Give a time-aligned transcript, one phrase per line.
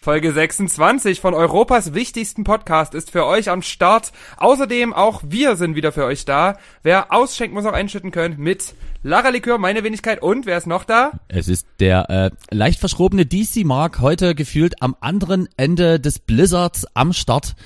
[0.00, 4.12] Folge 26 von Europas wichtigsten Podcast ist für euch am Start.
[4.36, 6.56] Außerdem auch wir sind wieder für euch da.
[6.84, 10.84] Wer ausschenkt, muss auch einschütten können mit Lara Likör, meine Wenigkeit und wer ist noch
[10.84, 11.12] da?
[11.26, 16.86] Es ist der äh, leicht verschrobene DC Mark, heute gefühlt am anderen Ende des Blizzards
[16.94, 17.56] am Start.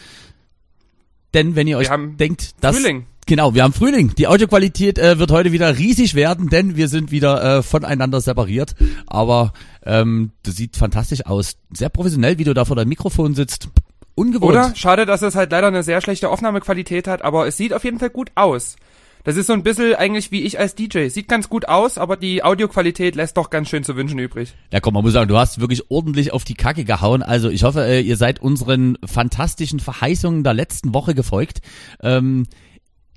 [1.34, 3.06] Denn wenn ihr euch denkt, dass Frühling.
[3.26, 4.14] Genau, wir haben Frühling.
[4.16, 8.74] Die Audioqualität äh, wird heute wieder riesig werden, denn wir sind wieder äh, voneinander separiert.
[9.06, 9.52] Aber
[9.84, 11.56] ähm, das sieht fantastisch aus.
[11.72, 13.68] Sehr professionell, wie du da vor deinem Mikrofon sitzt.
[14.14, 14.52] Ungewohnt.
[14.52, 14.74] Oder?
[14.74, 17.98] Schade, dass es halt leider eine sehr schlechte Aufnahmequalität hat, aber es sieht auf jeden
[17.98, 18.76] Fall gut aus.
[19.24, 21.06] Das ist so ein bisschen eigentlich wie ich als DJ.
[21.06, 24.54] Sieht ganz gut aus, aber die Audioqualität lässt doch ganz schön zu wünschen übrig.
[24.72, 27.22] Ja, komm, man muss sagen, du hast wirklich ordentlich auf die Kacke gehauen.
[27.22, 31.60] Also ich hoffe, äh, ihr seid unseren fantastischen Verheißungen der letzten Woche gefolgt.
[32.02, 32.46] Ähm,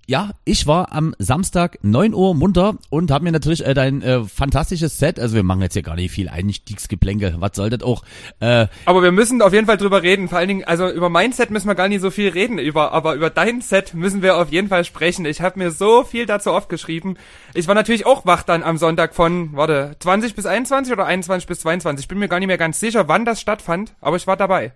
[0.08, 4.23] ja, ich war am Samstag 9 Uhr munter und habe mir natürlich äh, dein äh,
[4.23, 8.04] fantastisches Set, also wir machen jetzt hier gar nicht viel Einstiegsgeplänkel, was soll das auch?
[8.40, 11.31] Äh, aber wir müssen auf jeden Fall drüber reden, vor allen Dingen, also über mein
[11.31, 14.38] Set müssen wir gar nicht so viel reden, über, aber über dein Set müssen wir
[14.38, 15.25] auf jeden Fall sprechen.
[15.25, 17.17] Ich habe mir so viel dazu aufgeschrieben.
[17.53, 21.47] Ich war natürlich auch wach dann am Sonntag von, warte, 20 bis 21 oder 21
[21.47, 22.03] bis 22.
[22.03, 24.73] Ich bin mir gar nicht mehr ganz sicher, wann das stattfand, aber ich war dabei.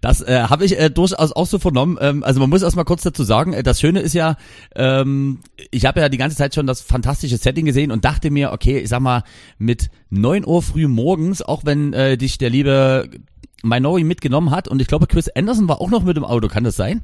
[0.00, 1.98] Das äh, habe ich äh, durchaus auch so vernommen.
[2.00, 4.36] Ähm, also man muss erstmal kurz dazu sagen, äh, das Schöne ist ja,
[4.74, 5.40] ähm,
[5.70, 8.78] ich habe ja die ganze Zeit schon das fantastische Setting gesehen und dachte mir, okay,
[8.78, 9.22] ich sag mal,
[9.58, 13.10] mit neun Uhr früh morgens, auch wenn äh, dich der liebe
[13.62, 16.64] Minori mitgenommen hat und ich glaube Chris Anderson war auch noch mit dem Auto, kann
[16.64, 17.02] das sein?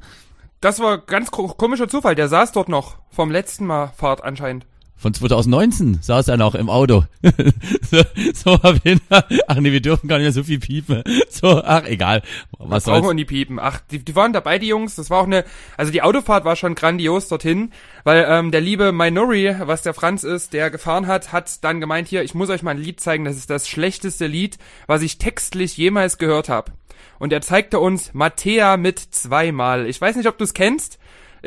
[0.59, 4.65] Das war ganz komischer Zufall, der saß dort noch vom letzten Mal Fahrt anscheinend.
[4.99, 7.03] Von 2019 saß er noch im Auto.
[7.91, 8.01] so,
[8.33, 9.23] so jeden Fall.
[9.47, 11.03] Ach nee, wir dürfen gar nicht mehr so viel piepen.
[11.29, 12.23] So, ach egal.
[12.57, 13.01] Was soll's.
[13.01, 13.59] Brauchen wir nie piepen.
[13.59, 14.95] Ach, die, die waren dabei, die Jungs.
[14.95, 15.45] Das war auch eine,
[15.77, 17.71] also die Autofahrt war schon grandios dorthin,
[18.05, 22.07] weil ähm, der liebe Minori, was der Franz ist, der gefahren hat, hat dann gemeint,
[22.07, 25.19] hier, ich muss euch mal ein Lied zeigen, das ist das schlechteste Lied, was ich
[25.19, 26.71] textlich jemals gehört habe.
[27.19, 29.87] Und er zeigte uns Mattea mit zweimal.
[29.87, 30.97] Ich weiß nicht, ob du es kennst.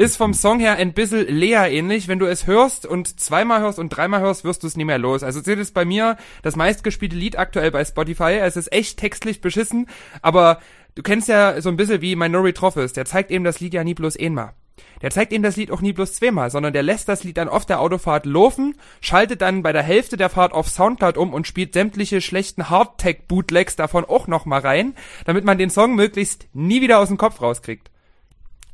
[0.00, 2.08] Ist vom Song her ein bisschen Lea ähnlich.
[2.08, 4.96] Wenn du es hörst und zweimal hörst und dreimal hörst, wirst du es nie mehr
[4.96, 5.22] los.
[5.22, 8.38] Also das ist bei mir das meistgespielte Lied aktuell bei Spotify.
[8.40, 9.90] Es ist echt textlich beschissen,
[10.22, 10.58] aber
[10.94, 12.94] du kennst ja so ein bisschen wie Minority Trophis.
[12.94, 14.54] Der zeigt eben das Lied ja nie bloß einmal.
[15.02, 17.50] Der zeigt eben das Lied auch nie bloß zweimal, sondern der lässt das Lied dann
[17.50, 21.46] auf der Autofahrt laufen, schaltet dann bei der Hälfte der Fahrt auf Soundcloud um und
[21.46, 24.94] spielt sämtliche schlechten Hardtech-Bootlegs davon auch nochmal rein,
[25.26, 27.89] damit man den Song möglichst nie wieder aus dem Kopf rauskriegt.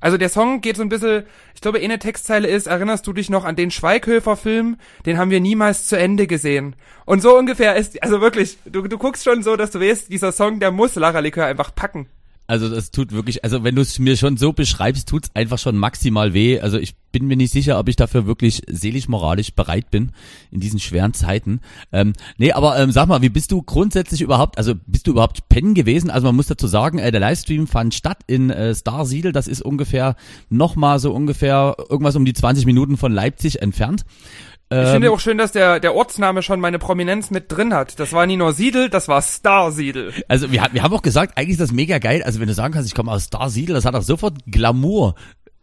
[0.07, 3.29] Also der Song geht so ein bisschen, ich glaube, eine Textzeile ist, erinnerst du dich
[3.29, 4.77] noch an den Schweighöfer-Film?
[5.05, 6.77] Den haben wir niemals zu Ende gesehen.
[7.07, 10.31] Und so ungefähr ist, also wirklich, du, du guckst schon so, dass du weißt, dieser
[10.31, 12.07] Song, der muss Lara Likör einfach packen.
[12.47, 15.77] Also das tut wirklich, also wenn du es mir schon so beschreibst, tut's einfach schon
[15.77, 16.61] maximal weh.
[16.61, 20.13] Also ich bin mir nicht sicher, ob ich dafür wirklich seelisch-moralisch bereit bin
[20.51, 21.61] in diesen schweren Zeiten.
[21.93, 25.49] Ähm, nee, aber ähm, sag mal, wie bist du grundsätzlich überhaupt, also bist du überhaupt
[25.49, 26.11] pennen gewesen?
[26.11, 29.63] Also man muss dazu sagen, äh, der Livestream fand statt in äh, Starsiedel, das ist
[29.63, 30.15] ungefähr
[30.51, 34.05] nochmal so ungefähr irgendwas um die 20 Minuten von Leipzig entfernt.
[34.69, 38.01] Ich ähm, finde auch schön, dass der, der Ortsname schon meine Prominenz mit drin hat.
[38.01, 40.13] Das war nie nur Siedel, das war Star Siedel.
[40.27, 42.25] Also wir, wir haben auch gesagt, eigentlich ist das mega geil.
[42.25, 45.15] Also wenn du sagen kannst, ich komme aus Star Siedel, das hat auch sofort Glamour.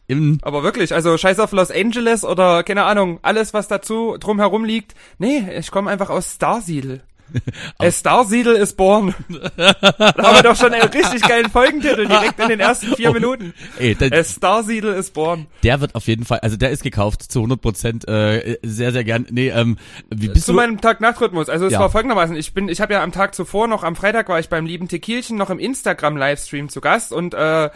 [0.07, 4.63] Im Aber wirklich, also scheiß auf Los Angeles oder keine Ahnung, alles was dazu drumherum
[4.63, 4.95] liegt.
[5.17, 7.01] Nee, ich komme einfach aus Star Siedel.
[7.77, 9.13] A Star Siedel is born.
[9.57, 9.73] da
[10.17, 13.53] haben wir doch schon einen richtig geilen Folgentitel direkt in den ersten vier oh, Minuten.
[13.77, 15.47] Ey, A Star Siedel is born.
[15.63, 19.03] Der wird auf jeden Fall, also der ist gekauft zu 100 Prozent, äh, sehr sehr
[19.03, 19.27] gern.
[19.29, 19.77] Nee, ähm,
[20.09, 20.57] wie bist zu du?
[20.57, 21.49] meinem Tag-Nacht-Rhythmus.
[21.49, 21.79] Also es ja.
[21.79, 24.49] war folgendermaßen: Ich bin, ich habe ja am Tag zuvor noch am Freitag war ich
[24.49, 27.69] beim lieben Tequilchen noch im Instagram-Livestream zu Gast und äh,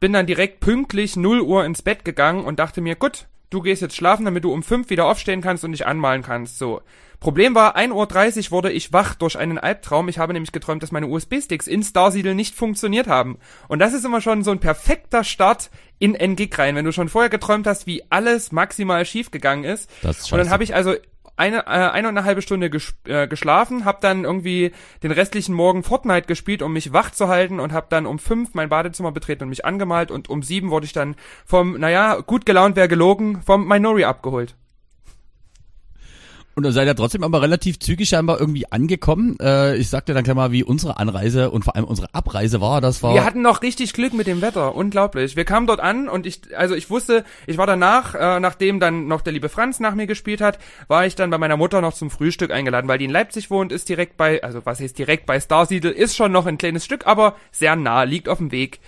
[0.00, 3.82] bin dann direkt pünktlich 0 Uhr ins Bett gegangen und dachte mir, gut, du gehst
[3.82, 6.58] jetzt schlafen, damit du um 5 wieder aufstehen kannst und dich anmalen kannst.
[6.58, 6.80] So.
[7.20, 10.08] Problem war, 1.30 Uhr wurde ich wach durch einen Albtraum.
[10.08, 13.38] Ich habe nämlich geträumt, dass meine USB-Sticks in Starsiedel nicht funktioniert haben.
[13.68, 17.10] Und das ist immer schon so ein perfekter Start in NGIG rein, wenn du schon
[17.10, 19.90] vorher geträumt hast, wie alles maximal schief gegangen ist.
[20.00, 20.94] Das ist und dann habe ich also
[21.36, 25.54] eine, äh, eine und eine halbe Stunde ges äh, geschlafen, habe dann irgendwie den restlichen
[25.54, 29.12] Morgen Fortnite gespielt, um mich wach zu halten und habe dann um fünf mein Badezimmer
[29.12, 32.88] betreten und mich angemalt und um sieben wurde ich dann vom, naja, gut gelaunt wäre
[32.88, 34.54] gelogen, vom Minori abgeholt.
[36.56, 39.36] Und dann seid ihr trotzdem aber relativ zügig scheinbar irgendwie angekommen.
[39.40, 42.80] Äh, ich sagte dann gleich mal, wie unsere Anreise und vor allem unsere Abreise war.
[42.80, 43.14] Das war.
[43.14, 45.36] Wir hatten noch richtig Glück mit dem Wetter, unglaublich.
[45.36, 49.06] Wir kamen dort an und ich, also ich wusste, ich war danach, äh, nachdem dann
[49.06, 50.58] noch der liebe Franz nach mir gespielt hat,
[50.88, 53.70] war ich dann bei meiner Mutter noch zum Frühstück eingeladen, weil die in Leipzig wohnt,
[53.70, 57.06] ist direkt bei, also was heißt direkt bei Starsiedel, ist schon noch ein kleines Stück,
[57.06, 58.80] aber sehr nah, liegt auf dem Weg.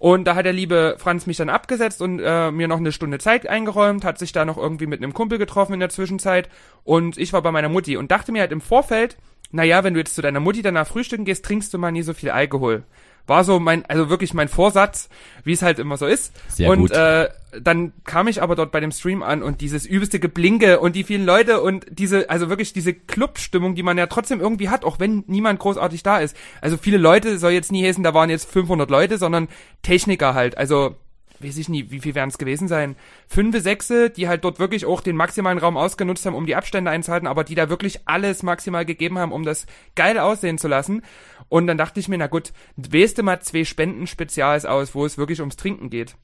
[0.00, 3.18] Und da hat der liebe Franz mich dann abgesetzt und äh, mir noch eine Stunde
[3.18, 6.48] Zeit eingeräumt, hat sich da noch irgendwie mit einem Kumpel getroffen in der Zwischenzeit
[6.84, 9.18] und ich war bei meiner Mutti und dachte mir halt im Vorfeld,
[9.50, 12.14] naja, wenn du jetzt zu deiner Mutti danach frühstücken gehst, trinkst du mal nie so
[12.14, 12.84] viel Alkohol.
[13.26, 15.08] War so mein, also wirklich mein Vorsatz,
[15.44, 16.32] wie es halt immer so ist.
[16.48, 16.90] Sehr und gut.
[16.92, 17.28] Äh,
[17.60, 21.04] dann kam ich aber dort bei dem Stream an und dieses übelste Geblinke und die
[21.04, 25.00] vielen Leute und diese, also wirklich diese Clubstimmung, die man ja trotzdem irgendwie hat, auch
[25.00, 26.36] wenn niemand großartig da ist.
[26.60, 29.48] Also viele Leute soll jetzt nie heißen, da waren jetzt 500 Leute, sondern
[29.82, 30.56] Techniker halt.
[30.58, 30.96] Also
[31.40, 32.96] weiß ich nie, wie viel werden es gewesen sein?
[33.26, 36.90] Fünfe, sechse, die halt dort wirklich auch den maximalen Raum ausgenutzt haben, um die Abstände
[36.90, 41.02] einzuhalten, aber die da wirklich alles maximal gegeben haben, um das geil aussehen zu lassen.
[41.50, 45.18] Und dann dachte ich mir, na gut, wählst du mal zwei Spenden-Spezials aus, wo es
[45.18, 46.16] wirklich ums Trinken geht.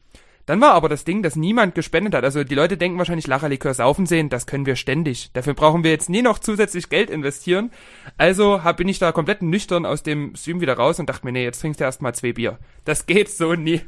[0.47, 2.23] Dann war aber das Ding, dass niemand gespendet hat.
[2.23, 5.31] Also die Leute denken wahrscheinlich, Lacherlikör saufen sehen, das können wir ständig.
[5.33, 7.73] Dafür brauchen wir jetzt nie noch zusätzlich Geld investieren.
[8.17, 11.33] Also hab, bin ich da komplett nüchtern aus dem Stream wieder raus und dachte mir,
[11.33, 12.59] nee, jetzt trinkst du erstmal zwei Bier.
[12.85, 13.83] Das geht so nie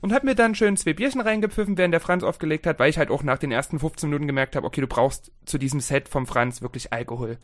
[0.00, 2.98] und hab mir dann schön zwei Bierchen reingepfiffen, während der Franz aufgelegt hat, weil ich
[2.98, 6.08] halt auch nach den ersten 15 Minuten gemerkt habe, okay, du brauchst zu diesem Set
[6.08, 7.38] vom Franz wirklich Alkohol.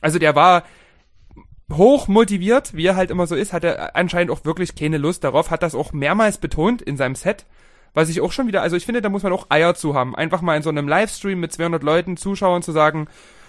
[0.00, 0.64] Also der war
[1.76, 5.50] hoch motiviert, wie er halt immer so ist, hatte anscheinend auch wirklich keine Lust darauf,
[5.50, 7.46] hat das auch mehrmals betont in seinem Set,
[7.94, 10.14] was ich auch schon wieder, also ich finde, da muss man auch Eier zu haben,
[10.14, 13.08] einfach mal in so einem Livestream mit 200 Leuten, Zuschauern zu sagen,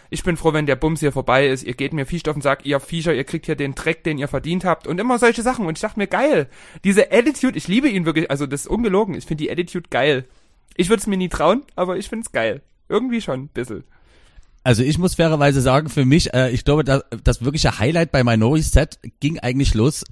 [0.10, 2.42] ich bin froh, wenn der Bums hier vorbei ist, ihr geht mir Fisch auf den
[2.42, 5.42] Sack, ihr Viecher, ihr kriegt hier den Dreck, den ihr verdient habt und immer solche
[5.42, 6.48] Sachen und ich dachte mir, geil,
[6.84, 10.26] diese Attitude, ich liebe ihn wirklich, also das ist ungelogen, ich finde die Attitude geil.
[10.76, 12.62] Ich würde es mir nie trauen, aber ich finde es geil.
[12.90, 13.84] Irgendwie schon ein.
[14.64, 18.24] Also ich muss fairerweise sagen, für mich, äh, ich glaube, das, das wirkliche Highlight bei
[18.24, 20.04] Minority Set ging eigentlich los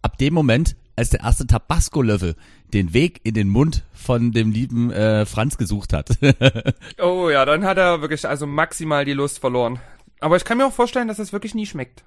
[0.00, 2.34] ab dem Moment, als der erste Tabasco-Löffel
[2.72, 6.10] den Weg in den Mund von dem lieben äh, Franz gesucht hat.
[6.98, 9.78] oh ja, dann hat er wirklich also maximal die Lust verloren.
[10.20, 12.04] Aber ich kann mir auch vorstellen, dass es wirklich nie schmeckt.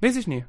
[0.00, 0.44] Weiß ich nie.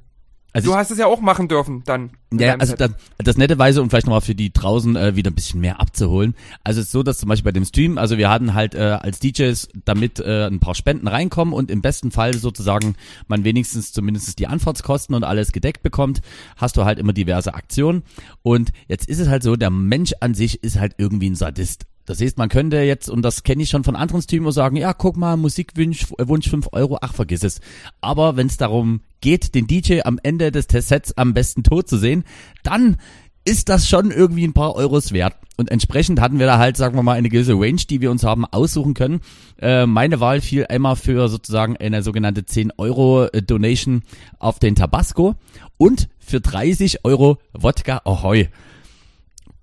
[0.54, 2.12] Also du hast es ja auch machen dürfen dann.
[2.32, 5.36] Ja, also das, das nette Weise, um vielleicht nochmal für die draußen äh, wieder ein
[5.36, 6.36] bisschen mehr abzuholen.
[6.64, 8.98] Also es ist so, dass zum Beispiel bei dem Stream, also wir hatten halt äh,
[9.02, 12.96] als DJs damit äh, ein paar Spenden reinkommen und im besten Fall sozusagen
[13.28, 16.22] man wenigstens zumindest die Anfahrtskosten und alles gedeckt bekommt,
[16.58, 18.04] hast du halt immer diverse Aktionen.
[18.42, 21.86] Und jetzt ist es halt so, der Mensch an sich ist halt irgendwie ein Sadist.
[22.10, 24.94] Das heißt, man könnte jetzt, und das kenne ich schon von anderen Streamern, sagen, ja,
[24.94, 27.62] guck mal, Musikwunsch Wunsch 5 Euro, ach, vergiss es.
[28.02, 32.00] Aber wenn es darum geht, den DJ am Ende des Testsets am besten tot zu
[32.00, 32.24] sehen,
[32.64, 32.98] dann
[33.46, 35.36] ist das schon irgendwie ein paar Euros wert.
[35.56, 38.24] Und entsprechend hatten wir da halt, sagen wir mal, eine gewisse Range, die wir uns
[38.24, 39.22] haben aussuchen können.
[39.62, 44.02] Äh, meine Wahl fiel einmal für sozusagen eine sogenannte 10 Euro äh, Donation
[44.40, 45.36] auf den Tabasco
[45.78, 48.50] und für 30 Euro Wodka Ahoy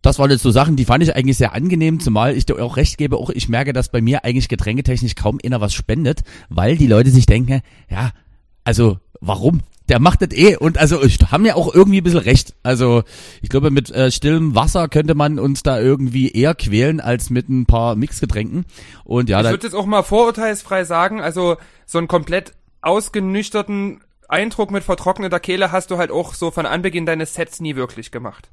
[0.06, 2.76] das waren jetzt so Sachen, die fand ich eigentlich sehr angenehm, zumal ich dir auch
[2.76, 6.76] recht gebe, auch ich merke, dass bei mir eigentlich getränketechnisch kaum einer was spendet, weil
[6.76, 7.61] die Leute sich denken,
[7.91, 8.12] ja,
[8.62, 9.62] also warum?
[9.88, 12.55] Der macht das eh und also ich haben ja auch irgendwie ein bisschen recht.
[12.62, 13.03] Also
[13.43, 17.49] ich glaube, mit äh, stillem Wasser könnte man uns da irgendwie eher quälen als mit
[17.49, 18.64] ein paar Mixgetränken.
[19.05, 24.70] Und ja, ich würde jetzt auch mal vorurteilsfrei sagen, also so einen komplett ausgenüchterten Eindruck
[24.70, 28.50] mit vertrockneter Kehle hast du halt auch so von Anbeginn deines Sets nie wirklich gemacht.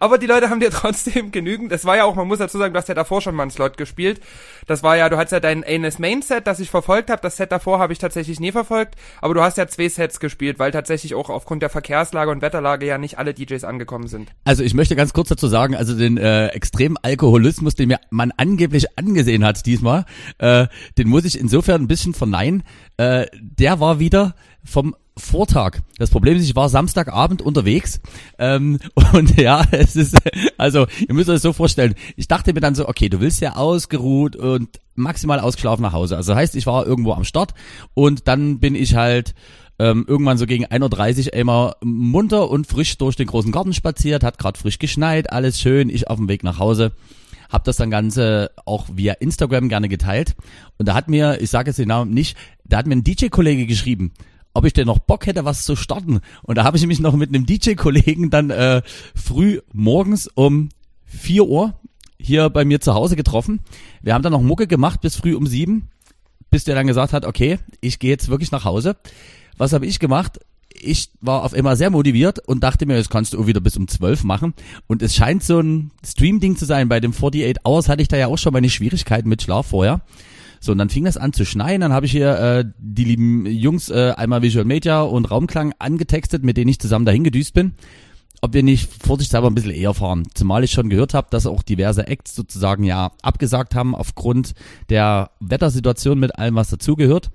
[0.00, 1.72] Aber die Leute haben dir trotzdem genügend.
[1.72, 3.50] Das war ja auch, man muss dazu sagen, du hast ja davor schon mal einen
[3.50, 4.20] Slot gespielt.
[4.66, 7.22] Das war ja, du hattest ja dein Anes Main Set, das ich verfolgt habe.
[7.22, 8.96] Das Set davor habe ich tatsächlich nie verfolgt.
[9.20, 12.86] Aber du hast ja zwei Sets gespielt, weil tatsächlich auch aufgrund der Verkehrslage und Wetterlage
[12.86, 14.30] ja nicht alle DJs angekommen sind.
[14.44, 18.32] Also ich möchte ganz kurz dazu sagen, also den äh, extremen Alkoholismus, den mir man
[18.36, 20.04] angeblich angesehen hat diesmal,
[20.38, 20.66] äh,
[20.98, 22.62] den muss ich insofern ein bisschen verneinen.
[22.96, 24.34] Äh, der war wieder
[24.64, 25.80] vom Vortag.
[25.98, 28.00] Das Problem ist, ich war Samstagabend unterwegs
[28.38, 28.78] ähm,
[29.12, 30.16] und ja, es ist,
[30.56, 33.56] also ihr müsst euch so vorstellen, ich dachte mir dann so, okay, du willst ja
[33.56, 36.16] ausgeruht und maximal ausgeschlafen nach Hause.
[36.16, 37.54] Also heißt, ich war irgendwo am Start
[37.94, 39.34] und dann bin ich halt
[39.78, 44.24] ähm, irgendwann so gegen 1.30 Uhr immer munter und frisch durch den großen Garten spaziert,
[44.24, 46.92] hat gerade frisch geschneit, alles schön, ich auf dem Weg nach Hause
[47.52, 50.34] habe das dann Ganze auch via Instagram gerne geteilt.
[50.78, 53.66] Und da hat mir, ich sage jetzt den Namen nicht, da hat mir ein DJ-Kollege
[53.66, 54.12] geschrieben,
[54.54, 56.20] ob ich denn noch Bock hätte, was zu starten.
[56.42, 58.82] Und da habe ich mich noch mit einem DJ-Kollegen dann äh,
[59.14, 60.68] früh morgens um
[61.06, 61.74] 4 Uhr
[62.18, 63.60] hier bei mir zu Hause getroffen.
[64.00, 65.88] Wir haben dann noch Mucke gemacht bis früh um sieben,
[66.50, 68.96] bis der dann gesagt hat, okay, ich gehe jetzt wirklich nach Hause.
[69.56, 70.38] Was habe ich gemacht?
[70.74, 73.88] Ich war auf einmal sehr motiviert und dachte mir, das kannst du wieder bis um
[73.88, 74.54] 12 machen.
[74.86, 76.88] Und es scheint so ein Stream-Ding zu sein.
[76.88, 80.00] Bei dem 48 Hours hatte ich da ja auch schon meine Schwierigkeiten mit Schlaf vorher.
[80.64, 81.80] So, und dann fing das an zu schneien.
[81.80, 86.44] Dann habe ich hier äh, die lieben Jungs äh, einmal Visual Media und Raumklang angetextet,
[86.44, 87.74] mit denen ich zusammen dahin gedüst bin.
[88.40, 90.22] Ob wir nicht vorsichtshalber ein bisschen eher fahren.
[90.34, 94.54] Zumal ich schon gehört habe, dass auch diverse Acts sozusagen ja abgesagt haben aufgrund
[94.88, 97.30] der Wettersituation mit allem, was dazugehört.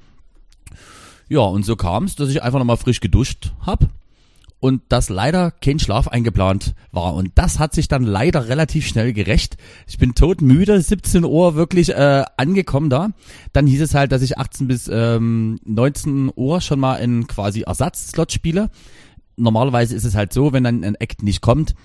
[1.27, 3.89] Ja, und so kam es, dass ich einfach nochmal frisch geduscht hab
[4.59, 7.13] und dass leider kein Schlaf eingeplant war.
[7.13, 9.57] Und das hat sich dann leider relativ schnell gerecht.
[9.87, 13.09] Ich bin todmüde, 17 Uhr wirklich äh, angekommen da.
[13.53, 17.61] Dann hieß es halt, dass ich 18 bis ähm, 19 Uhr schon mal in quasi
[17.61, 18.69] Ersatzslot spiele.
[19.35, 21.75] normalerweise ist es halt so, wenn dann ein Act nicht kommt,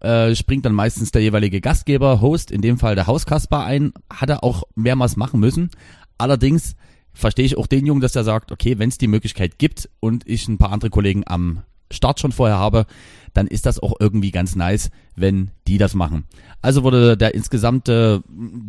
[0.00, 4.30] äh, springt dann meistens der jeweilige Gastgeber, Host, in dem Fall der Hauskasper ein, hat
[4.30, 5.70] er auch mehrmals machen müssen.
[6.16, 6.74] Allerdings
[7.12, 10.26] verstehe ich auch den Jungen, dass er sagt, okay, wenn es die Möglichkeit gibt und
[10.26, 11.62] ich ein paar andere Kollegen am
[11.94, 12.86] Start schon vorher habe,
[13.32, 16.24] dann ist das auch irgendwie ganz nice, wenn die das machen.
[16.62, 18.20] Also wurde der insgesamt äh,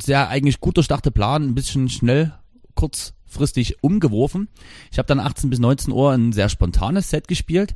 [0.01, 2.34] sehr eigentlich gut durchdachte Plan ein bisschen schnell,
[2.74, 4.48] kurzfristig umgeworfen.
[4.91, 7.75] Ich habe dann 18 bis 19 Uhr ein sehr spontanes Set gespielt.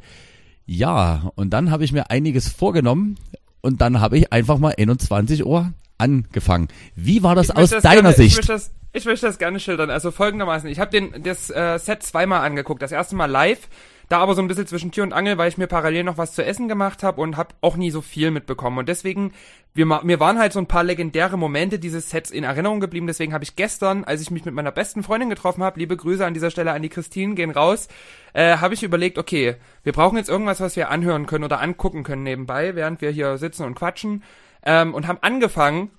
[0.66, 3.18] Ja, und dann habe ich mir einiges vorgenommen
[3.62, 6.70] und dann habe ich einfach mal 21 Uhr angefangen.
[6.96, 8.32] Wie war das aus das deiner gerne, Sicht?
[8.32, 9.90] Ich möchte, das, ich möchte das gerne schildern.
[9.90, 12.82] Also folgendermaßen, ich habe den das äh, Set zweimal angeguckt.
[12.82, 13.68] Das erste Mal live,
[14.10, 16.34] da aber so ein bisschen zwischen Tür und Angel, weil ich mir parallel noch was
[16.34, 18.80] zu essen gemacht habe und habe auch nie so viel mitbekommen.
[18.80, 19.34] Und deswegen,
[19.76, 23.06] wir, mir waren halt so ein paar legendäre Momente dieses Sets in Erinnerung geblieben.
[23.06, 26.26] Deswegen habe ich gestern, als ich mich mit meiner besten Freundin getroffen habe, liebe Grüße
[26.26, 27.88] an dieser Stelle an die Christine, gehen raus,
[28.34, 32.04] äh, habe ich überlegt, okay, wir brauchen jetzt irgendwas, was wir anhören können oder angucken
[32.04, 34.24] können nebenbei, während wir hier sitzen und quatschen.
[34.64, 35.92] Ähm, und haben angefangen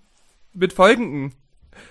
[0.53, 1.33] mit folgenden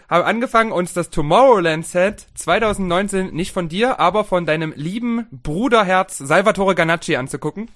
[0.09, 6.17] haben angefangen, uns das Tomorrowland Set 2019 nicht von dir, aber von deinem lieben Bruderherz
[6.17, 7.69] Salvatore Ganacci anzugucken.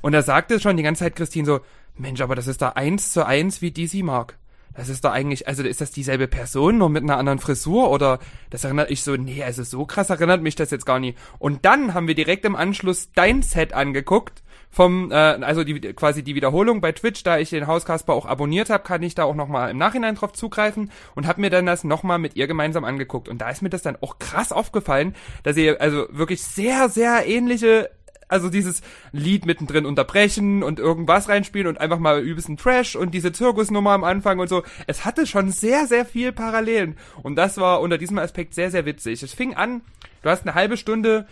[0.00, 1.60] Und er sagte schon die ganze Zeit Christine so,
[1.96, 4.36] Mensch, aber das ist da eins zu eins wie DC Mark.
[4.74, 8.18] Das ist da eigentlich, also ist das dieselbe Person, nur mit einer anderen Frisur oder
[8.50, 11.14] das erinnert ich so, nee, also so krass erinnert mich das jetzt gar nie.
[11.38, 14.42] Und dann haben wir direkt im Anschluss dein Set angeguckt
[14.74, 18.70] vom, äh, also die quasi die Wiederholung bei Twitch, da ich den Hauskasper auch abonniert
[18.70, 21.84] habe, kann ich da auch nochmal im Nachhinein drauf zugreifen und habe mir dann das
[21.84, 23.28] nochmal mit ihr gemeinsam angeguckt.
[23.28, 25.14] Und da ist mir das dann auch krass aufgefallen,
[25.44, 27.90] dass ihr also wirklich sehr, sehr ähnliche
[28.26, 28.80] also dieses
[29.12, 34.02] Lied mittendrin unterbrechen und irgendwas reinspielen und einfach mal übelsten Trash und diese Zirkusnummer am
[34.02, 34.64] Anfang und so.
[34.86, 36.96] Es hatte schon sehr, sehr viel Parallelen.
[37.22, 39.22] Und das war unter diesem Aspekt sehr, sehr witzig.
[39.22, 39.82] Es fing an,
[40.22, 41.26] du hast eine halbe Stunde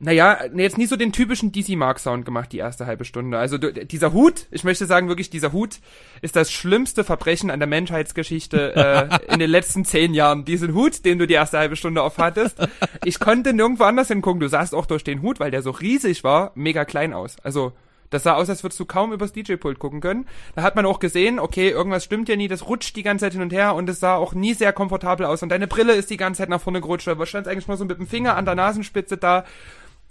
[0.00, 3.36] naja, jetzt nicht so den typischen DC Mark Sound gemacht, die erste halbe Stunde.
[3.36, 5.80] Also dieser Hut, ich möchte sagen wirklich, dieser Hut
[6.22, 10.44] ist das schlimmste Verbrechen an der Menschheitsgeschichte äh, in den letzten zehn Jahren.
[10.44, 12.58] Diesen Hut, den du die erste halbe Stunde aufhattest.
[13.04, 14.38] Ich konnte nirgendwo anders hingucken.
[14.38, 17.36] Du sahst auch durch den Hut, weil der so riesig war, mega klein aus.
[17.42, 17.72] Also
[18.10, 20.26] das sah aus, als würdest du kaum übers DJ-Pult gucken können.
[20.54, 23.32] Da hat man auch gesehen, okay, irgendwas stimmt ja nie, das rutscht die ganze Zeit
[23.32, 25.42] hin und her und es sah auch nie sehr komfortabel aus.
[25.42, 27.84] Und deine Brille ist die ganze Zeit nach vorne gerutscht, aber stand eigentlich nur so
[27.84, 29.44] mit dem Finger an der Nasenspitze da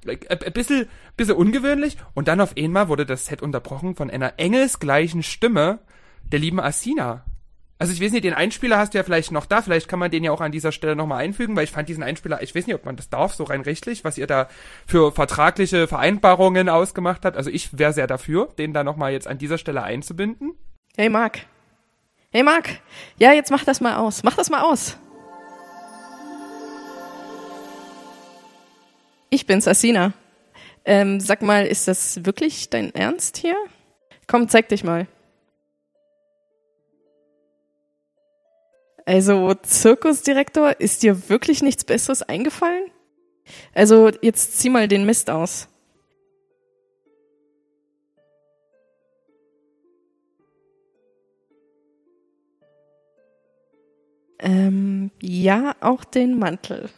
[0.09, 1.97] ein bisschen, bisschen ungewöhnlich.
[2.13, 5.79] Und dann auf einmal wurde das Set unterbrochen von einer engelsgleichen Stimme
[6.31, 7.25] der lieben Asina.
[7.79, 10.09] Also ich weiß nicht, den Einspieler hast du ja vielleicht noch da, vielleicht kann man
[10.09, 12.65] den ja auch an dieser Stelle nochmal einfügen, weil ich fand diesen Einspieler, ich weiß
[12.65, 14.49] nicht, ob man das darf, so rein rechtlich, was ihr da
[14.87, 17.37] für vertragliche Vereinbarungen ausgemacht habt.
[17.37, 20.53] Also ich wäre sehr dafür, den da nochmal jetzt an dieser Stelle einzubinden.
[20.95, 21.41] Hey Marc.
[22.31, 22.69] Hey Marc.
[23.19, 24.23] Ja, jetzt mach das mal aus.
[24.23, 24.97] Mach das mal aus.
[29.29, 30.13] Ich bin's, Asina.
[30.86, 33.57] Ähm, sag mal, ist das wirklich dein Ernst hier?
[34.25, 35.07] Komm, zeig dich mal.
[39.05, 42.91] Also, Zirkusdirektor, ist dir wirklich nichts Besseres eingefallen?
[43.74, 45.69] Also, jetzt zieh mal den Mist aus.
[54.39, 56.89] Ähm, ja, auch den Mantel.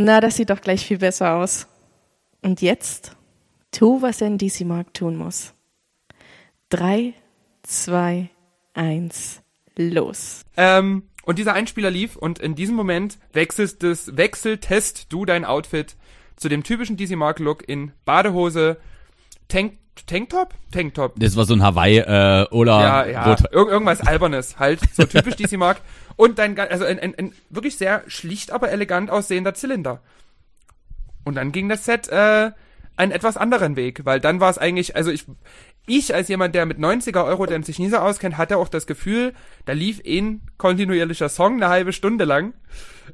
[0.00, 1.66] Na, das sieht doch gleich viel besser aus.
[2.40, 3.16] Und jetzt
[3.72, 5.54] tu, was ein DC Mark tun muss.
[6.68, 7.14] Drei,
[7.64, 8.30] zwei,
[8.74, 9.42] eins,
[9.76, 10.42] los.
[10.56, 15.96] Ähm, und dieser Einspieler lief und in diesem Moment wechselst des, wechseltest du dein Outfit
[16.36, 18.76] zu dem typischen DC Mark Look in Badehose,
[19.48, 20.54] Tank, Tanktop?
[20.72, 21.14] Tanktop.
[21.16, 25.36] Das war so ein Hawaii äh, oder ja, ja, Ir irgendwas albernes halt, so typisch
[25.36, 25.80] DC Mark
[26.16, 30.00] und dein also ein, ein, ein wirklich sehr schlicht aber elegant aussehender Zylinder.
[31.24, 32.52] Und dann ging das Set äh,
[32.98, 35.24] einen etwas anderen Weg, weil dann war es eigentlich, also ich,
[35.86, 38.86] ich als jemand, der mit 90er Euro, der sich nie so auskennt, hatte auch das
[38.86, 39.34] Gefühl,
[39.66, 42.54] da lief ein kontinuierlicher Song eine halbe Stunde lang.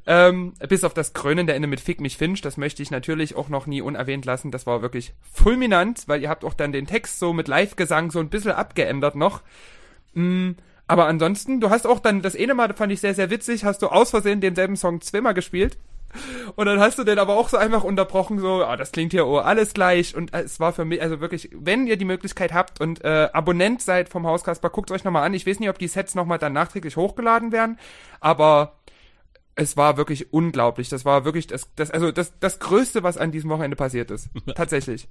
[0.07, 3.47] Ähm, bis auf das krönende Ende mit Fick mich Finch, das möchte ich natürlich auch
[3.47, 4.51] noch nie unerwähnt lassen.
[4.51, 8.19] Das war wirklich fulminant, weil ihr habt auch dann den Text so mit Live-Gesang so
[8.19, 9.41] ein bisschen abgeändert noch.
[10.13, 10.51] Mm,
[10.87, 13.81] aber ansonsten, du hast auch dann, das eine Mal fand ich sehr, sehr witzig, hast
[13.81, 15.77] du aus Versehen denselben Song zweimal gespielt.
[16.55, 19.27] Und dann hast du den aber auch so einfach unterbrochen, so, ah, das klingt hier
[19.27, 20.15] oh, alles gleich.
[20.15, 23.81] Und es war für mich, also wirklich, wenn ihr die Möglichkeit habt und äh, Abonnent
[23.81, 25.33] seid vom Hauskasper, guckt euch nochmal an.
[25.33, 27.77] Ich weiß nicht, ob die Sets nochmal dann nachträglich hochgeladen werden,
[28.19, 28.73] aber
[29.55, 30.89] es war wirklich unglaublich.
[30.89, 34.29] Das war wirklich das, das also das, das Größte, was an diesem Wochenende passiert ist.
[34.55, 35.07] Tatsächlich.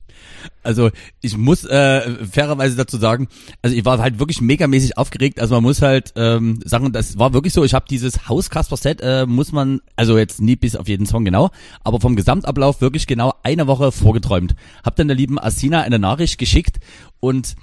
[0.62, 0.90] Also
[1.22, 3.28] ich muss äh, fairerweise dazu sagen,
[3.62, 5.40] also ich war halt wirklich megamäßig aufgeregt.
[5.40, 7.64] Also man muss halt ähm, sagen, das war wirklich so.
[7.64, 11.06] Ich habe dieses Haus Casper Set äh, muss man also jetzt nie bis auf jeden
[11.06, 11.50] Song genau,
[11.82, 14.54] aber vom Gesamtablauf wirklich genau eine Woche vorgeträumt.
[14.84, 16.80] Hab dann der lieben Asina eine Nachricht geschickt
[17.20, 17.56] und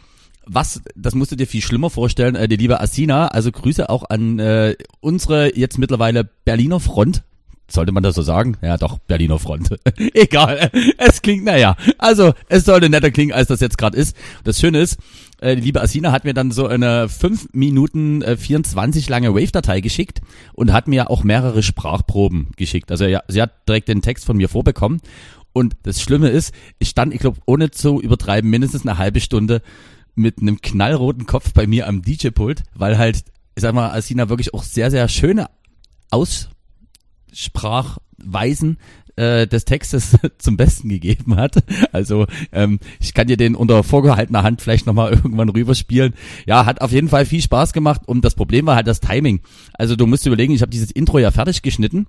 [0.46, 4.10] was, das musst du dir viel schlimmer vorstellen, äh, die liebe Asina, also Grüße auch
[4.10, 7.24] an äh, unsere jetzt mittlerweile Berliner Front.
[7.70, 8.58] Sollte man das so sagen?
[8.62, 9.70] Ja, doch, Berliner Front.
[10.14, 14.16] Egal, es klingt, naja, also es sollte netter klingen, als das jetzt gerade ist.
[14.44, 15.00] Das Schöne ist,
[15.40, 19.80] äh, die liebe Asina hat mir dann so eine 5 Minuten äh, 24 lange Wave-Datei
[19.80, 20.22] geschickt
[20.54, 22.92] und hat mir auch mehrere Sprachproben geschickt.
[22.92, 25.00] Also ja, sie hat direkt den Text von mir vorbekommen.
[25.54, 29.62] Und das Schlimme ist, ich stand, ich glaube, ohne zu übertreiben, mindestens eine halbe Stunde
[30.16, 33.24] mit einem knallroten Kopf bei mir am DJ-Pult, weil halt,
[33.56, 35.50] ich sag mal, Asina wirklich auch sehr, sehr schöne
[36.10, 38.78] Aussprachweisen
[39.16, 41.64] äh, des Textes zum Besten gegeben hat.
[41.92, 46.14] Also ähm, ich kann dir den unter vorgehaltener Hand vielleicht nochmal irgendwann rüberspielen.
[46.46, 49.42] Ja, hat auf jeden Fall viel Spaß gemacht und das Problem war halt das Timing.
[49.74, 52.08] Also du musst überlegen, ich habe dieses Intro ja fertig geschnitten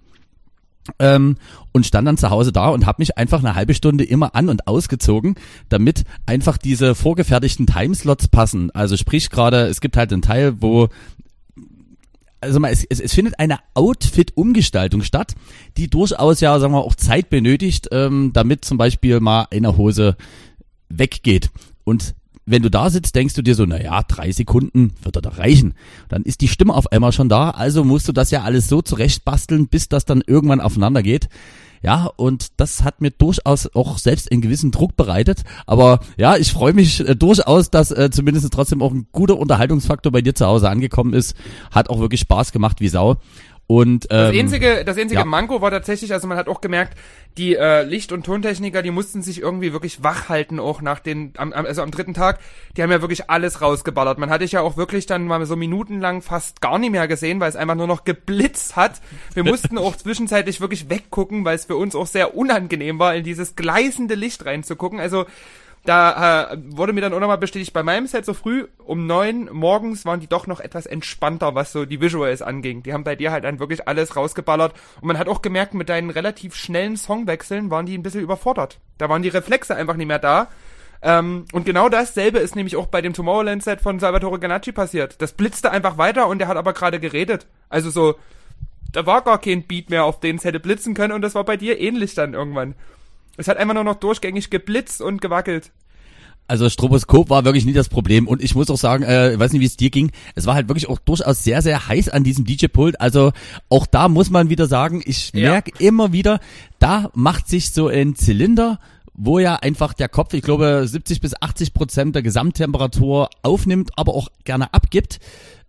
[0.99, 1.37] ähm,
[1.73, 4.49] und stand dann zu Hause da und habe mich einfach eine halbe Stunde immer an
[4.49, 5.37] und ausgezogen,
[5.69, 8.71] damit einfach diese vorgefertigten Timeslots passen.
[8.73, 10.89] Also sprich gerade, es gibt halt einen Teil, wo
[12.41, 15.35] also mal, es, es, es findet eine Outfit-Umgestaltung statt,
[15.77, 20.17] die durchaus ja, sagen wir, auch Zeit benötigt, ähm, damit zum Beispiel mal eine Hose
[20.89, 21.51] weggeht.
[21.85, 25.39] Und wenn du da sitzt, denkst du dir so, naja, drei Sekunden wird er doch
[25.39, 25.75] reichen.
[26.09, 28.83] Dann ist die Stimme auf einmal schon da, also musst du das ja alles so
[28.83, 31.29] zurechtbasteln, bis das dann irgendwann aufeinander geht.
[31.83, 35.43] Ja, und das hat mir durchaus auch selbst einen gewissen Druck bereitet.
[35.67, 40.13] Aber ja, ich freue mich äh, durchaus, dass äh, zumindest trotzdem auch ein guter Unterhaltungsfaktor
[40.13, 41.35] bei dir zu Hause angekommen ist.
[41.73, 43.17] Hat auch wirklich Spaß gemacht wie Sau.
[43.67, 45.25] Und, ähm, das einzige, das einzige ja.
[45.25, 46.99] Manko war tatsächlich, also man hat auch gemerkt,
[47.39, 51.33] die äh, Licht- und Tontechniker, die mussten sich irgendwie wirklich wach halten, auch nach den,
[51.39, 52.41] am, also am dritten Tag,
[52.77, 54.19] die haben ja wirklich alles rausgeballert.
[54.19, 57.41] Man hatte ich ja auch wirklich dann mal so minutenlang fast gar nicht mehr gesehen,
[57.41, 59.01] weil es einfach nur noch geblitzt hat.
[59.33, 63.25] Wir mussten auch zwischenzeitlich wirklich weggucken, weil es für uns auch sehr unangenehm war, in
[63.25, 65.01] dieses gleißende Licht reinzugucken.
[65.01, 65.25] Also
[65.85, 69.49] da äh, wurde mir dann auch nochmal bestätigt, bei meinem Set so früh um neun
[69.53, 72.85] morgens waren die doch noch etwas entspannter, was so die Visuals anging.
[72.85, 75.89] Die haben bei dir halt dann wirklich alles rausgeballert und man hat auch gemerkt, mit
[75.89, 78.79] deinen relativ schnellen Songwechseln waren die ein bisschen überfordert.
[78.99, 80.49] Da waren die Reflexe einfach nicht mehr da.
[81.03, 85.21] Ähm, und genau dasselbe ist nämlich auch bei dem Tomorrowland-Set von Salvatore Ganacci passiert.
[85.21, 87.47] Das blitzte einfach weiter und der hat aber gerade geredet.
[87.69, 88.15] Also so,
[88.93, 91.43] da war gar kein Beat mehr, auf den es hätte blitzen können und das war
[91.43, 92.77] bei dir ähnlich dann irgendwann.
[93.37, 95.71] Es hat einfach nur noch durchgängig geblitzt und gewackelt.
[96.49, 99.53] Also Stroboskop war wirklich nie das Problem und ich muss auch sagen, äh, ich weiß
[99.53, 102.25] nicht, wie es dir ging, es war halt wirklich auch durchaus sehr, sehr heiß an
[102.25, 103.01] diesem DJ-Pult.
[103.01, 103.33] Also
[103.69, 105.51] auch da muss man wieder sagen, ich Ja.
[105.53, 106.41] merke immer wieder,
[106.79, 108.81] da macht sich so ein Zylinder,
[109.15, 114.15] wo ja einfach der Kopf, ich glaube 70 bis 80 Prozent der Gesamttemperatur aufnimmt, aber
[114.15, 115.21] auch gerne abgibt,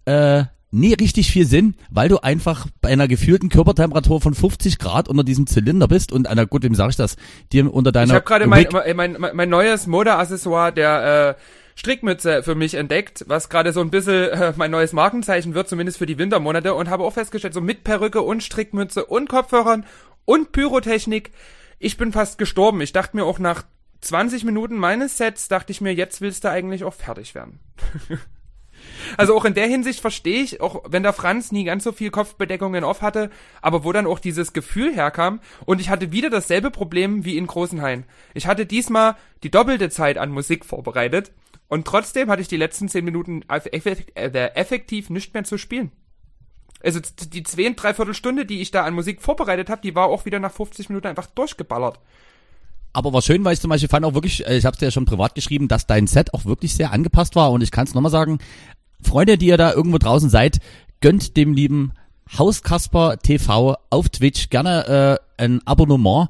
[0.06, 5.08] äh, nie richtig viel Sinn, weil du einfach bei einer gefühlten Körpertemperatur von 50 Grad
[5.08, 7.16] unter diesem Zylinder bist und einer, gut, wem sag ich das,
[7.52, 11.42] dir unter deiner Ich habe gerade mein, mein, mein, mein neues Modeaccessoire der äh,
[11.76, 16.00] Strickmütze für mich entdeckt, was gerade so ein bisschen äh, mein neues Markenzeichen wird, zumindest
[16.00, 19.86] für die Wintermonate und habe auch festgestellt, so mit Perücke und Strickmütze und Kopfhörern
[20.26, 21.32] und Pyrotechnik,
[21.80, 22.82] ich bin fast gestorben.
[22.82, 23.64] Ich dachte mir auch nach
[24.02, 27.60] 20 Minuten meines Sets, dachte ich mir, jetzt willst du eigentlich auch fertig werden.
[29.18, 32.12] Also auch in der Hinsicht verstehe ich, auch wenn der Franz nie ganz so viel
[32.12, 33.30] Kopfbedeckungen off hatte,
[33.62, 37.48] aber wo dann auch dieses Gefühl herkam und ich hatte wieder dasselbe Problem wie in
[37.48, 38.06] Großenhain.
[38.34, 41.32] Ich hatte diesmal die doppelte Zeit an Musik vorbereitet
[41.68, 45.92] und trotzdem hatte ich die letzten zehn Minuten äh, effektiv nicht mehr zu spielen.
[46.84, 50.26] Also die zwei, dreiviertel Stunde, die ich da an Musik vorbereitet habe, die war auch
[50.26, 52.00] wieder nach 50 Minuten einfach durchgeballert.
[52.94, 54.86] Aber war schön, weil ich zum Beispiel fand auch wirklich, äh, ich habe es dir
[54.86, 57.52] ja schon privat geschrieben, dass dein Set auch wirklich sehr angepasst war.
[57.52, 58.38] Und ich kann es nochmal sagen,
[59.02, 60.60] Freunde, die ihr da irgendwo draußen seid,
[61.02, 61.94] gönnt dem lieben
[62.38, 66.30] Hauskasper TV auf Twitch gerne äh, ein Abonnement.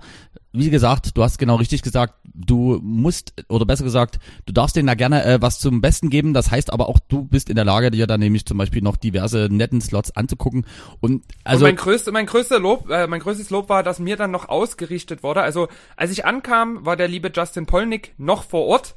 [0.56, 4.86] Wie gesagt, du hast genau richtig gesagt, du musst, oder besser gesagt, du darfst denen
[4.86, 6.36] da gerne äh, was zum Besten geben.
[6.36, 8.96] Das heißt aber auch, du bist in der Lage, dir da nämlich zum Beispiel noch
[8.96, 10.68] diverse netten Slots anzugucken.
[11.02, 14.16] Und also und mein größte, mein größter Lob, äh, mein größtes Lob war, dass mir
[14.16, 15.42] dann noch ausgerichtet wurde.
[15.42, 18.96] Also als ich ankam, war der liebe Justin Polnick noch vor Ort.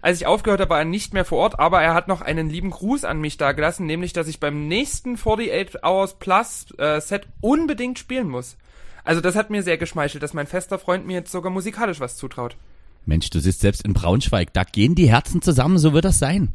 [0.00, 2.48] Als ich aufgehört habe, war er nicht mehr vor Ort, aber er hat noch einen
[2.48, 7.26] lieben Gruß an mich dagelassen, nämlich, dass ich beim nächsten 48 Hours Plus äh, Set
[7.42, 8.56] unbedingt spielen muss.
[9.04, 12.16] Also das hat mir sehr geschmeichelt, dass mein fester Freund mir jetzt sogar musikalisch was
[12.16, 12.56] zutraut.
[13.06, 16.54] Mensch, du sitzt selbst in Braunschweig, da gehen die Herzen zusammen, so wird das sein.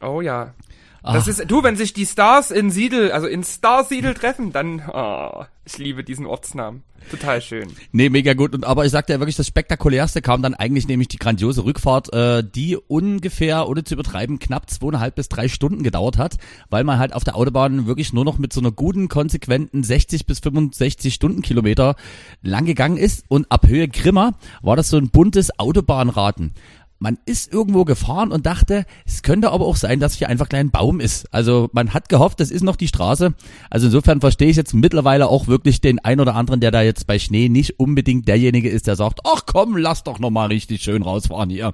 [0.00, 0.54] Oh ja.
[1.02, 4.82] Das ist, du, wenn sich die Stars in Siedel, also in Star Siedel treffen, dann,
[4.92, 6.82] oh, ich liebe diesen Ortsnamen.
[7.10, 7.68] Total schön.
[7.92, 8.54] Nee, mega gut.
[8.54, 12.12] Und aber ich sagte ja wirklich, das spektakulärste kam dann eigentlich nämlich die grandiose Rückfahrt,
[12.12, 16.36] äh, die ungefähr, ohne zu übertreiben, knapp zweieinhalb bis drei Stunden gedauert hat,
[16.68, 20.26] weil man halt auf der Autobahn wirklich nur noch mit so einer guten, konsequenten 60
[20.26, 21.96] bis 65 Stundenkilometer
[22.42, 23.24] lang gegangen ist.
[23.28, 24.32] Und ab Höhe Grimma
[24.62, 26.54] war das so ein buntes Autobahnraten
[27.00, 30.70] man ist irgendwo gefahren und dachte, es könnte aber auch sein, dass hier einfach klein
[30.70, 31.32] Baum ist.
[31.32, 33.34] Also man hat gehofft, das ist noch die Straße.
[33.70, 37.06] Also insofern verstehe ich jetzt mittlerweile auch wirklich den ein oder anderen, der da jetzt
[37.06, 40.82] bei Schnee nicht unbedingt derjenige ist, der sagt, ach komm, lass doch noch mal richtig
[40.82, 41.72] schön rausfahren hier.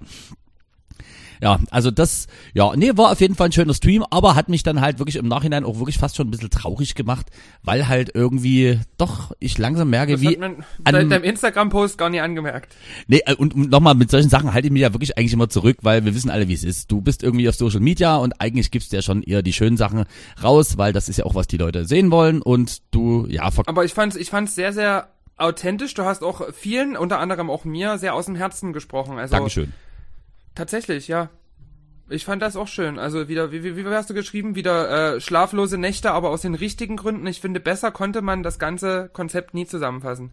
[1.41, 4.63] Ja, also das, ja, nee, war auf jeden Fall ein schöner Stream, aber hat mich
[4.63, 7.27] dann halt wirklich im Nachhinein auch wirklich fast schon ein bisschen traurig gemacht,
[7.63, 10.29] weil halt irgendwie doch ich langsam merke, Das wie.
[10.29, 12.75] hat man seit deinem Instagram-Post gar nicht angemerkt.
[13.07, 15.49] Nee, äh, und und nochmal, mit solchen Sachen halte ich mich ja wirklich eigentlich immer
[15.49, 16.91] zurück, weil wir wissen alle, wie es ist.
[16.91, 19.77] Du bist irgendwie auf Social Media und eigentlich gibst du ja schon eher die schönen
[19.77, 20.05] Sachen
[20.43, 23.85] raus, weil das ist ja auch, was die Leute sehen wollen und du, ja, Aber
[23.85, 25.95] ich fand's, ich fand's sehr, sehr authentisch.
[25.95, 29.19] Du hast auch vielen, unter anderem auch mir, sehr aus dem Herzen gesprochen.
[29.19, 29.73] Also Dankeschön.
[30.57, 31.31] Tatsächlich, ja.
[32.09, 32.99] Ich fand das auch schön.
[32.99, 34.55] Also wieder, wie, wie, wie hast du geschrieben?
[34.55, 37.27] Wieder äh, schlaflose Nächte, aber aus den richtigen Gründen.
[37.27, 40.31] Ich finde, besser konnte man das ganze Konzept nie zusammenfassen.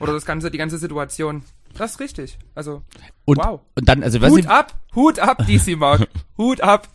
[0.00, 1.42] Oder das ganze, die ganze Situation.
[1.76, 2.38] Das ist richtig.
[2.54, 2.82] Also,
[3.24, 3.60] Und, wow.
[3.76, 6.08] und dann, also, was Hut ich, ab, Hut ab, DC Mark.
[6.38, 6.88] Hut ab.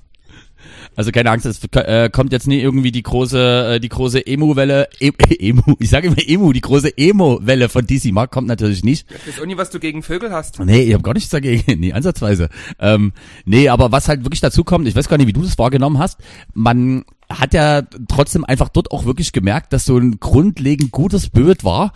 [0.95, 4.89] Also keine Angst, es äh, kommt jetzt nie irgendwie die große, äh, die große Emo-Welle,
[4.99, 9.07] e Emo, ich sage immer Emo, die große Emo-Welle von DC Mark kommt natürlich nicht.
[9.09, 10.59] Ich weiß auch nie, was du gegen Vögel hast.
[10.59, 12.49] Nee, ich habe gar nichts dagegen, nee, ansatzweise.
[12.79, 13.13] Ähm,
[13.45, 15.99] nee, aber was halt wirklich dazu kommt, ich weiß gar nicht, wie du das wahrgenommen
[15.99, 16.19] hast,
[16.53, 21.63] man hat ja trotzdem einfach dort auch wirklich gemerkt, dass so ein grundlegend gutes Bild
[21.63, 21.93] war.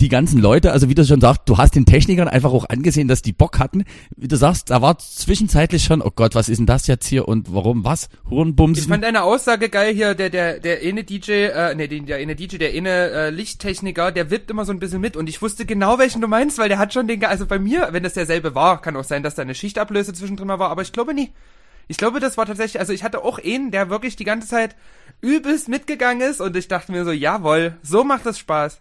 [0.00, 3.08] Die ganzen Leute, also wie du schon sagst, du hast den Technikern einfach auch angesehen,
[3.08, 3.84] dass die Bock hatten.
[4.16, 7.26] Wie du sagst, da war zwischenzeitlich schon, oh Gott, was ist denn das jetzt hier
[7.26, 8.08] und warum, was?
[8.24, 8.88] Ich Hurenbumsen?
[8.88, 12.58] fand eine Aussage geil hier, der, der, der eine DJ, äh, nee, der, eine DJ,
[12.58, 15.98] der eine äh, Lichttechniker, der wippt immer so ein bisschen mit und ich wusste genau,
[15.98, 18.80] welchen du meinst, weil der hat schon den, also bei mir, wenn das derselbe war,
[18.80, 21.30] kann auch sein, dass da eine Schichtablöse zwischendrin war, aber ich glaube nie.
[21.88, 24.76] Ich glaube, das war tatsächlich, also ich hatte auch einen, der wirklich die ganze Zeit
[25.22, 28.80] übelst mitgegangen ist und ich dachte mir so, jawohl, so macht das Spaß.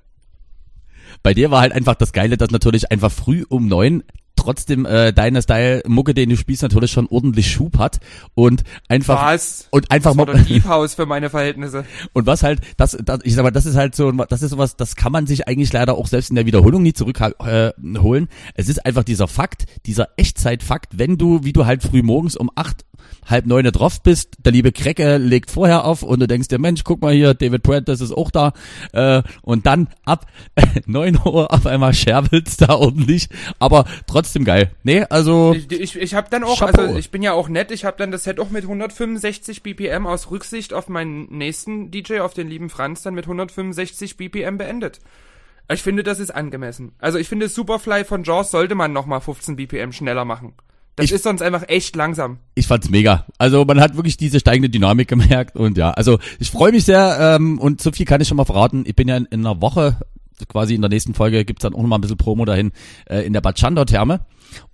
[1.23, 4.03] Bei dir war halt einfach das Geile, dass natürlich einfach früh um neun
[4.37, 7.99] trotzdem äh, deine Style-Mucke, den du spielst, natürlich schon ordentlich Schub hat
[8.33, 9.67] und einfach Was?
[9.71, 11.83] und einfach Das war mal Deep House für meine Verhältnisse.
[12.13, 14.77] und was halt das, das ich sag mal, das ist halt so das ist sowas,
[14.77, 18.23] das kann man sich eigentlich leider auch selbst in der Wiederholung nie zurückholen.
[18.25, 22.37] Äh, es ist einfach dieser Fakt, dieser Echtzeitfakt, wenn du wie du halt früh morgens
[22.37, 22.85] um acht
[23.27, 26.83] halb neune drauf bist, der liebe Krecke legt vorher auf und du denkst dir, Mensch,
[26.83, 28.53] guck mal hier, David Prentice ist auch da
[28.93, 30.25] äh, und dann ab
[30.85, 34.71] neun Uhr auf einmal scherbelt's da ordentlich, aber trotzdem geil.
[34.83, 36.81] Nee, also Ich, ich, ich habe dann auch, Chapeau.
[36.81, 40.07] also ich bin ja auch nett, ich habe dann das Set auch mit 165 BPM
[40.07, 44.99] aus Rücksicht auf meinen nächsten DJ, auf den lieben Franz, dann mit 165 BPM beendet.
[45.69, 46.93] Ich finde, das ist angemessen.
[46.99, 50.53] Also ich finde, Superfly von Jaws sollte man nochmal 15 BPM schneller machen.
[50.97, 52.39] Das Ich- ist sonst einfach echt langsam.
[52.55, 53.25] ich fand's mega.
[53.37, 57.17] Also man hat wirklich diese steigende Dynamik gemerkt und ja, also ich freue mich sehr
[57.37, 58.83] ähm, und so viel kann ich schon mal verraten.
[58.85, 59.97] Ich bin ja in, in einer Woche,
[60.49, 62.71] quasi in der nächsten Folge gibt's dann auch noch mal ein bisschen Promo dahin,
[63.09, 64.21] äh, in der Bad Therme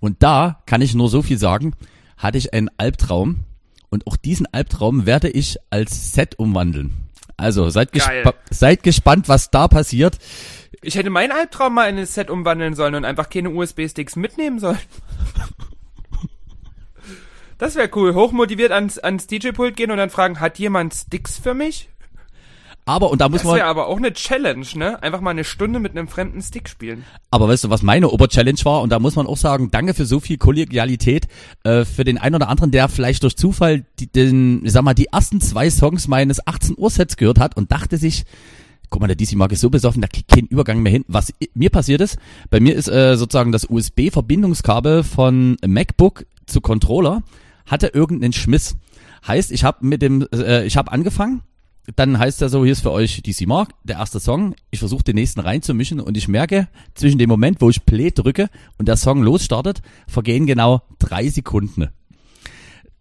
[0.00, 1.74] und da kann ich nur so viel sagen,
[2.16, 3.40] hatte ich einen Albtraum
[3.90, 6.92] und auch diesen Albtraum werde ich als Set umwandeln.
[7.36, 10.18] Also seid, gespa seid gespannt, was da passiert.
[10.82, 14.58] Ich hätte meinen Albtraum mal in ein Set umwandeln sollen und einfach keine USB-Sticks mitnehmen
[14.58, 14.78] sollen.
[17.64, 18.14] Das wäre cool.
[18.14, 21.88] Hochmotiviert ans, ans DJ-Pult gehen und dann fragen, hat jemand Sticks für mich?
[22.84, 25.02] Aber, und da muss Das man, wäre aber auch eine Challenge, ne?
[25.02, 27.06] Einfach mal eine Stunde mit einem fremden Stick spielen.
[27.30, 28.82] Aber weißt du, was meine Oberchallenge war?
[28.82, 31.26] Und da muss man auch sagen, danke für so viel Kollegialität.
[31.62, 34.92] Äh, für den einen oder anderen, der vielleicht durch Zufall die, den, ich sag mal,
[34.92, 38.24] die ersten zwei Songs meines 18 Uhr Sets gehört hat und dachte sich,
[38.90, 41.06] guck mal, der DC Mark ist so besoffen, da kriegt kein Übergang mehr hin.
[41.08, 42.18] Was mir passiert ist,
[42.50, 47.22] bei mir ist äh, sozusagen das USB-Verbindungskabel von MacBook zu Controller
[47.66, 48.76] hatte irgendeinen Schmiss.
[49.26, 51.42] Heißt, ich habe mit dem, äh, ich habe angefangen,
[51.96, 54.54] dann heißt ja so, hier ist für euch DC Mark, der erste Song.
[54.70, 58.48] Ich versuche den nächsten reinzumischen und ich merke, zwischen dem Moment, wo ich Play drücke
[58.78, 61.88] und der Song losstartet, vergehen genau drei Sekunden.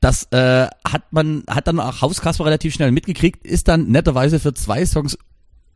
[0.01, 4.53] Das äh, hat man, hat dann auch Hauskasper relativ schnell mitgekriegt, ist dann netterweise für
[4.53, 5.17] zwei Songs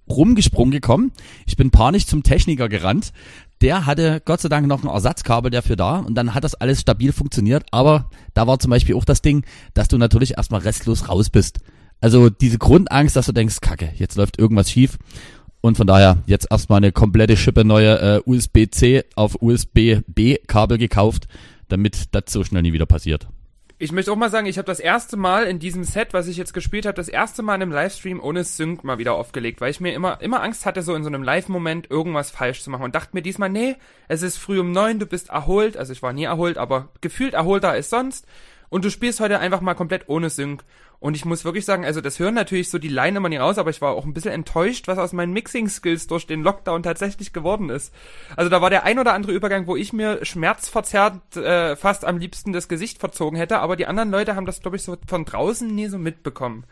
[0.10, 1.12] rumgesprungen gekommen.
[1.45, 3.13] Ich bin panisch zum Techniker gerannt.
[3.62, 6.82] Der hatte Gott sei Dank noch ein Ersatzkabel dafür da und dann hat das alles
[6.82, 7.65] stabil funktioniert.
[7.72, 11.60] Aber da war zum Beispiel auch das Ding, dass du natürlich erstmal restlos raus bist.
[12.00, 14.98] Also diese Grundangst, dass du denkst, kacke, jetzt läuft irgendwas schief.
[15.62, 21.28] Und von daher jetzt erstmal eine komplette Schippe neue äh, USB-C auf USB-B Kabel gekauft,
[21.67, 23.28] damit das so schnell nie wieder passiert.
[23.79, 26.35] Ich möchte auch mal sagen, ich habe das erste Mal in diesem Set, was ich
[26.35, 29.69] jetzt gespielt habe, das erste Mal in einem Livestream ohne Sync mal wieder aufgelegt, weil
[29.69, 32.85] ich mir immer immer Angst hatte, so in so einem Live-Moment irgendwas falsch zu machen
[32.85, 33.75] und dachte mir diesmal, nee,
[34.07, 37.35] es ist früh um neun, du bist erholt, also ich war nie erholt, aber gefühlt
[37.35, 38.25] erholter als sonst
[38.69, 40.63] und du spielst heute einfach mal komplett ohne Sync.
[40.99, 43.60] Und ich muss wirklich sagen, also das hören natürlich so die Line immer nie raus,
[43.60, 47.33] aber ich war auch ein bisschen enttäuscht, was aus meinen Mixing-Skills durch den Lockdown tatsächlich
[47.33, 47.93] geworden ist.
[48.36, 52.17] Also da war der ein oder andere Übergang, wo ich mir schmerzverzerrt äh, fast am
[52.17, 55.25] liebsten das Gesicht verzogen hätte, aber die anderen Leute haben das, glaube ich, so von
[55.25, 56.65] draußen nie so mitbekommen.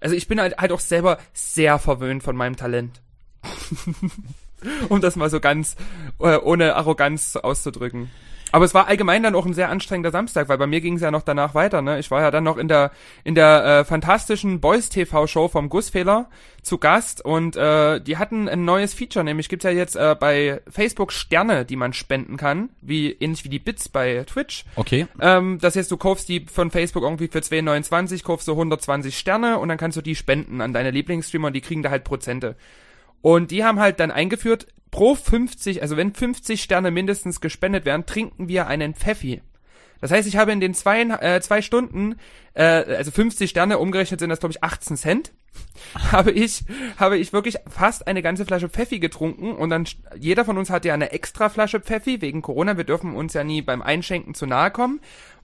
[0.00, 3.02] Also ich bin halt, halt auch selber sehr verwöhnt von meinem Talent.
[4.88, 5.76] um das mal so ganz
[6.18, 8.10] äh, ohne Arroganz auszudrücken.
[8.52, 11.02] Aber es war allgemein dann auch ein sehr anstrengender Samstag, weil bei mir ging es
[11.02, 11.82] ja noch danach weiter.
[11.82, 11.98] Ne?
[11.98, 12.90] Ich war ja dann noch in der
[13.24, 16.28] in der äh, fantastischen Boys TV Show vom Gussfehler
[16.62, 20.60] zu Gast und äh, die hatten ein neues Feature, nämlich gibt's ja jetzt äh, bei
[20.68, 24.64] Facebook Sterne, die man spenden kann, wie ähnlich wie die Bits bei Twitch.
[24.76, 25.06] Okay.
[25.20, 29.58] Ähm, das heißt, du kaufst die von Facebook irgendwie für 2,29, kaufst du 120 Sterne
[29.58, 32.56] und dann kannst du die spenden an deine Lieblingsstreamer und die kriegen da halt Prozente.
[33.22, 38.06] Und die haben halt dann eingeführt, pro 50, also wenn 50 Sterne mindestens gespendet werden,
[38.06, 39.42] trinken wir einen Pfeffi.
[40.00, 42.16] Das heißt, ich habe in den zwei, äh, zwei Stunden,
[42.54, 45.32] äh, also 50 Sterne umgerechnet sind das glaube ich 18 Cent,
[46.12, 46.64] habe ich,
[46.96, 49.86] habe ich wirklich fast eine ganze Flasche Pfeffi getrunken und dann
[50.18, 52.76] jeder von uns hat ja eine extra Flasche Pfeffi wegen Corona.
[52.76, 55.00] Wir dürfen uns ja nie beim Einschenken zu nahe kommen.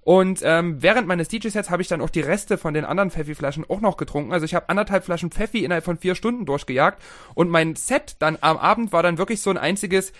[0.07, 3.69] Und ähm, während meines DJ-Sets habe ich dann auch die Reste von den anderen Pfeffi-Flaschen
[3.69, 4.33] auch noch getrunken.
[4.33, 7.03] Also ich habe anderthalb Flaschen Pfeffi innerhalb von vier Stunden durchgejagt.
[7.35, 10.12] Und mein Set dann am Abend war dann wirklich so ein einziges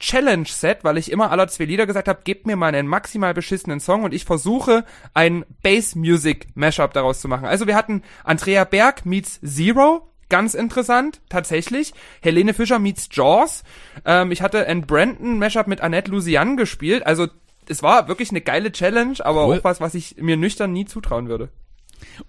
[0.00, 3.78] Challenge-Set, weil ich immer aller zwei Lieder gesagt habe, gebt mir mal einen maximal beschissenen
[3.78, 7.46] Song und ich versuche ein Bass-Music-Mashup daraus zu machen.
[7.46, 11.94] Also wir hatten Andrea Berg meets Zero, ganz interessant, tatsächlich.
[12.22, 13.62] Helene Fischer meets Jaws.
[14.04, 17.28] Ähm, ich hatte ein Brandon-Mashup mit Annette Lucian gespielt, also
[17.68, 19.58] es war wirklich eine geile Challenge, aber cool.
[19.58, 21.50] auch was, was ich mir nüchtern nie zutrauen würde.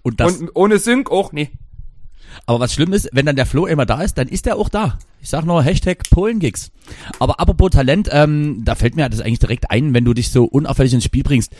[0.02, 1.50] Und, das Und ohne Sync auch, nee.
[2.46, 4.68] Aber was schlimm ist, wenn dann der Flo immer da ist, dann ist er auch
[4.68, 4.98] da.
[5.20, 6.70] Ich sag nur Hashtag Polengigs.
[7.18, 10.44] Aber apropos Talent, ähm, da fällt mir das eigentlich direkt ein, wenn du dich so
[10.44, 11.52] unauffällig ins Spiel bringst.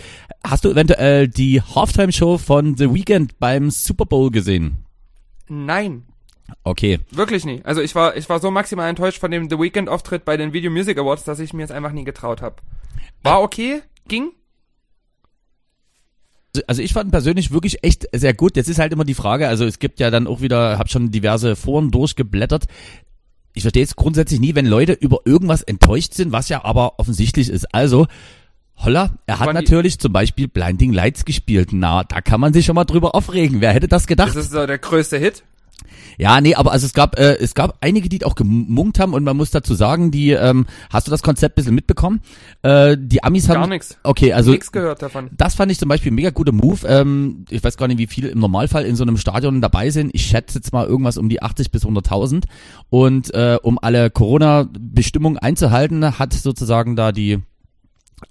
[0.44, 4.84] Hast du eventuell die Halftime-Show von The Weeknd beim Super Bowl gesehen?
[5.48, 6.04] Nein.
[6.64, 7.00] Okay.
[7.10, 7.60] Wirklich nie.
[7.64, 10.70] Also ich war, ich war so maximal enttäuscht von dem The Weeknd-Auftritt bei den Video
[10.70, 12.56] Music Awards, dass ich mir es einfach nie getraut habe.
[13.22, 14.32] War okay, ging.
[16.66, 18.56] Also ich fand persönlich wirklich echt sehr gut.
[18.56, 21.10] Jetzt ist halt immer die Frage, also es gibt ja dann auch wieder, habe schon
[21.10, 22.64] diverse Foren durchgeblättert.
[23.54, 27.48] Ich verstehe es grundsätzlich nie, wenn Leute über irgendwas enttäuscht sind, was ja aber offensichtlich
[27.48, 27.72] ist.
[27.74, 28.06] Also,
[28.76, 31.70] Holla, er hat natürlich zum Beispiel Blinding Lights gespielt.
[31.72, 33.60] Na, da kann man sich schon mal drüber aufregen.
[33.60, 34.28] Wer hätte das gedacht?
[34.28, 35.42] Das ist so der größte Hit.
[36.18, 39.24] Ja, nee, aber also es gab äh, es gab einige, die auch gemunkt haben und
[39.24, 42.20] man muss dazu sagen, die ähm, hast du das Konzept bisschen mitbekommen?
[42.62, 43.96] Äh, die Amis haben gar nichts.
[44.02, 45.30] Okay, also nichts gehört davon.
[45.32, 46.86] Das fand ich zum Beispiel ein mega guter Move.
[46.86, 50.14] Ähm, ich weiß gar nicht, wie viele im Normalfall in so einem Stadion dabei sind.
[50.14, 52.44] Ich schätze jetzt mal irgendwas um die 80 bis 100.000
[52.90, 57.38] und äh, um alle Corona-Bestimmungen einzuhalten, hat sozusagen da die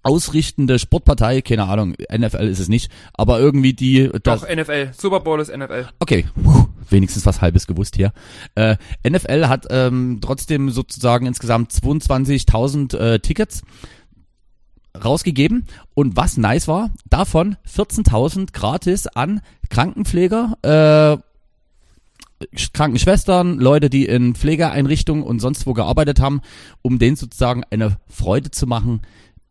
[0.03, 4.09] ausrichtende Sportpartei, keine Ahnung, NFL ist es nicht, aber irgendwie die...
[4.23, 5.87] Doch, NFL, Super Bowl ist NFL.
[5.99, 8.13] Okay, Puh, wenigstens was Halbes gewusst hier.
[8.55, 13.63] Äh, NFL hat ähm, trotzdem sozusagen insgesamt 22.000 äh, Tickets
[15.03, 21.17] rausgegeben und was nice war, davon 14.000 gratis an Krankenpfleger, äh,
[22.73, 26.41] Krankenschwestern, Leute, die in Pflegeeinrichtungen und sonst wo gearbeitet haben,
[26.81, 29.01] um denen sozusagen eine Freude zu machen,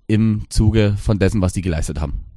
[0.06, 2.27] im Zuge von dessen, was die geleistet haben.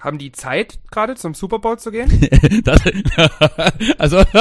[0.00, 2.08] Haben die Zeit gerade zum Super Bowl zu gehen?
[2.64, 2.80] das,
[3.98, 4.32] also ich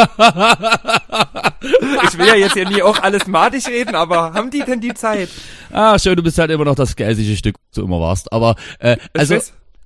[2.17, 5.27] will ja jetzt ja nie auch alles madig reden, aber haben die denn die Zeit?
[5.71, 8.31] Ah, schön, du bist halt immer noch das geistige Stück, so immer warst.
[8.31, 9.37] Aber äh, also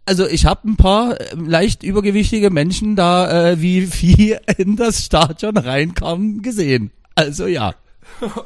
[0.06, 5.04] also ich habe ein paar äh, leicht übergewichtige Menschen da äh, wie Vieh in das
[5.04, 6.92] Stadion reinkamen gesehen.
[7.16, 7.74] Also ja.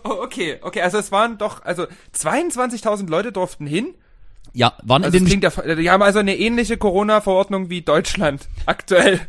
[0.03, 3.95] Okay, okay, also es waren doch also 22.000 Leute durften hin
[4.57, 8.47] ja, waren also in den klingt ja, die haben also eine ähnliche Corona-Verordnung wie Deutschland
[8.65, 9.19] aktuell.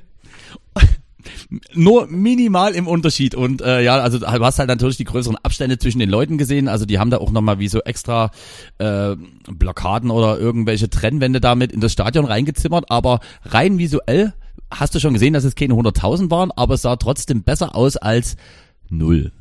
[1.75, 5.79] Nur minimal im Unterschied und äh, ja, also du hast halt natürlich die größeren Abstände
[5.79, 8.31] zwischen den Leuten gesehen, also die haben da auch nochmal wie so extra
[8.79, 9.15] äh,
[9.47, 14.33] Blockaden oder irgendwelche Trennwände damit in das Stadion reingezimmert, aber rein visuell
[14.71, 17.99] hast du schon gesehen, dass es keine 100.000 waren, aber es sah trotzdem besser aus
[17.99, 18.37] als
[18.89, 19.33] null.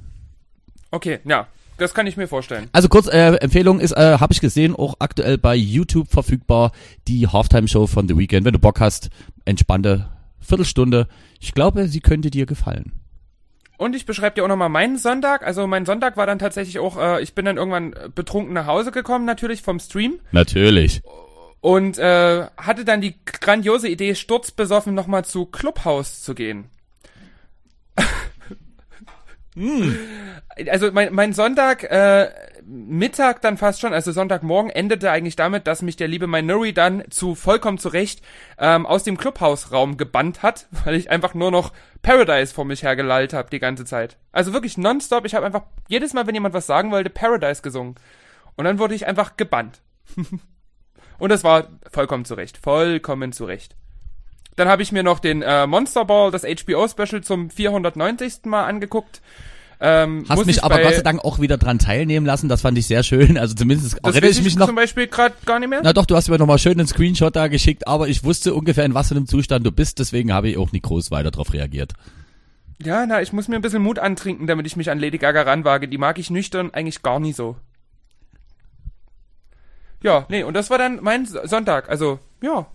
[0.92, 2.70] Okay, ja, das kann ich mir vorstellen.
[2.72, 6.72] Also kurz, äh, Empfehlung ist, äh, habe ich gesehen, auch aktuell bei YouTube verfügbar,
[7.08, 8.46] die Halftime-Show von The Weeknd.
[8.46, 9.10] Wenn du Bock hast,
[9.46, 10.10] entspannte
[10.40, 11.08] Viertelstunde.
[11.40, 12.94] Ich glaube, sie könnte dir gefallen.
[13.78, 15.46] Und ich beschreibe dir auch nochmal meinen Sonntag.
[15.46, 18.92] Also mein Sonntag war dann tatsächlich auch, äh, ich bin dann irgendwann betrunken nach Hause
[18.92, 20.20] gekommen, natürlich vom Stream.
[20.32, 21.02] Natürlich.
[21.62, 26.70] und äh, hatte dann die grandiose Idee, sturzbesoffen nochmal zu Clubhouse zu gehen.
[30.72, 32.30] Also mein, mein Sonntag äh,
[32.70, 37.04] Mittag dann fast schon, also Sonntagmorgen endete eigentlich damit, dass mich der liebe Minori dann
[37.10, 38.22] zu vollkommen zurecht
[38.58, 43.34] ähm, aus dem Clubhausraum gebannt hat, weil ich einfach nur noch Paradise vor mich hergelallt
[43.34, 44.18] habe die ganze Zeit.
[44.34, 45.26] Also wirklich nonstop.
[45.26, 47.96] Ich habe einfach jedes Mal, wenn jemand was sagen wollte, Paradise gesungen.
[48.56, 49.82] Und dann wurde ich einfach gebannt.
[51.20, 52.58] Und das war vollkommen zurecht.
[52.58, 53.76] Vollkommen zurecht.
[54.58, 58.40] Dann habe ich mir noch den äh, Monster Ball, das HBO-Special zum 490.
[58.46, 59.22] Mal angeguckt.
[59.80, 62.50] Ähm, Hast mich ich aber Gott sei Dank auch wieder dran teilnehmen lassen.
[62.50, 63.38] Das fand ich sehr schön.
[63.38, 64.66] Also zumindest Das erinnere ich mich noch.
[64.66, 65.82] zum Beispiel gerade gar nicht mehr.
[65.84, 68.86] Na doch, du hast mir nochmal schön einen Screenshot da geschickt, aber ich wusste ungefähr,
[68.86, 71.54] in was für einem Zustand du bist, deswegen habe ich auch nicht groß weiter darauf
[71.54, 71.94] reagiert.
[72.84, 75.44] Ja, na, ich muss mir ein bisschen Mut antrinken, damit ich mich an Lady Gaga
[75.44, 75.88] ranwage.
[75.88, 77.56] Die mag ich nüchtern eigentlich gar nie so.
[80.02, 81.90] Ja, nee, und das war dann mein Sonntag.
[81.90, 82.66] Also, ja,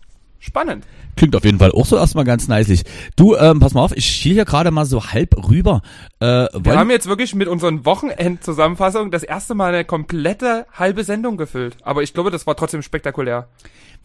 [0.42, 0.84] spannend.
[1.16, 2.82] Klingt auf jeden Fall auch so erstmal ganz nicelig.
[3.16, 5.82] Du, ähm, pass mal auf, ich schiel hier gerade mal so halb rüber.
[6.20, 11.36] Äh, Wir haben jetzt wirklich mit unseren Wochenendzusammenfassungen das erste Mal eine komplette halbe Sendung
[11.36, 11.76] gefüllt.
[11.82, 13.48] Aber ich glaube, das war trotzdem spektakulär.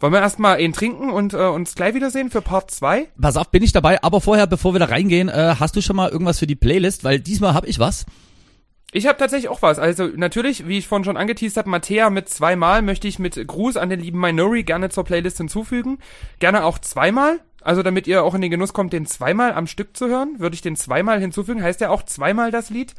[0.00, 3.08] Wollen wir erstmal einen trinken und äh, uns gleich wiedersehen für Part 2?
[3.20, 5.96] pass auf, bin ich dabei, aber vorher, bevor wir da reingehen, äh, hast du schon
[5.96, 7.02] mal irgendwas für die Playlist?
[7.04, 8.06] Weil diesmal habe ich was.
[8.92, 9.78] Ich habe tatsächlich auch was.
[9.78, 13.76] Also natürlich, wie ich vorhin schon angeteased habe, Mattea mit zweimal möchte ich mit Gruß
[13.76, 15.98] an den lieben Minori gerne zur Playlist hinzufügen.
[16.38, 17.40] Gerne auch zweimal.
[17.60, 20.54] Also damit ihr auch in den Genuss kommt, den zweimal am Stück zu hören, würde
[20.54, 21.62] ich den zweimal hinzufügen.
[21.62, 22.94] Heißt ja auch zweimal das Lied.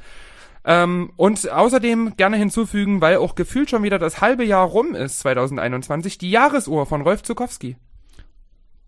[0.64, 5.22] Ähm, und außerdem gerne hinzufügen, weil auch gefühlt schon wieder das halbe Jahr rum ist,
[5.22, 7.78] 2021, die Jahresuhr von Rolf Zukowski.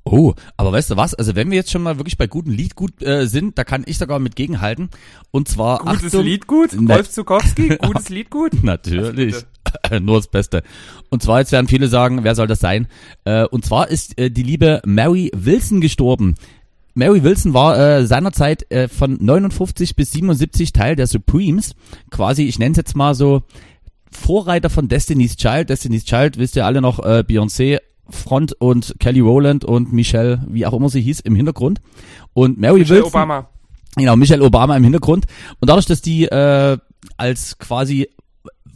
[0.04, 1.14] Oh, aber weißt du was?
[1.14, 3.84] Also wenn wir jetzt schon mal wirklich bei gutem Lied gut äh, sind, da kann
[3.86, 4.90] ich sogar mit gegenhalten.
[5.30, 6.70] Und zwar Gutes Achtung, Lied gut?
[6.90, 8.64] Rolf Zukowski, gutes Lied gut?
[8.64, 9.36] Natürlich.
[10.02, 10.64] Nur das Beste.
[11.10, 12.88] Und zwar, jetzt werden viele sagen, wer soll das sein?
[13.26, 16.36] Äh, und zwar ist äh, die liebe Mary Wilson gestorben.
[16.94, 21.76] Mary Wilson war äh, seinerzeit äh, von 59 bis 77 Teil der Supremes.
[22.10, 23.44] Quasi, ich nenne es jetzt mal so,
[24.12, 25.70] Vorreiter von Destiny's Child.
[25.70, 30.66] Destiny's Child, wisst ihr alle noch, äh, Beyoncé, Front und Kelly Rowland und Michelle, wie
[30.66, 31.82] auch immer sie hieß, im Hintergrund.
[32.34, 33.12] Und Mary Michelle Wilson.
[33.12, 33.50] Obama.
[33.96, 35.26] Genau, Michelle Obama im Hintergrund.
[35.60, 36.78] Und dadurch, dass die äh,
[37.18, 38.08] als quasi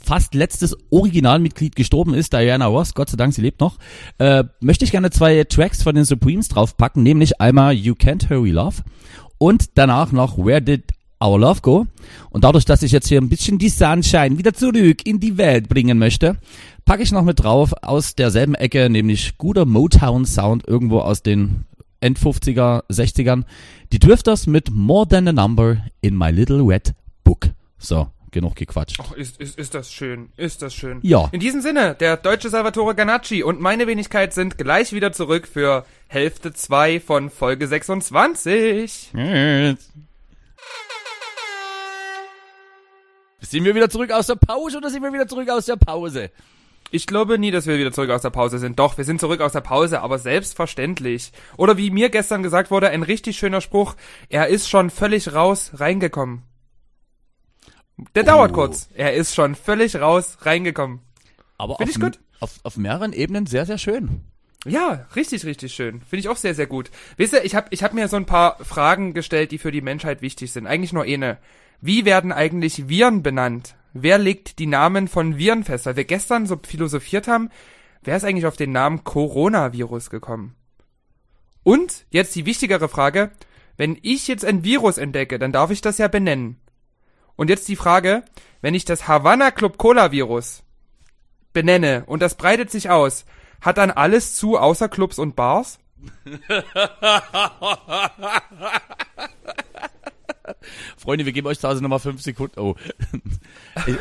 [0.06, 3.78] fast letztes Originalmitglied gestorben ist, Diana Ross, Gott sei Dank, sie lebt noch,
[4.20, 8.52] äh, möchte ich gerne zwei Tracks von den Supremes draufpacken, nämlich einmal You Can't Hurry
[8.52, 8.84] Love
[9.38, 10.92] und danach noch Where Did
[11.24, 11.88] Our Love Go?
[12.30, 15.70] Und dadurch, dass ich jetzt hier ein bisschen die Sunshine wieder zurück in die Welt
[15.70, 16.38] bringen möchte,
[16.86, 21.66] packe ich noch mit drauf aus derselben Ecke, nämlich guter Motown Sound irgendwo aus den
[22.00, 23.44] End 50er, 60ern.
[23.92, 26.94] Die Drifters mit More Than a Number in My Little Red
[27.24, 27.48] Book.
[27.80, 29.00] So, genug gequatscht.
[29.02, 31.00] Ach, ist, ist, ist das schön, ist das schön.
[31.02, 31.30] Ja.
[31.32, 35.86] In diesem Sinne, der deutsche Salvatore Ganacci und meine Wenigkeit sind gleich wieder zurück für
[36.08, 39.12] Hälfte 2 von Folge 26.
[43.42, 46.30] Sind wir wieder zurück aus der Pause oder sind wir wieder zurück aus der Pause?
[46.96, 48.80] Ich glaube nie, dass wir wieder zurück aus der Pause sind.
[48.80, 51.34] Doch, wir sind zurück aus der Pause, aber selbstverständlich.
[51.58, 53.96] Oder wie mir gestern gesagt wurde, ein richtig schöner Spruch,
[54.30, 56.44] er ist schon völlig raus reingekommen.
[58.16, 58.56] Der dauert Oh.
[58.56, 58.88] kurz.
[58.94, 61.02] Er ist schon völlig raus reingekommen.
[61.58, 62.20] Aber Find auf, ich gut.
[62.40, 64.22] Auf, auf mehreren Ebenen sehr, sehr schön.
[64.66, 66.00] Ja, richtig, richtig schön.
[66.00, 66.92] Finde ich auch sehr, sehr gut.
[67.18, 69.82] Wisst ihr, ich habe ich hab mir so ein paar Fragen gestellt, die für die
[69.82, 70.66] Menschheit wichtig sind.
[70.66, 71.40] Eigentlich nur eine.
[71.82, 73.76] Wie werden eigentlich Viren benannt?
[73.98, 75.86] Wer legt die Namen von Viren fest?
[75.86, 77.50] Weil wir gestern so philosophiert haben,
[78.04, 80.54] wer ist eigentlich auf den Namen Coronavirus gekommen?
[81.64, 83.32] Und jetzt die wichtigere Frage,
[83.78, 86.60] wenn ich jetzt ein Virus entdecke, dann darf ich das ja benennen.
[87.38, 88.26] Und jetzt die Frage,
[88.60, 90.64] wenn ich das Havana Club Cola Virus
[91.54, 93.24] benenne und das breitet sich aus,
[93.62, 95.80] hat dann alles zu außer Clubs und Bars?
[100.98, 102.60] Freunde, wir geben euch zu Hause nochmal fünf Sekunden.
[102.60, 102.76] Oh.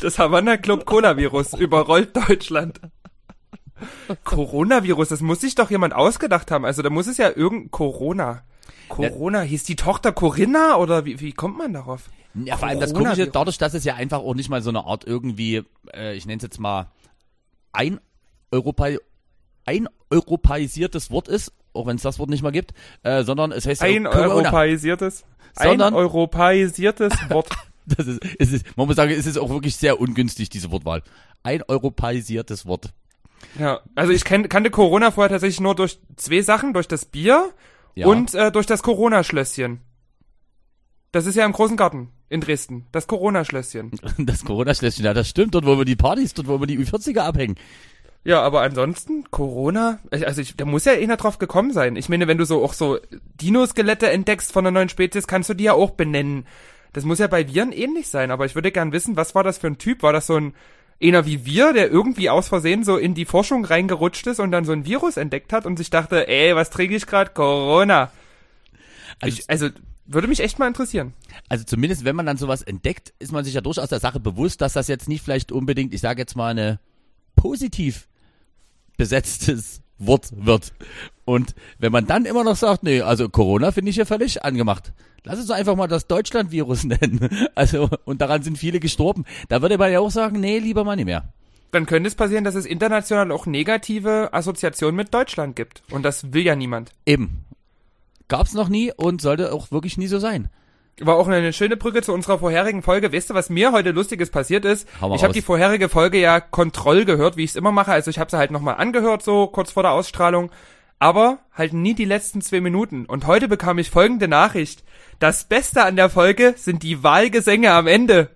[0.00, 2.80] Das Havana Club Cola Virus überrollt Deutschland.
[4.24, 6.64] Coronavirus, das muss sich doch jemand ausgedacht haben.
[6.64, 8.42] Also da muss es ja irgendein Corona.
[8.88, 12.08] Corona, hieß die Tochter Corinna oder wie, wie kommt man darauf?
[12.34, 13.16] Ja, vor allem das Coronavirus.
[13.16, 16.26] Komische, dadurch, dass es ja einfach auch nicht mal so eine Art irgendwie, äh, ich
[16.26, 16.90] nenne es jetzt mal,
[17.72, 18.00] ein
[18.50, 18.88] Europa,
[19.64, 22.72] ein europäisiertes Wort ist, auch wenn es das Wort nicht mal gibt,
[23.02, 24.28] äh, sondern es heißt ja Ein Corona.
[24.28, 25.24] europäisiertes,
[25.56, 27.48] ein europäisiertes Wort.
[27.86, 31.02] Das ist, es ist, man muss sagen, es ist auch wirklich sehr ungünstig, diese Wortwahl.
[31.44, 32.92] Ein europäisiertes Wort.
[33.58, 37.50] Ja, also ich kenn, kannte Corona vorher tatsächlich nur durch zwei Sachen, durch das Bier
[37.94, 38.06] Ja.
[38.08, 39.80] und äh, durch das Corona-Schlösschen.
[41.12, 43.92] Das ist ja im großen Garten in Dresden, das Corona-Schlösschen.
[44.18, 45.54] Das Corona-Schlösschen, ja, das stimmt.
[45.54, 47.54] Dort, wo wir die Partys, dort, wo wir die Ü40er abhängen.
[48.26, 51.94] Ja, aber ansonsten, Corona, also ich, da muss ja einer drauf gekommen sein.
[51.94, 52.98] Ich meine, wenn du so auch so
[53.40, 56.44] Dinoskelette entdeckst von einer neuen Spezies, kannst du die ja auch benennen.
[56.92, 59.58] Das muss ja bei Viren ähnlich sein, aber ich würde gern wissen, was war das
[59.58, 60.02] für ein Typ?
[60.02, 60.54] War das so ein
[61.00, 64.64] einer wie wir, der irgendwie aus Versehen so in die Forschung reingerutscht ist und dann
[64.64, 67.30] so ein Virus entdeckt hat und sich dachte, ey, was trinke ich gerade?
[67.30, 68.10] Corona.
[69.20, 69.68] Also, Ich, also
[70.06, 71.12] würde mich echt mal interessieren.
[71.48, 74.62] also zumindest, wenn man dann sowas entdeckt, ist man sich ja durchaus der Sache bewusst,
[74.62, 76.80] dass das jetzt nicht vielleicht unbedingt, ich sage jetzt mal, eine
[77.36, 78.08] positiv
[78.96, 80.72] besetztes Wort wird.
[81.24, 84.92] Und wenn man dann immer noch sagt, nee, also Corona finde ich ja völlig angemacht.
[85.24, 87.48] Lass uns einfach mal das Deutschland-Virus nennen.
[87.54, 89.24] Also, und daran sind viele gestorben.
[89.48, 91.32] Da würde man ja auch sagen, nee, lieber mal nicht mehr.
[91.72, 95.82] Dann könnte es passieren, dass es international auch negative Assoziationen mit Deutschland gibt.
[95.90, 96.92] Und das will ja niemand.
[97.06, 97.44] Eben.
[98.28, 100.48] Gab's noch nie und sollte auch wirklich nie so sein.
[101.00, 103.12] War auch eine schöne Brücke zu unserer vorherigen Folge.
[103.12, 104.88] Weißt du, was mir heute Lustiges passiert ist?
[105.14, 107.92] Ich habe die vorherige Folge ja Kontroll gehört, wie ich es immer mache.
[107.92, 110.50] Also ich habe sie halt nochmal angehört, so kurz vor der Ausstrahlung.
[110.98, 113.04] Aber halt nie die letzten zwei Minuten.
[113.04, 114.84] Und heute bekam ich folgende Nachricht.
[115.18, 118.30] Das Beste an der Folge sind die Wahlgesänge am Ende.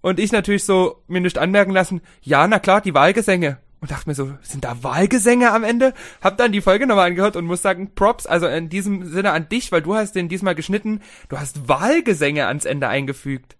[0.00, 3.58] Und ich natürlich so mir nicht anmerken lassen, ja, na klar, die Wahlgesänge.
[3.84, 5.92] Und dachte mir so, sind da Wahlgesänge am Ende?
[6.22, 9.50] Hab dann die Folge nochmal angehört und muss sagen, Props, also in diesem Sinne an
[9.50, 13.58] dich, weil du hast den diesmal geschnitten, du hast Wahlgesänge ans Ende eingefügt.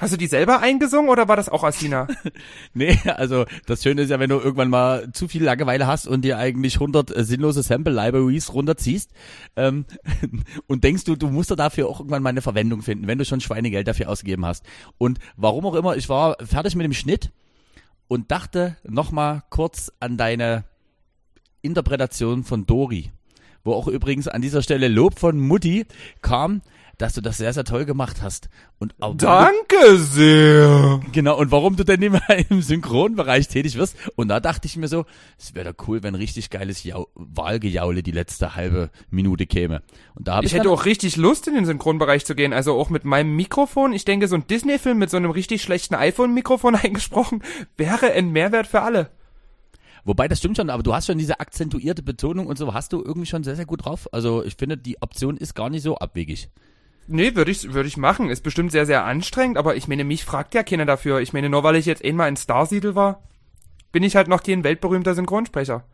[0.00, 2.08] Hast du die selber eingesungen oder war das auch Asina?
[2.74, 6.22] Nee, also das Schöne ist ja, wenn du irgendwann mal zu viel Langeweile hast und
[6.22, 9.12] dir eigentlich 100 äh, sinnlose Sample-Libraries runterziehst
[9.54, 9.84] ähm,
[10.66, 13.24] und denkst du, du musst da dafür auch irgendwann mal eine Verwendung finden, wenn du
[13.24, 14.64] schon Schweinegeld dafür ausgegeben hast.
[14.98, 17.30] Und warum auch immer, ich war fertig mit dem Schnitt
[18.08, 20.64] und dachte nochmal kurz an deine
[21.62, 23.10] Interpretation von Dori,
[23.64, 25.86] wo auch übrigens an dieser Stelle Lob von Mutti
[26.22, 26.62] kam,
[26.98, 28.48] dass du das sehr, sehr toll gemacht hast.
[28.78, 31.00] Und auch Danke sehr.
[31.12, 33.96] Genau, und warum du denn nicht mehr im Synchronbereich tätig wirst.
[34.16, 35.04] Und da dachte ich mir so,
[35.38, 39.82] es wäre doch cool, wenn richtig geiles Jau Wahlgejaule die letzte halbe Minute käme.
[40.14, 42.52] Und da habe ich, Ich hätte auch richtig Lust, in den Synchronbereich zu gehen.
[42.52, 43.92] Also auch mit meinem Mikrofon.
[43.92, 47.42] Ich denke, so ein Disney-Film mit so einem richtig schlechten iPhone-Mikrofon eingesprochen,
[47.76, 49.10] wäre ein Mehrwert für alle.
[50.06, 53.02] Wobei, das stimmt schon, aber du hast schon diese akzentuierte Betonung und so, hast du
[53.02, 54.08] irgendwie schon sehr, sehr gut drauf.
[54.12, 56.48] Also ich finde, die Option ist gar nicht so abwegig.
[57.08, 58.30] Nee, würde ich, würde ich machen.
[58.30, 61.20] Ist bestimmt sehr, sehr anstrengend, aber ich meine, mich fragt ja keiner dafür.
[61.20, 63.22] Ich meine, nur weil ich jetzt einmal in Starsiedel war,
[63.92, 65.84] bin ich halt noch kein weltberühmter Synchronsprecher.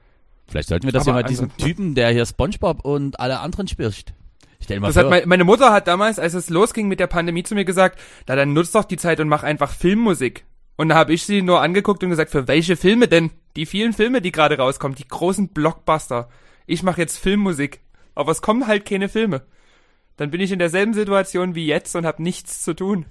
[0.49, 3.41] Vielleicht sollten wir das Aber ja mal diesem ansonsten- Typen, der hier Spongebob und alle
[3.41, 4.15] anderen spricht.
[4.61, 7.07] Stell mal Das hat vor, mein, meine Mutter hat damals, als es losging mit der
[7.09, 10.45] Pandemie, zu mir gesagt, na dann nutzt doch die Zeit und mach einfach Filmmusik.
[10.77, 13.31] Und da habe ich sie nur angeguckt und gesagt, für welche Filme denn?
[13.57, 16.29] Die vielen Filme, die gerade rauskommen, die großen Blockbuster.
[16.67, 17.81] Ich mache jetzt Filmmusik.
[18.15, 19.43] Aber es kommen halt keine Filme.
[20.17, 23.07] Dann bin ich in derselben Situation wie jetzt und habe nichts zu tun.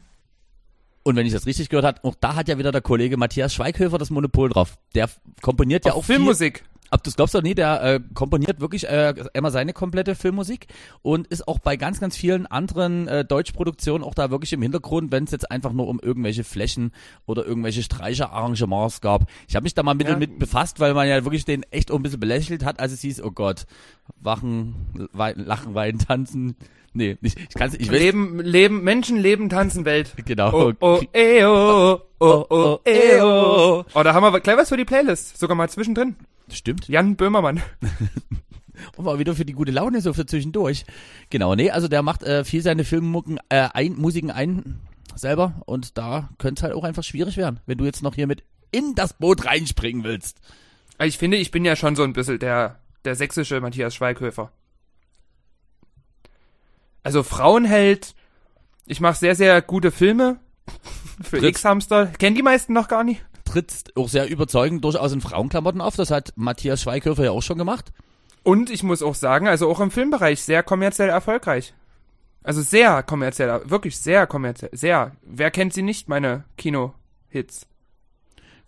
[1.04, 3.54] und wenn ich das richtig gehört habe, auch da hat ja wieder der Kollege Matthias
[3.56, 4.78] Schweighöfer das Monopol drauf.
[4.93, 5.10] Der
[5.41, 6.64] komponiert ja Auf auch viel- Filmmusik.
[6.93, 10.68] Ob du es glaubst oder nie, der äh, komponiert wirklich äh, immer seine komplette Filmmusik
[11.02, 15.10] und ist auch bei ganz, ganz vielen anderen äh, Deutschproduktionen auch da wirklich im Hintergrund,
[15.10, 16.91] wenn es jetzt einfach nur um irgendwelche Flächen
[17.26, 19.24] oder irgendwelche Streicherarrangements gab.
[19.47, 20.18] Ich habe mich da mal mit, Ja.
[20.18, 22.99] mit befasst, weil man ja wirklich den echt auch ein bisschen belächelt hat, als es
[22.99, 23.66] hieß, oh Gott,
[24.20, 26.58] wachen, wein, lachen, weinen, tanzen.
[26.94, 30.14] Nee, nicht, ich kann's, ich weiß, Leben, Leben, Menschen leben, tanzen, Welt.
[30.26, 30.52] genau.
[30.54, 33.86] Oh, oh, eh, oh, oh, oh, eh, oh.
[33.94, 35.38] Oh, da haben wir gleich was für die Playlist.
[35.38, 36.16] Sogar mal zwischendrin.
[36.52, 36.89] Stimmt.
[36.89, 37.62] Jan Böhmermann.
[38.98, 40.86] Und mal wieder für die gute Laune so für zwischendurch.
[41.30, 44.80] Genau, nee, also der macht äh, viel seine Filmmucken, äh, ein, Musiken ein
[45.16, 48.28] selber und da könnte es halt auch einfach schwierig werden, wenn du jetzt noch hier
[48.28, 50.39] mit in das Boot reinspringen willst.
[50.98, 54.52] Also Ich finde, ich bin ja schon so ein bisschen der, der sächsische Matthias Schweighöfer.
[57.04, 58.16] Also Frauenheld,
[58.86, 60.39] ich mache sehr, sehr gute Filme
[61.24, 62.08] für X-Hamster.
[62.08, 63.24] Kennen die meisten noch gar nicht?
[63.45, 67.58] Tritt auch sehr überzeugend durchaus in Frauenklamotten auf, das hat Matthias Schweighöfer ja auch schon
[67.58, 67.91] gemacht.
[68.43, 71.74] Und ich muss auch sagen, also auch im Filmbereich sehr kommerziell erfolgreich.
[72.43, 75.12] Also sehr kommerziell, wirklich sehr kommerziell, sehr.
[75.22, 77.68] Wer kennt sie nicht, meine Kino-Hits?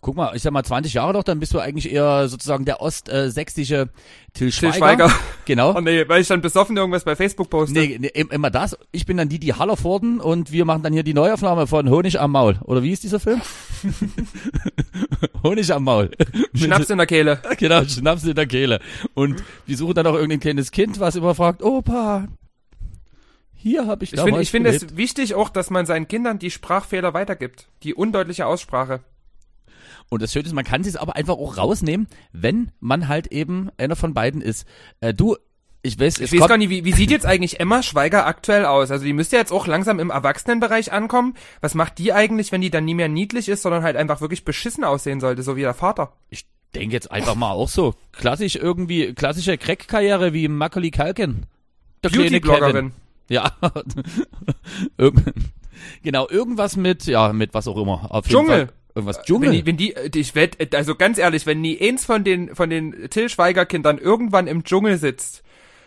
[0.04, 2.82] Guck mal, ich sag mal 20 Jahre doch, dann bist du eigentlich eher sozusagen der
[2.82, 3.88] ostsächsische
[4.34, 4.72] Till Schweiger.
[4.72, 5.10] Till Schweiger.
[5.46, 5.74] Genau.
[5.76, 7.72] Oh nee, weil ich dann besoffen irgendwas bei Facebook poste.
[7.78, 8.76] Nee, nee, im- immer das.
[8.92, 12.18] Ich bin dann die, die Hallervorden und wir machen dann hier die Neuaufnahme von Honig
[12.20, 12.58] am Maul.
[12.64, 13.40] Oder wie ist dieser Film?
[15.42, 16.10] Honig am Maul.
[16.54, 17.40] Schnaps in der Kehle.
[17.58, 18.80] Genau, Schnaps in der Kehle.
[19.14, 22.28] Und wir suchen dann auch irgendein kleines Kind, was immer fragt, Opa,
[23.54, 24.90] hier habe ich Ich finde ich finde gelebt.
[24.92, 27.68] es wichtig auch, dass man seinen Kindern die Sprachfehler weitergibt.
[27.82, 29.00] Die undeutliche Aussprache.
[30.10, 33.70] Und das Schöne ist, man kann sich aber einfach auch rausnehmen, wenn man halt eben
[33.78, 34.66] einer von beiden ist.
[35.00, 35.36] Äh, du,
[35.82, 38.64] ich weiß, Ich es weiß gar nicht, wie, wie sieht jetzt eigentlich Emma Schweiger aktuell
[38.64, 38.90] aus?
[38.90, 41.34] Also die müsste jetzt auch langsam im Erwachsenenbereich ankommen.
[41.60, 44.44] Was macht die eigentlich, wenn die dann nie mehr niedlich ist, sondern halt einfach wirklich
[44.44, 46.12] beschissen aussehen sollte, so wie der Vater?
[46.30, 47.94] ich denke jetzt einfach mal auch so.
[48.12, 51.46] Klassisch irgendwie, klassische Crack-Karriere wie Macaulay Culkin.
[52.02, 52.92] Der Beauty-Bloggerin.
[53.28, 53.52] Ja.
[56.02, 58.10] Genau, irgendwas mit, ja, mit was auch immer.
[58.10, 58.68] Auf jeden Dschungel.
[58.94, 59.50] Irgendwas Dschungel.
[59.50, 62.54] Wenn die, wenn die, äh, ich wett, also ganz ehrlich, wenn nie eins von den,
[62.54, 65.42] von den Till Schweiger Kindern irgendwann im Dschungel sitzt,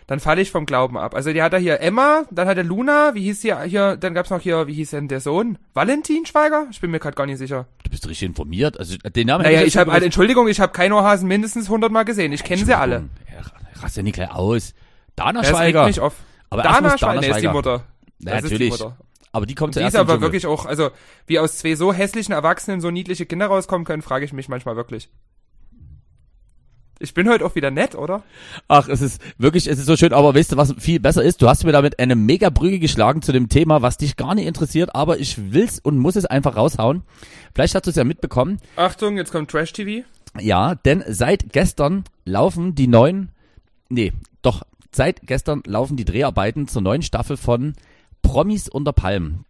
[0.07, 1.15] dann falle ich vom Glauben ab.
[1.15, 4.13] Also die hat er hier Emma, dann hat er Luna, wie hieß die hier, dann
[4.13, 5.57] gab's noch hier, wie hieß denn der Sohn?
[5.73, 6.67] Valentin Schweiger?
[6.71, 7.67] Ich bin mir gerade gar nicht sicher.
[7.83, 8.79] du bist richtig informiert.
[8.79, 12.31] Also den Namen Naja, ich jetzt habe, schon Entschuldigung, ich habe Keinohasen mindestens hundertmal gesehen.
[12.31, 13.03] Ich kenne sie alle.
[13.33, 14.73] Ja, rast ja nicht gleich aus.
[15.17, 15.87] Dana Das regt Schweiger.
[15.87, 16.13] mich auf.
[16.49, 17.47] Aber Dana Dana Schweiger, ist die.
[17.49, 17.83] Mutter.
[18.19, 18.69] Das ist die natürlich.
[18.71, 18.97] Mutter.
[19.37, 20.89] Aber die kommt Die zuerst ist im aber wirklich auch, also
[21.27, 24.75] wie aus zwei so hässlichen Erwachsenen so niedliche Kinder rauskommen können, frage ich mich manchmal
[24.75, 25.09] wirklich.
[26.99, 28.23] Ich bin heute auch wieder nett, oder?
[28.67, 31.39] Ach, es ist wirklich, es ist so schön, aber weißt du, was viel besser ist?
[31.39, 34.47] Du hast mir damit eine mega Brücke geschlagen zu dem Thema, was dich gar nicht
[34.47, 37.03] interessiert, aber ich will's und muss es einfach raushauen.
[37.53, 38.57] Vielleicht hast du es ja mitbekommen.
[38.75, 40.03] Achtung, jetzt kommt Trash TV.
[40.39, 43.29] Ja, denn seit gestern laufen die neuen,
[43.89, 47.75] nee, doch, seit gestern laufen die Dreharbeiten zur neuen Staffel von
[48.21, 49.45] Promis unter Palmen.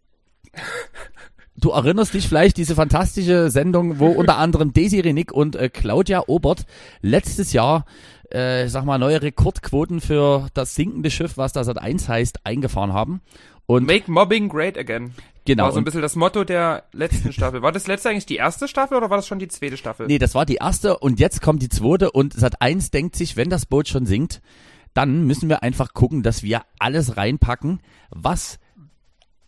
[1.56, 6.24] Du erinnerst dich vielleicht diese fantastische Sendung, wo unter anderem Desi Renick und äh, Claudia
[6.28, 6.66] Obert
[7.02, 7.86] letztes Jahr,
[8.32, 12.46] äh, ich sag mal, neue Rekordquoten für das sinkende Schiff, was da seit 1 heißt,
[12.46, 13.22] eingefahren haben.
[13.66, 15.14] Und Make Mobbing Great Again.
[15.46, 17.62] genau, War so ein bisschen das Motto der letzten Staffel.
[17.64, 20.08] War das letzte eigentlich die erste Staffel oder war das schon die zweite Staffel?
[20.08, 23.36] Nee, das war die erste und jetzt kommt die zweite und Sat 1 denkt sich,
[23.36, 24.42] wenn das Boot schon sinkt,
[24.98, 27.80] dann müssen wir einfach gucken, dass wir alles reinpacken,
[28.10, 28.58] was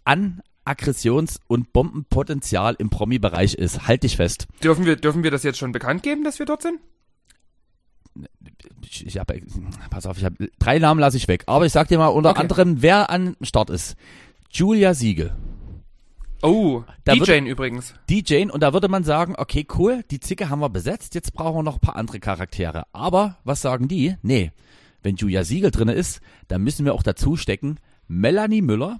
[0.04, 3.88] an Aggressions- und Bombenpotenzial im Promi-Bereich ist.
[3.88, 4.47] Halt dich fest.
[4.64, 6.80] Dürfen wir, dürfen wir das jetzt schon bekannt geben, dass wir dort sind?
[8.84, 9.32] Ich, ich hab,
[9.89, 11.43] pass auf, ich hab, drei Namen lasse ich weg.
[11.47, 12.41] Aber ich sag dir mal unter Okay.
[12.41, 13.95] anderem, wer an Start ist.
[14.52, 15.36] Julia Siegel,
[16.41, 17.93] Oh, Da DJ übrigens.
[18.10, 21.58] DJ und da würde man sagen, okay, cool, die Zicke haben wir besetzt, jetzt brauchen
[21.58, 22.84] wir noch ein paar andere Charaktere.
[22.93, 24.16] Aber was sagen die?
[24.22, 24.52] Nee,
[25.04, 27.78] wenn Julia Siegel drinne ist, dann müssen wir auch dazu stecken
[28.08, 29.00] Melanie Müller.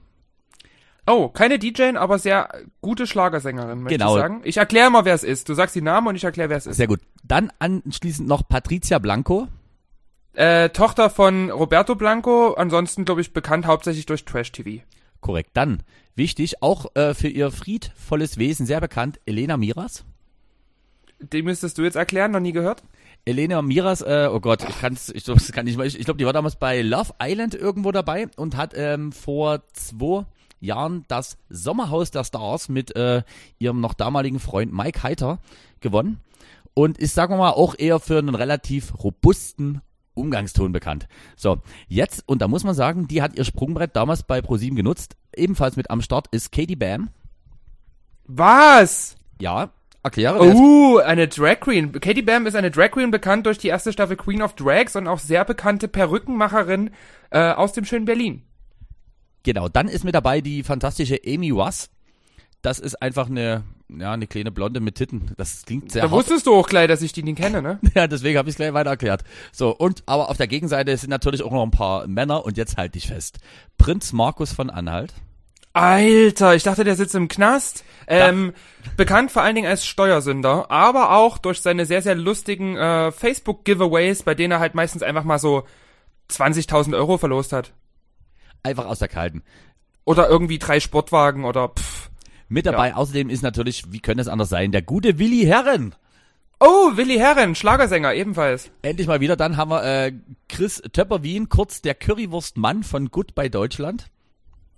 [1.08, 2.50] Oh, keine DJ, aber sehr
[2.82, 4.16] gute Schlagersängerin, möchte Genau.
[4.16, 4.42] ich sagen.
[4.44, 5.50] Ich erkläre mal, wer es ist.
[5.50, 6.78] Du sagst die Namen und ich erkläre, wer es ist.
[6.78, 7.00] Sehr gut.
[7.24, 9.48] Dann anschließend noch Patricia Blanco.
[10.34, 14.84] Äh, Tochter von Roberto Blanco, ansonsten, glaube ich, bekannt hauptsächlich durch Trash TV.
[15.20, 15.50] Korrekt.
[15.54, 15.82] Dann,
[16.16, 20.06] wichtig, auch äh, für ihr friedvolles Wesen sehr bekannt, Elena Miras.
[21.20, 22.84] Die müsstest du jetzt erklären, noch nie gehört?
[23.30, 26.18] Elena Miras, äh, oh Gott, ich kann's, ich, das kann nicht mal, ich, ich glaube,
[26.18, 30.26] die war damals bei Love Island irgendwo dabei und hat ähm, vor zwei
[30.60, 33.22] Jahren das Sommerhaus der Stars mit äh,
[33.60, 35.40] ihrem noch damaligen Freund Mike Heiter
[35.80, 36.20] gewonnen
[36.74, 39.82] und ist, sagen wir mal, auch eher für einen relativ robusten
[40.16, 41.08] Umgangston bekannt.
[41.36, 45.16] So, jetzt, und da muss man sagen, die hat ihr Sprungbrett damals bei ProSieben genutzt.
[45.36, 47.10] Ebenfalls mit am Start ist Katie Bam.
[48.26, 49.16] Was?
[49.40, 49.72] Ja,
[50.04, 50.40] erkläre.
[50.40, 51.92] wer ist- Oh, eine Drag Queen.
[51.94, 55.08] Katie Bam ist eine Drag Queen, bekannt durch die erste Staffel Queen of Drags und
[55.08, 56.92] auch sehr bekannte Perückenmacherin
[57.32, 58.44] äh, aus dem schönen Berlin.
[59.44, 61.90] Genau, dann ist mit dabei die fantastische Amy Was.
[62.62, 65.32] Das ist einfach eine, ja, eine kleine Blonde mit Titten.
[65.38, 66.18] Das klingt sehr Da hart.
[66.18, 67.80] wusstest du auch gleich, dass ich die nicht kenne, ne?
[67.96, 69.24] Ja, deswegen habe ich es gleich weiter erklärt.
[69.54, 72.76] So, und aber auf der Gegenseite sind natürlich auch noch ein paar Männer und jetzt
[72.76, 73.38] halt dich fest.
[73.78, 75.14] Prinz Markus von Anhalt.
[75.74, 77.84] Alter, ich dachte, der sitzt im Knast.
[78.08, 78.54] Ähm,
[78.98, 84.24] bekannt vor allen Dingen als Steuersünder, aber auch durch seine sehr, sehr lustigen äh, Facebook-Giveaways,
[84.24, 85.64] bei denen er halt meistens einfach mal so
[86.32, 87.74] 20.000 Euro verlost hat.
[88.64, 89.44] Einfach aus der Kalten.
[90.06, 92.10] Oder irgendwie drei Sportwagen oder pff.
[92.48, 95.94] Mit dabei außerdem ist natürlich, wie könnte es anders sein, der gute Willi Herren.
[96.60, 98.72] Oh, Willi Herren, Schlagersänger ebenfalls.
[98.82, 99.36] Endlich mal wieder.
[99.36, 100.14] Dann haben wir äh,
[100.50, 104.10] Chris Töpper-Wien, kurz der Currywurst-Mann von Good bei Deutschland.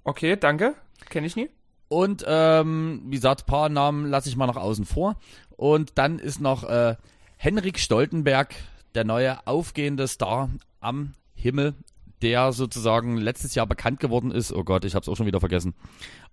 [0.03, 0.75] Okay, danke.
[1.09, 1.49] Kenne ich nie.
[1.87, 5.17] Und ähm, wie gesagt, paar Namen lasse ich mal noch außen vor.
[5.57, 6.95] Und dann ist noch äh,
[7.37, 8.55] Henrik Stoltenberg,
[8.95, 10.49] der neue aufgehende Star
[10.79, 11.75] am Himmel,
[12.21, 14.53] der sozusagen letztes Jahr bekannt geworden ist.
[14.53, 15.73] Oh Gott, ich habe es auch schon wieder vergessen.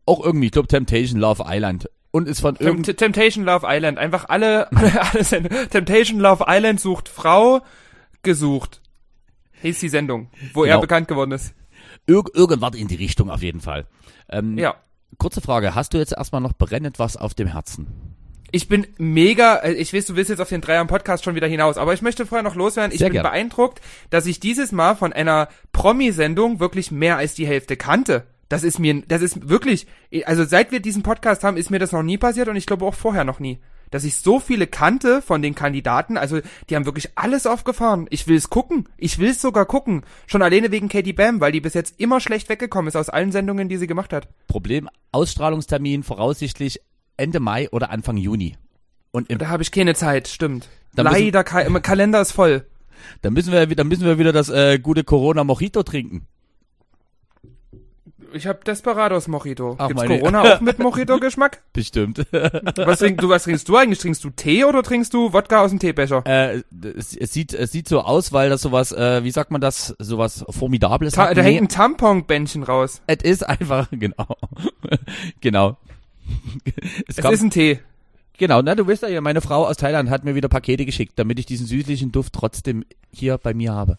[0.07, 1.91] Auch irgendwie, ich glaube Temptation Love Island.
[2.11, 3.99] Und ist von irgend Tempt Temptation Love Island.
[3.99, 7.61] Einfach alle, alle, alle Send Temptation Love Island sucht Frau
[8.23, 8.81] gesucht.
[9.62, 10.81] Hieß die Sendung, wo er Genau.
[10.83, 11.53] bekannt geworden ist.
[12.09, 13.86] Irg irgendwas in die Richtung auf jeden Fall.
[14.28, 14.74] Ähm, Ja.
[15.18, 17.86] Kurze Frage, hast du jetzt erstmal noch brennend was auf dem Herzen?
[18.50, 21.46] Ich bin mega, äh, ich weiß, du willst jetzt auf den Dreier Podcast schon wieder
[21.46, 22.92] hinaus, aber ich möchte vorher noch loswerden.
[22.92, 23.24] Ich Sehr bin gern.
[23.24, 23.80] beeindruckt,
[24.11, 28.24] dass ich dieses Mal von einer Promi-Sendung wirklich mehr als die Hälfte kannte.
[28.48, 29.86] Das ist mir, das ist wirklich,
[30.24, 32.86] also seit wir diesen Podcast haben, ist mir das noch nie passiert und ich glaube
[32.86, 33.59] auch vorher noch nie.
[33.91, 38.07] Dass ich so viele kannte von den Kandidaten, also die haben wirklich alles aufgefahren.
[38.11, 38.89] Ich will es gucken.
[38.97, 40.03] Ich will es sogar gucken.
[40.26, 43.32] Schon alleine wegen Katie Bam, weil die bis jetzt immer schlecht weggekommen ist aus allen
[43.32, 44.28] Sendungen, die sie gemacht hat.
[44.47, 46.80] Problem, Ausstrahlungstermin voraussichtlich
[47.16, 48.57] Ende Mai oder Anfang Juni.
[49.11, 50.68] Und Da habe ich keine Zeit, stimmt.
[50.95, 52.66] Leider, Ka Kalender ist voll.
[53.22, 56.26] dann müssen wir, dann müssen wir wieder das äh, gute Corona Mojito trinken.
[58.33, 59.76] Ich habe Desperados Mojito.
[59.79, 61.62] Ach, Gibt's meine- Corona auch mit Mojito-Geschmack?
[61.72, 62.18] Bestimmt.
[62.33, 63.99] Was, trink, du, was trinkst du eigentlich?
[63.99, 66.22] Trinkst du Tee oder trinkst du Wodka aus dem Teebecher?
[66.26, 66.62] äh,
[66.97, 69.95] es, es sieht, es sieht so aus, weil das sowas, äh, wie sagt man das,
[69.99, 73.01] sowas Formidables Ta da hängt ein Tamponbändchen raus.
[73.07, 74.26] es ist einfach, genau.
[75.41, 75.76] genau.
[77.07, 77.81] es Es ist ein Tee.
[78.37, 81.39] genau, na, du weißt ja, meine Frau aus Thailand hat mir wieder Pakete geschickt, damit
[81.39, 83.99] ich diesen süßlichen Duft trotzdem hier bei mir habe.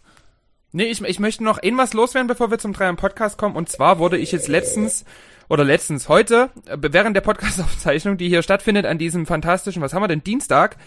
[0.71, 3.55] Nee, ich, ich möchte noch irgendwas loswerden, bevor wir zum Dreier Podcast kommen.
[3.55, 5.03] Und zwar wurde ich jetzt letztens,
[5.47, 10.03] oder letztens heute, äh, während der Podcast-Aufzeichnung, die hier stattfindet an diesem fantastischen, was haben
[10.03, 10.77] wir denn, Dienstag,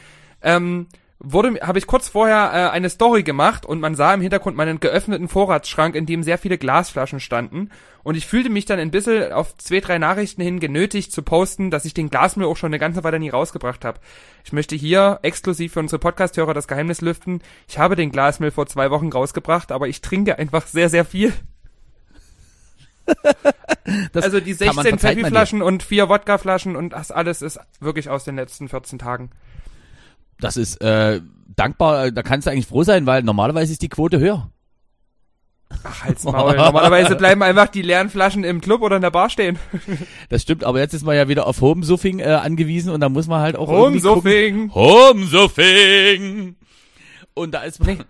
[0.41, 0.87] ähm,
[1.25, 4.81] wurde, habe ich kurz vorher äh, eine Story gemacht und man sah im Hintergrund meinen
[4.81, 7.71] geöffneten Vorratsschrank, in dem sehr viele Glasflaschen standen.
[8.03, 11.71] Und ich fühlte mich dann ein bisschen auf zwei, drei Nachrichten hin genötigt zu posten,
[11.71, 14.01] dass ich den Glasmüll auch schon eine ganze Weile nie rausgebracht habe.
[14.45, 17.41] Ich möchte hier exklusiv für unsere Podcast-Hörer das Geheimnis lüften.
[17.69, 21.33] Ich habe den Glasmüll vor zwei Wochen rausgebracht, aber ich trinke einfach sehr, sehr viel.
[24.13, 25.21] Das also die kann man- 16 verzeiht man dir.
[25.23, 29.31] Pfeffi-Flaschen und vier Wodka-Flaschen und das alles ist wirklich aus den letzten 14 Tagen.
[30.43, 31.21] Das ist äh,
[31.55, 34.51] dankbar, da kannst du eigentlich froh sein, weil normalerweise ist die Quote höher.
[35.85, 36.57] Ach, halt's Maul.
[36.57, 39.59] Normalerweise bleiben einfach die leeren Flaschen im Club oder in der Bar stehen.
[40.29, 43.29] Das stimmt, aber jetzt ist man ja wieder auf Homesuffing äh, angewiesen und da muss
[43.29, 44.75] man halt auch Homesuffing.
[44.75, 46.57] Homesuffing!
[47.35, 48.05] Und da ist man,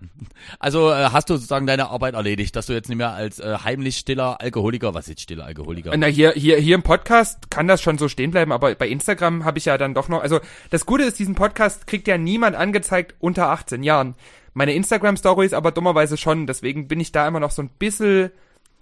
[0.59, 3.57] also äh, hast du sozusagen deine Arbeit erledigt, dass du jetzt nicht mehr als äh,
[3.63, 5.95] heimlich stiller Alkoholiker, was ist stiller Alkoholiker?
[5.95, 9.45] Na, hier, hier, hier im Podcast kann das schon so stehen bleiben, aber bei Instagram
[9.45, 12.57] habe ich ja dann doch noch, also das Gute ist, diesen Podcast kriegt ja niemand
[12.57, 14.15] angezeigt unter 18 Jahren.
[14.53, 18.29] Meine Instagram-Stories aber dummerweise schon, deswegen bin ich da immer noch so ein bisschen,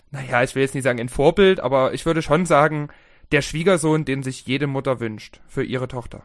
[0.09, 2.89] naja, ich will jetzt nicht sagen ein Vorbild, aber ich würde schon sagen,
[3.31, 6.23] der Schwiegersohn, den sich jede Mutter wünscht für ihre Tochter.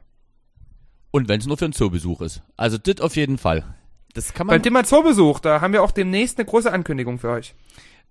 [1.11, 2.43] Und wenn es nur für einen Zoobesuch ist.
[2.57, 3.76] Also das auf jeden Fall.
[4.17, 7.31] Das kann man, Beim Thema Zoobesuch, da haben wir auch demnächst eine große Ankündigung für
[7.31, 7.55] euch.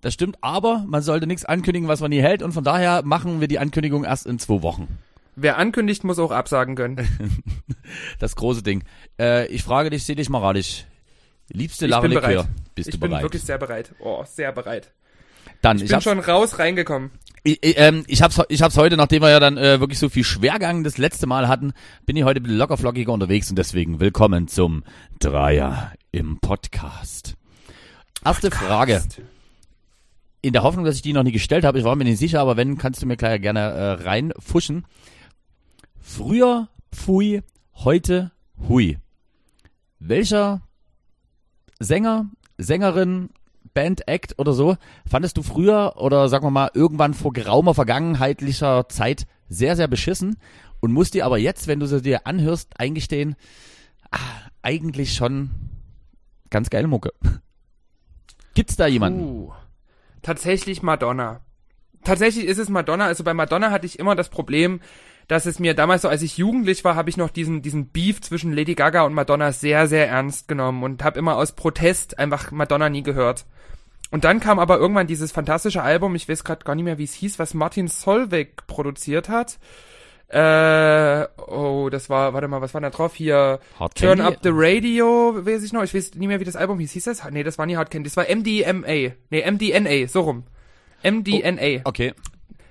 [0.00, 3.40] das stimmt, aber man sollte nichts ankündigen, was man nie hält und von daher machen
[3.40, 4.86] wir die Ankündigung erst in zwei Wochen.
[5.34, 7.06] Wer ankündigt, muss auch absagen können.
[8.18, 8.82] Das große Ding.
[9.18, 10.86] Äh, ich frage dich, seh dich mal radisch.
[11.48, 12.46] Liebste Ich Lara bin bereit.
[12.74, 13.22] bist ich du bin bereit?
[13.22, 13.94] wirklich sehr bereit.
[14.00, 14.90] Oh, sehr bereit.
[15.62, 17.10] Dann, Ich, ich, bin hab's, schon raus reingekommen.
[17.46, 20.24] Ich, ähm, ich hab's, ich hab's heute, nachdem wir ja dann äh, wirklich so viel
[20.24, 21.72] Schwergang das letzte Mal hatten,
[22.04, 24.82] bin ich heute ein bisschen lockerflockiger unterwegs und deswegen willkommen zum
[25.20, 27.36] Dreier im Podcast.
[28.24, 29.04] Erste Frage.
[30.42, 32.40] In der Hoffnung, dass ich die noch nie gestellt habe, ich war mir nicht sicher,
[32.40, 34.84] aber wenn, kannst du mir gleich gerne äh, reinfuschen.
[36.00, 37.42] Früher Pfui,
[37.74, 38.32] heute
[38.68, 38.98] Hui.
[40.00, 40.62] Welcher
[41.78, 42.28] Sänger,
[42.58, 43.30] Sängerin,
[43.76, 48.88] Band, Act oder so, fandest du früher oder sagen wir mal irgendwann vor geraumer vergangenheitlicher
[48.88, 50.38] Zeit sehr, sehr beschissen
[50.80, 53.36] und musst dir aber jetzt, wenn du sie dir anhörst, eingestehen,
[54.10, 54.18] ah,
[54.62, 55.50] eigentlich schon
[56.48, 57.12] ganz geile Mucke.
[58.54, 59.20] Gibt's da jemanden?
[59.20, 59.52] Uh,
[60.22, 61.40] tatsächlich Madonna.
[62.02, 63.04] Tatsächlich ist es Madonna.
[63.04, 64.80] Also bei Madonna hatte ich immer das Problem,
[65.28, 68.22] dass es mir damals so, als ich jugendlich war, habe ich noch diesen diesen Beef
[68.22, 72.52] zwischen Lady Gaga und Madonna sehr sehr ernst genommen und habe immer aus Protest einfach
[72.52, 73.44] Madonna nie gehört.
[74.10, 77.04] Und dann kam aber irgendwann dieses fantastische Album, ich weiß gerade gar nicht mehr, wie
[77.04, 79.58] es hieß, was Martin Solveig produziert hat.
[80.28, 83.14] Äh, oh, das war, warte mal, was war da drauf?
[83.14, 84.34] Hier, Hard Turn Candy?
[84.34, 86.92] Up the Radio, weiß ich noch, ich weiß nicht mehr, wie das Album hieß.
[86.92, 87.30] Hieß das?
[87.30, 89.14] Nee, das war nie Hard Candy, das war MDMA.
[89.30, 90.44] Nee, MDNA, so rum.
[91.04, 91.82] MDNA.
[91.84, 92.14] Okay.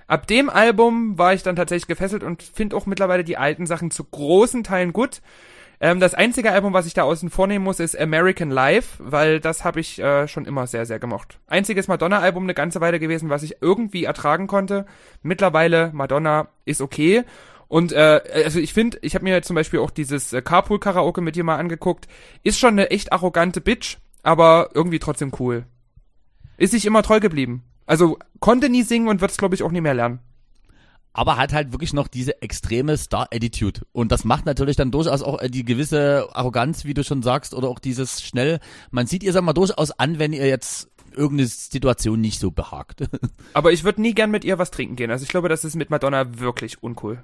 [0.08, 3.90] Ab dem Album war ich dann tatsächlich gefesselt und finde auch mittlerweile die alten Sachen
[3.90, 5.22] zu großen Teilen gut.
[5.80, 9.64] Ähm, das einzige Album, was ich da außen vornehmen muss, ist American Life, weil das
[9.64, 11.40] habe ich äh, schon immer sehr, sehr gemocht.
[11.48, 14.86] Einziges Madonna-Album eine ganze Weile gewesen, was ich irgendwie ertragen konnte.
[15.22, 17.24] Mittlerweile Madonna ist okay.
[17.68, 21.36] Und äh, also ich finde, ich habe mir zum Beispiel auch dieses äh, Carpool-Karaoke mit
[21.36, 22.08] dir mal angeguckt.
[22.44, 25.66] Ist schon eine echt arrogante Bitch, aber irgendwie trotzdem cool.
[26.58, 27.64] Ist sich immer treu geblieben.
[27.86, 30.20] Also konnte nie singen und wird es, glaube ich, auch nie mehr lernen.
[31.16, 33.82] Aber hat halt wirklich noch diese extreme Star-Attitude.
[33.94, 37.54] Und das macht natürlich dann durchaus auch äh, die gewisse Arroganz, wie du schon sagst,
[37.54, 38.60] oder auch dieses schnell,
[38.92, 43.08] man sieht ihr, sag mal, durchaus an, wenn ihr jetzt irgendeine Situation nicht so behagt.
[43.54, 45.10] Aber ich würde nie gern mit ihr was trinken gehen.
[45.10, 47.24] Also ich glaube, das ist mit Madonna wirklich uncool.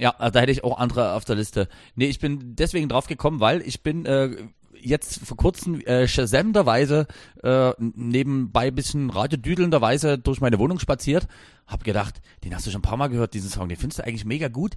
[0.00, 1.68] ja, da hätte ich auch andere auf der Liste.
[1.94, 4.30] Nee, ich bin deswegen drauf gekommen, weil ich bin äh,
[4.82, 7.06] jetzt vor kurzem äh, shazamenderweise
[7.42, 11.28] äh, nebenbei bisschen radiodüdelnderweise durch meine Wohnung spaziert,
[11.66, 14.04] hab gedacht, den hast du schon ein paar Mal gehört, diesen Song, den findest du
[14.04, 14.76] eigentlich mega gut.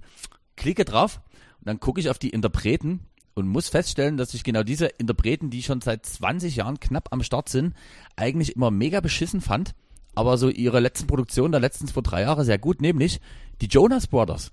[0.56, 1.20] Klicke drauf
[1.60, 3.00] und dann gucke ich auf die Interpreten
[3.34, 7.22] und muss feststellen, dass ich genau diese Interpreten, die schon seit 20 Jahren knapp am
[7.22, 7.74] Start sind,
[8.16, 9.74] eigentlich immer mega beschissen fand,
[10.14, 13.20] aber so ihre letzten Produktionen der letzten zwei, drei Jahre sehr gut, nämlich
[13.60, 14.52] die Jonas Brothers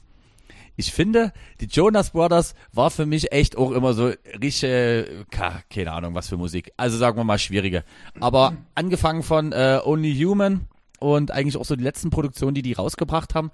[0.76, 4.12] ich finde, die Jonas Brothers war für mich echt auch immer so
[4.42, 6.72] richtige, keine Ahnung, was für Musik.
[6.78, 7.84] Also sagen wir mal schwierige.
[8.20, 10.68] Aber angefangen von äh, Only Human
[11.00, 13.52] und eigentlich auch so die letzten Produktionen, die die rausgebracht haben.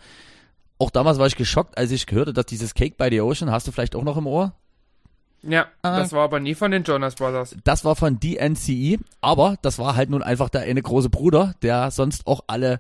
[0.78, 3.68] Auch damals war ich geschockt, als ich gehörte, dass dieses Cake by the Ocean, hast
[3.68, 4.54] du vielleicht auch noch im Ohr?
[5.48, 6.00] Ja, ah.
[6.00, 7.56] das war aber nie von den Jonas Brothers.
[7.64, 11.92] Das war von DNCE, aber das war halt nun einfach der eine große Bruder, der
[11.92, 12.80] sonst auch alle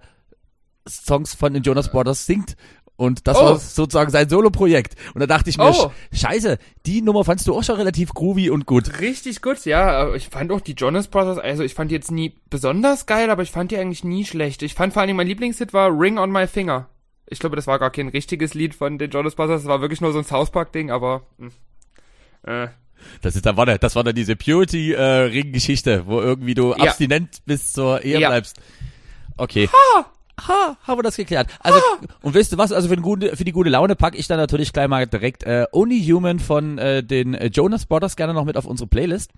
[0.87, 2.55] Songs von den Jonas Brothers singt.
[2.97, 3.43] Und das oh.
[3.43, 4.95] war sozusagen sein Solo-Projekt.
[5.13, 5.91] Und da dachte ich mir, oh.
[6.13, 8.99] scheiße, die Nummer fandst du auch schon relativ groovy und gut.
[8.99, 10.13] Richtig gut, ja.
[10.15, 13.43] Ich fand auch die Jonas Brothers, also ich fand die jetzt nie besonders geil, aber
[13.43, 14.61] ich fand die eigentlich nie schlecht.
[14.61, 16.87] Ich fand vor allen Dingen, mein Lieblingshit war Ring on My Finger.
[17.27, 19.99] Ich glaube, das war gar kein richtiges Lied von den Jonas Brothers, das war wirklich
[19.99, 21.23] nur so ein South Park-Ding, aber...
[21.37, 21.49] Mh.
[22.45, 22.53] Hm.
[22.63, 22.67] Äh.
[23.21, 26.77] Das ist dann, warte, das war dann diese Purity-Ring-Geschichte, wo irgendwie du ja.
[26.77, 28.29] abstinent bis zur Ehe ja.
[28.29, 28.57] bleibst.
[29.37, 29.67] Okay.
[29.67, 30.05] Ha!
[30.47, 31.47] Ha, haben wir das geklärt.
[31.59, 31.99] Also, ha.
[32.21, 34.73] und weißt du was, also für, gute, für die gute Laune packe ich dann natürlich
[34.73, 38.57] gleich mal direkt äh, Only Human von äh, den äh, Jonas Brothers gerne noch mit
[38.57, 39.31] auf unsere Playlist.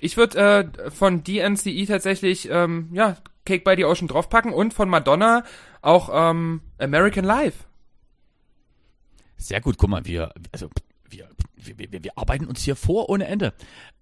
[0.00, 4.88] Ich würde äh, von DNCE tatsächlich, ähm, ja, Cake by the Ocean draufpacken und von
[4.88, 5.44] Madonna
[5.82, 7.64] auch ähm, American Life.
[9.36, 10.68] Sehr gut, guck mal, wir, also
[11.10, 13.52] wir, wir, wir, wir arbeiten uns hier vor ohne Ende.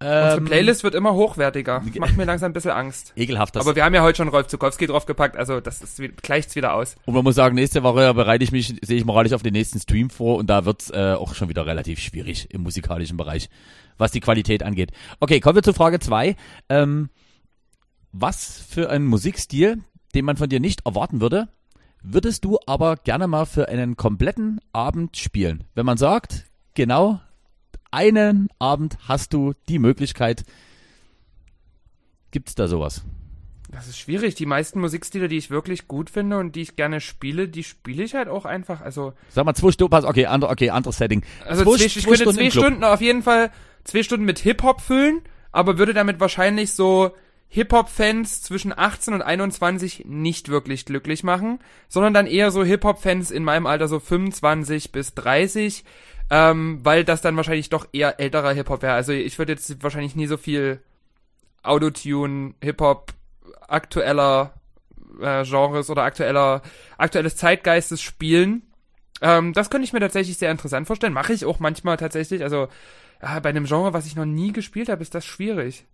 [0.00, 1.82] Ähm, Unsere Playlist wird immer hochwertiger.
[1.98, 3.12] Macht mir langsam ein bisschen Angst.
[3.16, 3.56] Ekelhaft.
[3.56, 6.74] Das Aber wir haben ja heute schon Rolf Zukowski draufgepackt, also das ist, gleicht's wieder
[6.74, 6.96] aus.
[7.04, 9.80] Und man muss sagen, nächste Woche bereite ich mich, sehe ich moralisch auf den nächsten
[9.80, 13.48] Stream vor und da wird's äh, auch schon wieder relativ schwierig im musikalischen Bereich,
[13.98, 14.92] was die Qualität angeht.
[15.20, 16.36] Okay, kommen wir zu Frage zwei.
[16.68, 17.10] Ähm,
[18.12, 19.82] was für ein Musikstil,
[20.14, 21.48] den man von dir nicht erwarten würde,
[22.02, 25.64] würdest du aber gerne mal für einen kompletten Abend spielen?
[25.74, 26.46] Wenn man sagt,
[26.76, 27.20] genau
[27.90, 30.44] einen Abend hast du die Möglichkeit.
[32.30, 33.02] Gibt es da sowas?
[33.70, 34.36] Das ist schwierig.
[34.36, 38.04] Die meisten Musikstile, die ich wirklich gut finde und die ich gerne spiele, die spiele
[38.04, 38.80] ich halt auch einfach.
[38.80, 39.94] Also sag mal zwei Stunden.
[40.04, 41.22] Okay, andere, okay, anderes Setting.
[41.44, 43.50] Also zwei, zwei, ich könnte zwei Stunden auf jeden Fall
[43.84, 45.20] zwei Stunden mit Hip Hop füllen,
[45.50, 47.12] aber würde damit wahrscheinlich so
[47.48, 53.44] Hip-Hop-Fans zwischen 18 und 21 nicht wirklich glücklich machen, sondern dann eher so Hip-Hop-Fans in
[53.44, 55.84] meinem Alter so 25 bis 30,
[56.30, 58.94] ähm, weil das dann wahrscheinlich doch eher älterer Hip-Hop wäre.
[58.94, 60.80] Also ich würde jetzt wahrscheinlich nie so viel
[61.62, 63.12] Autotune, Hip-Hop,
[63.68, 64.54] aktueller
[65.20, 66.62] äh, Genres oder aktueller,
[66.98, 68.62] aktuelles Zeitgeistes spielen.
[69.22, 71.12] Ähm, das könnte ich mir tatsächlich sehr interessant vorstellen.
[71.12, 72.42] Mache ich auch manchmal tatsächlich.
[72.42, 72.68] Also
[73.22, 75.84] ja, bei einem Genre, was ich noch nie gespielt habe, ist das schwierig.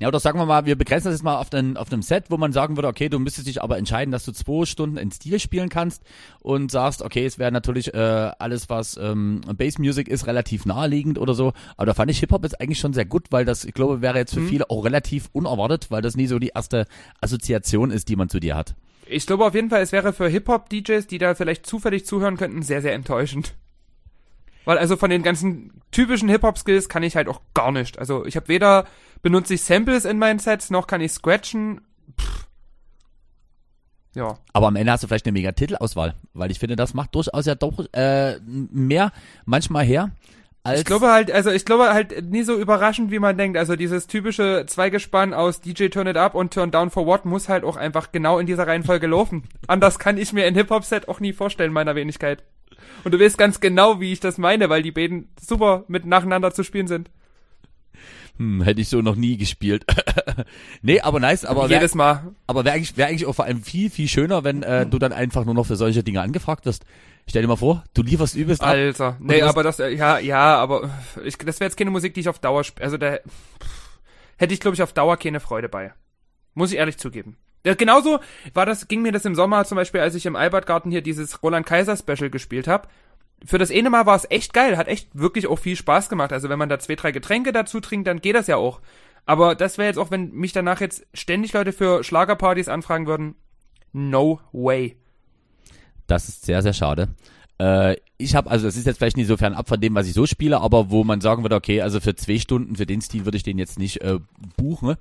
[0.00, 2.24] Ja, oder sagen wir mal, wir begrenzen das jetzt mal auf, den, auf einem Set,
[2.28, 5.10] wo man sagen würde, okay, du müsstest dich aber entscheiden, dass du zwei Stunden in
[5.10, 6.02] Stil spielen kannst
[6.40, 11.18] und sagst, okay, es wäre natürlich äh, alles, was ähm, Bass Music ist, relativ naheliegend
[11.18, 11.52] oder so.
[11.76, 14.18] Aber da fand ich Hip-Hop jetzt eigentlich schon sehr gut, weil das, ich glaube, wäre
[14.18, 14.48] jetzt für mhm.
[14.48, 16.86] viele auch relativ unerwartet, weil das nie so die erste
[17.20, 18.74] Assoziation ist, die man zu dir hat.
[19.06, 22.62] Ich glaube auf jeden Fall, es wäre für Hip-Hop-DJs, die da vielleicht zufällig zuhören könnten,
[22.62, 23.54] sehr, sehr enttäuschend.
[24.64, 27.98] Weil also von den ganzen typischen Hip-Hop-Skills kann ich halt auch gar nicht.
[27.98, 28.86] Also ich habe weder
[29.22, 31.80] benutze ich Samples in meinen Sets, noch kann ich scratchen.
[32.18, 32.46] Pff.
[34.14, 34.38] Ja.
[34.52, 37.46] Aber am Ende hast du vielleicht eine mega Titelauswahl, weil ich finde, das macht durchaus
[37.46, 39.12] ja doch äh, mehr
[39.44, 40.12] manchmal her.
[40.66, 43.58] Als ich glaube halt, also ich glaube halt nie so überraschend, wie man denkt.
[43.58, 47.50] Also dieses typische Zweigespann aus DJ Turn It Up und Turn Down for What muss
[47.50, 49.42] halt auch einfach genau in dieser Reihenfolge laufen.
[49.66, 52.44] Anders kann ich mir ein Hip-Hop-Set auch nie vorstellen, meiner Wenigkeit.
[53.04, 56.52] Und du weißt ganz genau, wie ich das meine, weil die beiden super mit nacheinander
[56.52, 57.10] zu spielen sind
[58.36, 59.84] hm, hätte ich so noch nie gespielt.
[60.82, 62.34] nee, aber nice, aber wär, jedes Mal.
[62.46, 65.12] Aber wäre eigentlich, wär eigentlich auch vor allem viel, viel schöner, wenn äh, du dann
[65.12, 66.84] einfach nur noch für solche Dinge angefragt wirst.
[67.28, 68.70] Stell dir mal vor, du lieferst übelst ab.
[68.70, 70.90] Alter, nee, aber das, äh, ja, ja, aber
[71.24, 73.18] ich, das wäre jetzt keine Musik, die ich auf Dauer, also da
[74.36, 75.92] hätte ich, glaube ich, auf Dauer keine Freude bei.
[76.54, 77.36] Muss ich ehrlich zugeben.
[77.64, 78.20] Ja, genauso
[78.52, 81.42] war das, ging mir das im Sommer zum Beispiel, als ich im Albertgarten hier dieses
[81.42, 82.88] Roland Kaiser Special gespielt habe
[83.44, 86.32] für das eine Mal war es echt geil, hat echt wirklich auch viel Spaß gemacht.
[86.32, 88.80] Also wenn man da zwei, drei Getränke dazu trinkt, dann geht das ja auch.
[89.26, 93.34] Aber das wäre jetzt auch, wenn mich danach jetzt ständig Leute für Schlagerpartys anfragen würden,
[93.92, 94.96] no way.
[96.06, 97.08] Das ist sehr, sehr schade.
[97.58, 100.06] Äh, ich habe, also das ist jetzt vielleicht nicht so fern ab von dem, was
[100.06, 103.00] ich so spiele, aber wo man sagen würde, okay, also für zwei Stunden, für den
[103.00, 104.18] Stil würde ich den jetzt nicht äh,
[104.56, 104.96] buchen.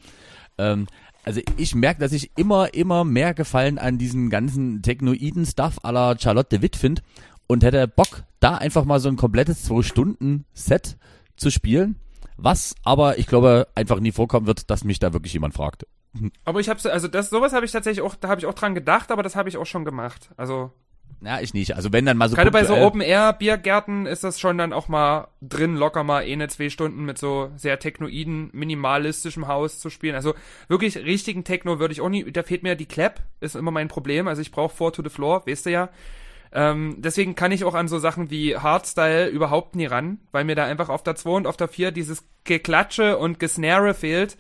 [0.58, 0.88] Ähm,
[1.24, 6.18] also ich merke, dass ich immer, immer mehr Gefallen an diesen ganzen Technoiden-Stuff à la
[6.20, 7.02] Charlotte de Witt finde
[7.48, 10.98] und hätte Bock, da einfach mal so ein komplettes zwei Stunden Set
[11.38, 11.96] zu spielen.
[12.36, 15.86] Was aber, ich glaube, einfach nie vorkommen wird, dass mich da wirklich jemand fragt.
[16.46, 18.76] Aber ich habe also das sowas habe ich tatsächlich auch, da habe ich auch dran
[18.76, 20.30] gedacht, aber das habe ich auch schon gemacht.
[20.38, 20.72] Also
[21.22, 21.76] ja, ich nicht.
[21.76, 24.74] Also wenn dann mal so gerade bei so Open Air Biergärten ist das schon dann
[24.74, 29.90] auch mal drin locker mal eine zwei Stunden mit so sehr technoiden minimalistischem Haus zu
[29.90, 30.16] spielen.
[30.16, 30.34] Also
[30.68, 32.30] wirklich richtigen Techno würde ich auch nie.
[32.32, 34.28] Da fehlt mir die Clap, ist immer mein Problem.
[34.28, 35.90] Also ich brauche Four to the Floor, weißt du ja.
[36.52, 40.56] Ähm, deswegen kann ich auch an so Sachen wie Hardstyle überhaupt nie ran, weil mir
[40.56, 44.38] da einfach auf der 2 und auf der 4 dieses Geklatsche und Gesnare fehlt.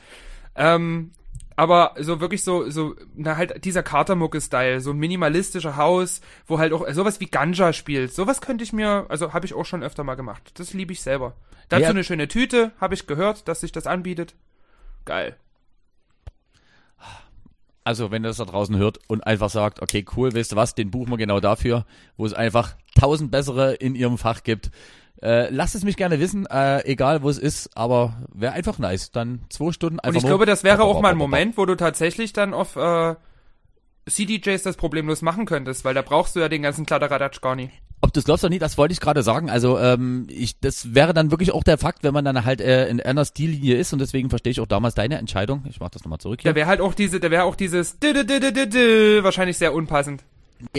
[0.55, 1.11] Ähm,
[1.55, 6.73] aber so wirklich so, so, na halt dieser Katermucke-Style, so ein minimalistischer Haus, wo halt
[6.73, 8.13] auch sowas wie Ganja spielt.
[8.13, 10.51] Sowas könnte ich mir, also habe ich auch schon öfter mal gemacht.
[10.59, 11.35] Das liebe ich selber.
[11.69, 11.89] Dazu Ja.
[11.89, 14.35] eine schöne Tüte, habe ich gehört, dass sich das anbietet.
[15.05, 15.35] Geil.
[17.85, 20.73] Also, wenn ihr das da draußen hört und einfach sagt, okay, cool, weißt du was,
[20.73, 21.85] den buchen wir genau dafür,
[22.15, 24.71] wo es einfach tausend bessere in ihrem Fach gibt.
[25.23, 29.11] Äh, lasst es mich gerne wissen, äh, egal wo es ist, aber wäre einfach nice.
[29.11, 31.75] Dann zwei Stunden einfach Und ich glaube, das wäre auch mal ein Moment, wo du
[31.75, 33.15] tatsächlich dann auf äh,
[34.05, 37.71] CDJs das problemlos machen könntest, weil da brauchst du ja den ganzen Kladderadatsch gar nicht.
[38.01, 39.49] Ob du es glaubst oder nicht, das wollte ich gerade sagen.
[39.49, 42.89] Also ähm, ich, das wäre dann wirklich auch der Fakt, wenn man dann halt äh,
[42.89, 45.63] in einer Stillinie ist und deswegen verstehe ich auch damals deine Entscheidung.
[45.69, 46.51] Ich mach das nochmal zurück hier.
[46.51, 50.25] Da wäre halt auch diese, da wäre auch dieses wahrscheinlich sehr unpassend.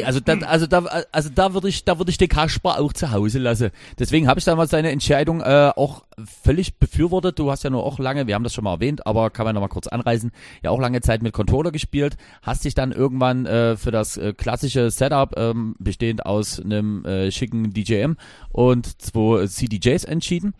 [0.05, 3.11] Also dann, also da, also da würde ich, da würde ich den Kasper auch zu
[3.11, 3.71] Hause lassen.
[3.99, 6.05] Deswegen habe ich damals deine Entscheidung äh, auch
[6.43, 7.39] völlig befürwortet.
[7.39, 9.55] Du hast ja nur auch lange, wir haben das schon mal erwähnt, aber kann man
[9.55, 10.31] noch mal kurz anreißen,
[10.63, 12.17] ja auch lange Zeit mit Controller gespielt.
[12.43, 17.31] Hast dich dann irgendwann äh, für das äh, klassische Setup ähm, bestehend aus einem äh,
[17.31, 18.17] schicken DJM
[18.51, 20.55] und zwei CDJs entschieden.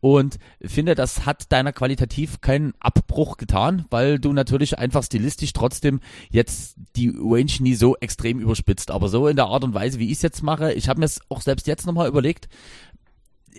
[0.00, 6.00] Und finde, das hat deiner qualitativ keinen Abbruch getan, weil du natürlich einfach stilistisch trotzdem
[6.30, 8.90] jetzt die Range nie so extrem überspitzt.
[8.90, 11.06] Aber so in der Art und Weise, wie ich es jetzt mache, ich habe mir
[11.06, 12.48] es auch selbst jetzt nochmal überlegt,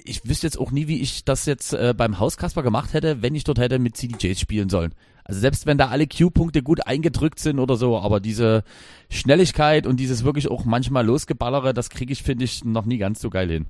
[0.06, 3.36] ich wüsste jetzt auch nie, wie ich das jetzt äh, beim Hauskasper gemacht hätte, wenn
[3.36, 4.94] ich dort hätte mit CDJs spielen sollen.
[5.26, 8.64] Also selbst wenn da alle Q-Punkte gut eingedrückt sind oder so, aber diese
[9.10, 13.20] Schnelligkeit und dieses wirklich auch manchmal losgeballere, das kriege ich, finde ich, noch nie ganz
[13.20, 13.68] so geil hin.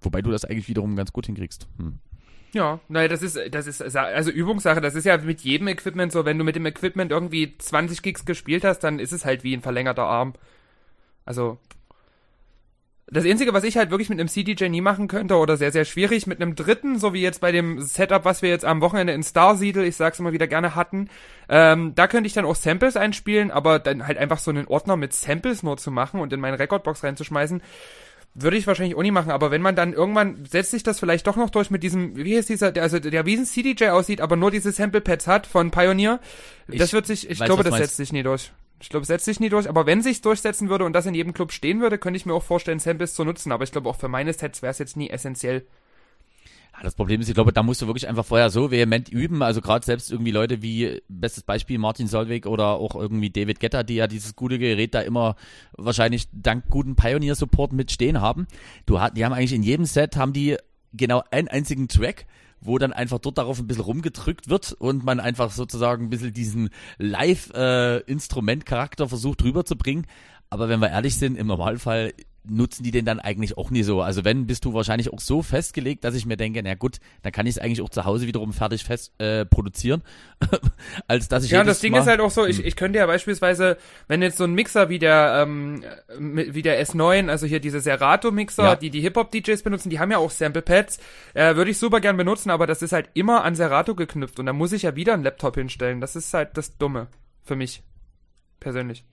[0.00, 1.66] Wobei du das eigentlich wiederum ganz gut hinkriegst.
[1.78, 1.98] Hm.
[2.52, 6.24] Ja, naja, das ist, das ist, also Übungssache, das ist ja mit jedem Equipment so,
[6.24, 9.54] wenn du mit dem Equipment irgendwie 20 Gigs gespielt hast, dann ist es halt wie
[9.54, 10.32] ein verlängerter Arm.
[11.26, 11.58] Also,
[13.10, 15.84] das Einzige, was ich halt wirklich mit einem CDJ nie machen könnte oder sehr, sehr
[15.84, 19.14] schwierig, mit einem dritten, so wie jetzt bei dem Setup, was wir jetzt am Wochenende
[19.14, 21.08] in Star Siedel, ich sag's immer wieder gerne hatten,
[21.48, 24.96] ähm, da könnte ich dann auch Samples einspielen, aber dann halt einfach so einen Ordner
[24.96, 27.62] mit Samples nur zu machen und in meine Recordbox reinzuschmeißen,
[28.42, 31.26] würde ich wahrscheinlich auch nie machen, aber wenn man dann irgendwann setzt sich das vielleicht
[31.26, 34.20] doch noch durch mit diesem, wie heißt dieser, der, also der wie ein CDJ aussieht,
[34.20, 36.20] aber nur diese Sample Pads hat von Pioneer,
[36.66, 38.52] das Ich wird sich, ich weiß, glaube, das setzt sich nie durch.
[38.80, 41.14] Ich glaube, es setzt sich nie durch, aber wenn sich's durchsetzen würde und das in
[41.14, 43.88] jedem Club stehen würde, könnte ich mir auch vorstellen, Samples zu nutzen, aber ich glaube
[43.88, 45.66] auch für meine Sets wäre es jetzt nie essentiell.
[46.82, 49.42] Das Problem ist, ich glaube, da musst du wirklich einfach vorher so vehement üben.
[49.42, 53.84] Also gerade selbst irgendwie Leute wie, bestes Beispiel Martin Solveig oder auch irgendwie David Getter,
[53.84, 55.36] die ja dieses gute Gerät da immer
[55.76, 58.46] wahrscheinlich dank guten Pioneer-Support mit stehen haben.
[58.86, 60.56] Du die haben eigentlich in jedem Set haben die
[60.92, 62.26] genau einen einzigen Track,
[62.60, 66.32] wo dann einfach dort darauf ein bisschen rumgedrückt wird und man einfach sozusagen ein bisschen
[66.32, 70.06] diesen Live-Instrument-Charakter versucht rüberzubringen.
[70.50, 72.12] Aber wenn wir ehrlich sind, im Normalfall
[72.50, 74.02] nutzen die den dann eigentlich auch nie so.
[74.02, 77.32] Also wenn, bist du wahrscheinlich auch so festgelegt, dass ich mir denke, na gut, dann
[77.32, 80.02] kann ich es eigentlich auch zu Hause wiederum fertig fest äh, produzieren,
[81.06, 82.98] als dass ich Ja, und das Ding Mal, ist halt auch so, ich, ich könnte
[82.98, 83.76] ja beispielsweise,
[84.06, 85.82] wenn jetzt so ein Mixer wie der, ähm,
[86.18, 88.76] wie der S9, also hier diese Serato-Mixer, Ja.
[88.76, 90.98] die die Hip-Hop-DJs benutzen, die haben ja auch Sample-Pads,
[91.34, 94.46] äh, würde ich super gern benutzen, aber das ist halt immer an Serato geknüpft und
[94.46, 96.00] da muss ich ja wieder einen Laptop hinstellen.
[96.00, 97.08] Das ist halt das Dumme
[97.44, 97.82] für mich.
[98.60, 99.04] Persönlich.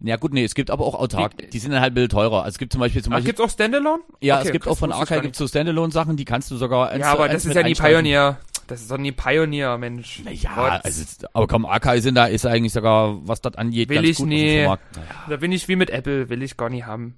[0.00, 2.38] Ja gut, nee, es gibt aber auch autark, die sind dann halt ein bisschen teurer.
[2.44, 4.02] Also es gibt zum Beispiel zum Ach, Beispiel, gibt's auch Standalone?
[4.20, 7.00] ja, Okay, es gibt auch von Archive gibt's so Standalone-Sachen, die kannst du sogar eins
[7.02, 7.74] Ja, aber eins das ist ja nie.
[7.74, 8.38] Pioneer.
[8.68, 10.22] Das ist doch nie Pioneer, Mensch.
[10.30, 10.84] Ja, Gott.
[10.84, 14.16] also, aber komm, Archive sind da, ist eigentlich sogar, was das angeht, Will ganz ich
[14.16, 14.96] gut Vormarkt.
[14.96, 15.08] Naja.
[15.28, 17.16] Da bin ich wie mit Apple, will ich gar nicht haben.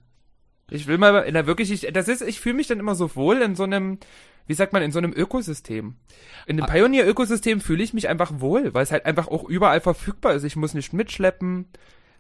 [0.71, 3.15] Ich will mal, in der wirklich, ich, das ist, ich fühle mich dann immer so
[3.15, 3.99] wohl in so einem,
[4.47, 5.95] wie sagt man, in so einem Ökosystem.
[6.47, 6.67] In Ah.
[6.67, 10.45] dem Pioneer-Ökosystem fühle ich mich einfach wohl, weil es halt einfach auch überall verfügbar ist.
[10.45, 11.67] Ich muss nicht mitschleppen.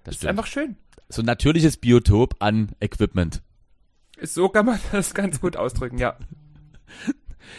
[0.05, 0.77] Das ist einfach schön.
[1.09, 3.43] So ein natürliches Biotop an Equipment.
[4.23, 6.17] So kann man das ganz gut ausdrücken, ja.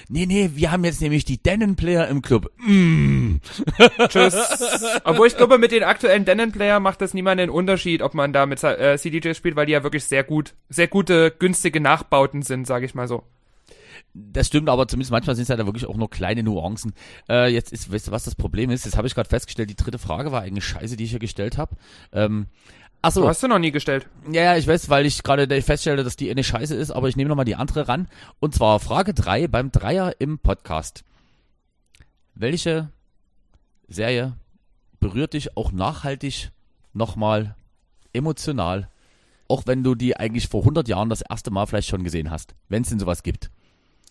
[0.10, 2.52] Nee, nee, wir haben jetzt nämlich die Denon-Player im Club.
[2.58, 3.36] Mm.
[4.08, 4.36] Tschüss.
[5.04, 8.48] Obwohl ich glaube, mit den aktuellen Denon-Player macht das niemand einen Unterschied, ob man da
[8.48, 12.66] mit äh, CDJs spielt, weil die ja wirklich sehr gut, sehr gute, günstige Nachbauten sind,
[12.66, 13.24] sage ich mal so.
[14.18, 16.94] Das stimmt, aber zumindest manchmal sind es ja da wirklich auch nur kleine Nuancen.
[17.28, 18.86] Äh, jetzt ist, weißt du, was das Problem ist?
[18.86, 21.58] Jetzt habe ich gerade festgestellt, die dritte Frage war eigentlich scheiße, die ich hier gestellt
[21.58, 21.76] habe.
[22.14, 22.46] Ähm,
[23.02, 24.08] ach so, Du hast du noch nie gestellt.
[24.32, 27.18] Ja, ja, ich weiß, weil ich gerade feststelle, dass die eine Scheiße ist, aber ich
[27.18, 28.08] nehme nochmal die andere ran.
[28.40, 31.04] Und zwar Frage 3 beim Dreier im Podcast.
[32.36, 32.88] Welche
[33.90, 34.38] Serie
[35.02, 36.52] berührt dich auch nachhaltig
[36.94, 37.56] nochmal
[38.14, 38.88] emotional,
[39.50, 42.56] auch wenn du die eigentlich vor 100 Jahren das erste Mal vielleicht schon gesehen hast,
[42.70, 43.52] wenn es denn sowas gibt?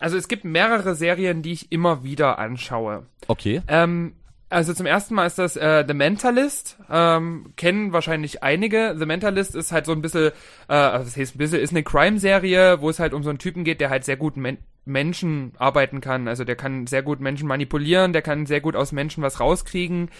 [0.05, 3.07] Also es gibt mehrere Serien, die ich immer wieder anschaue.
[3.27, 3.63] Okay.
[3.69, 4.13] Ähm,
[4.51, 6.77] Also zum ersten Mal ist das äh, The Mentalist.
[6.91, 8.95] Ähm, kennen wahrscheinlich einige.
[8.99, 10.33] The Mentalist ist halt so ein bisschen,
[10.69, 13.39] äh, also das heißt ein bisschen, ist eine Crime-Serie, wo es halt um so einen
[13.39, 16.29] Typen geht, der halt sehr gut Men Menschen arbeiten kann.
[16.29, 20.11] Also der kann sehr gut Menschen manipulieren, der kann sehr gut aus Menschen was rauskriegen.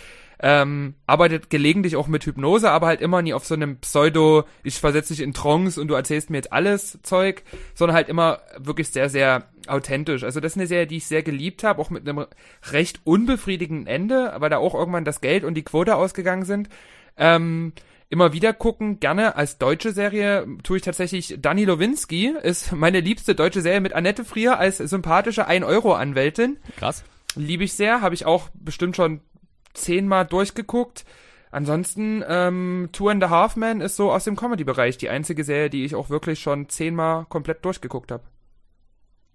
[0.47, 4.79] Ähm, arbeitet gelegentlich auch mit Hypnose, aber halt immer nie auf so einem Pseudo, ich
[4.79, 8.91] versetze dich in Trance und du erzählst mir jetzt alles Zeug, sondern halt immer wirklich
[8.91, 10.23] sehr, sehr authentisch.
[10.23, 12.27] Also das ist eine Serie, die ich sehr geliebt habe, auch mit einem
[12.73, 16.69] recht unbefriedigenden Ende, weil da auch irgendwann das Geld und die Quote ausgegangen sind.
[17.17, 17.73] Ähm,
[18.11, 23.35] immer wieder gucken, gerne als deutsche Serie tue ich tatsächlich Dani Lowinski, ist meine liebste
[23.35, 26.59] deutsche Serie mit Annette Frier als sympathische 1-Euro-Anwältin.
[26.77, 27.03] Krass.
[27.35, 29.23] Liebe ich sehr, habe ich auch bestimmt schon
[29.75, 31.05] zehnmal durchgeguckt.
[31.51, 35.71] Ansonsten, ähm, Two and a Half Men ist so aus dem Comedy-Bereich die einzige Serie,
[35.71, 38.25] die ich auch wirklich schon zehnmal komplett durchgeguckt habe.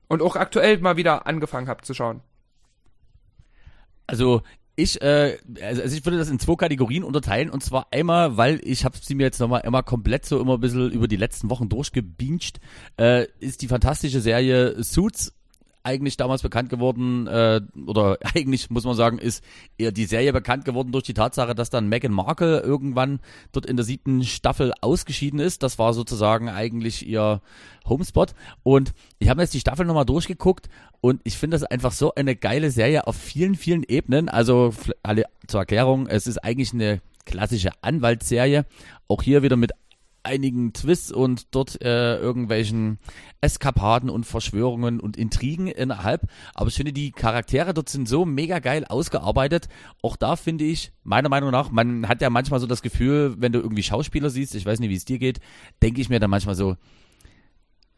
[0.08, 2.22] Und auch aktuell mal wieder angefangen habe zu schauen.
[4.08, 4.42] Also
[4.76, 8.86] ich, äh, also ich würde das in zwei Kategorien unterteilen und zwar einmal, weil ich
[8.86, 11.70] habe sie mir jetzt nochmal immer komplett so immer ein bisschen über die letzten Wochen
[11.70, 12.60] durchgebinged,
[12.98, 15.34] äh, ist die fantastische Serie Suits
[15.90, 19.44] eigentlich damals bekannt geworden, äh, oder eigentlich muss man sagen, ist
[19.78, 23.20] eher die Serie bekannt geworden durch die Tatsache, dass dann Meghan Markle irgendwann
[23.52, 25.64] dort in der siebten Staffel ausgeschieden ist.
[25.64, 27.42] Das war sozusagen eigentlich ihr
[27.88, 28.34] Homespot.
[28.64, 30.70] Und ich habe jetzt die Staffel nochmal durchgeguckt
[31.02, 34.30] und ich finde das einfach so eine geile Serie auf vielen, vielen Ebenen.
[34.30, 34.74] Also
[35.04, 38.66] alle zur Erklärung, es ist eigentlich eine klassische Anwaltsserie.
[39.08, 39.72] Auch hier wieder mit
[40.24, 43.00] einigen Twists und dort äh, irgendwelchen
[43.42, 46.28] Eskapaden und Verschwörungen und Intrigen innerhalb.
[46.54, 49.70] Aber ich finde, die Charaktere dort sind so mega geil ausgearbeitet.
[50.02, 53.52] Auch da finde ich, meiner Meinung nach, man hat ja manchmal so das Gefühl, wenn
[53.52, 55.40] du irgendwie Schauspieler siehst, ich weiß nicht, wie es dir geht,
[55.82, 56.76] denke ich mir dann manchmal so,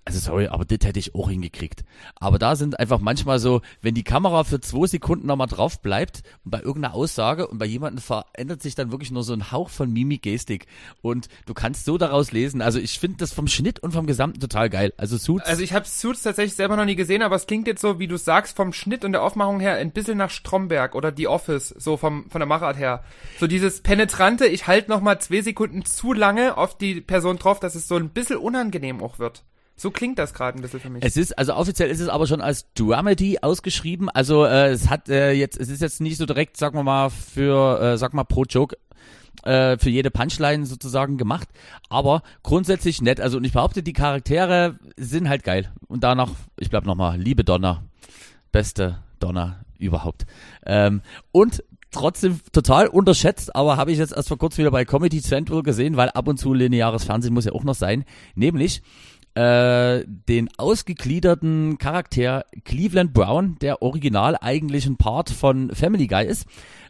[0.03, 1.83] also sorry, aber das hätte ich auch hingekriegt.
[2.15, 6.23] Aber da sind einfach manchmal so, wenn die Kamera für zwei Sekunden nochmal drauf bleibt
[6.43, 9.69] und bei irgendeiner Aussage und bei jemandem verändert sich dann wirklich nur so ein Hauch
[9.69, 10.65] von Mimik-Gestik
[11.01, 12.61] und du kannst so daraus lesen.
[12.61, 14.91] Also ich finde das vom Schnitt und vom Gesamten total geil.
[14.97, 15.45] Also Suits.
[15.45, 18.07] Also ich habe Suits tatsächlich selber noch nie gesehen, aber es klingt jetzt so, wie
[18.07, 21.69] du sagst, vom Schnitt und der Aufmachung her ein bisschen nach Stromberg oder The Office,
[21.69, 23.03] so vom von der Machart her.
[23.39, 27.75] So dieses penetrante, ich halte nochmal zwei Sekunden zu lange auf die Person drauf, dass
[27.75, 29.43] es so ein bisschen unangenehm auch wird.
[29.81, 31.03] So klingt das gerade ein bisschen für mich.
[31.03, 34.09] Es ist, also offiziell ist es aber schon als Dramedy ausgeschrieben.
[34.09, 37.09] Also äh, es hat äh, jetzt, es ist jetzt nicht so direkt, sagen wir mal,
[37.09, 38.77] für, äh, sag mal, pro Joke
[39.43, 41.47] äh, für jede Punchline sozusagen gemacht,
[41.89, 43.19] aber grundsätzlich nett.
[43.19, 45.71] Also und ich behaupte, die Charaktere sind halt geil.
[45.87, 46.29] Und danach,
[46.59, 47.81] ich bleib nochmal, liebe Donner,
[48.51, 50.27] beste Donner überhaupt.
[50.63, 51.01] Ähm,
[51.31, 55.63] und trotzdem total unterschätzt, aber habe ich jetzt erst vor kurzem wieder bei Comedy Central
[55.63, 58.05] gesehen, weil ab und zu lineares Fernsehen muss ja auch noch sein.
[58.35, 58.83] Nämlich
[59.35, 66.45] äh, den ausgegliederten Charakter Cleveland Brown, der original eigentlich ein Part von Family Guy ist.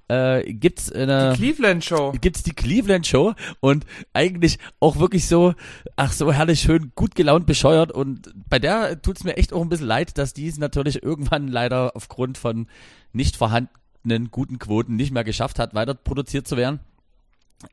[0.08, 2.14] Äh, gibt's eine die Cleveland Show.
[2.20, 5.54] Gibt's die Cleveland Show und eigentlich auch wirklich so,
[5.96, 9.70] ach so herrlich schön, gut gelaunt, bescheuert und bei der tut's mir echt auch ein
[9.70, 12.68] bisschen leid, dass dies natürlich irgendwann leider aufgrund von
[13.14, 16.82] nicht vorhandenen guten Quoten nicht mehr geschafft hat, weiter produziert zu werden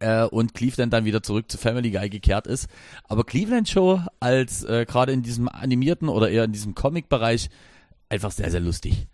[0.01, 2.69] äh, und Cleveland dann wieder zurück zu Family Guy gekehrt ist.
[3.05, 7.51] Aber Cleveland Show als äh, gerade in diesem animierten oder eher in diesem Comic-Bereich
[8.09, 9.07] einfach sehr, sehr lustig.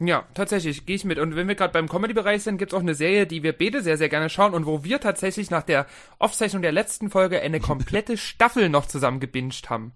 [0.00, 1.18] Ja, tatsächlich, gehe ich mit.
[1.18, 3.96] Und wenn wir gerade beim Comedy-Bereich sind, gibt's auch eine Serie, die wir beide sehr,
[3.96, 5.86] sehr gerne schauen und wo wir tatsächlich nach der
[6.18, 9.92] Aufzeichnung der letzten Folge eine komplette Staffel noch zusammen gebinged haben.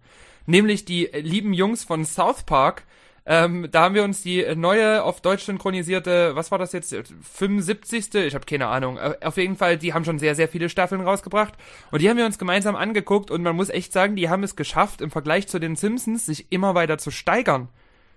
[0.47, 2.85] Nämlich die lieben Jungs von South Park,
[3.31, 6.97] ähm, da haben wir uns die neue auf Deutsch synchronisierte, was war das jetzt,
[7.35, 8.15] 75.
[8.15, 8.97] Ich habe keine Ahnung.
[8.97, 11.53] Äh, auf jeden Fall, die haben schon sehr, sehr viele Staffeln rausgebracht.
[11.91, 14.57] Und die haben wir uns gemeinsam angeguckt und man muss echt sagen, die haben es
[14.57, 17.69] geschafft, im Vergleich zu den Simpsons sich immer weiter zu steigern.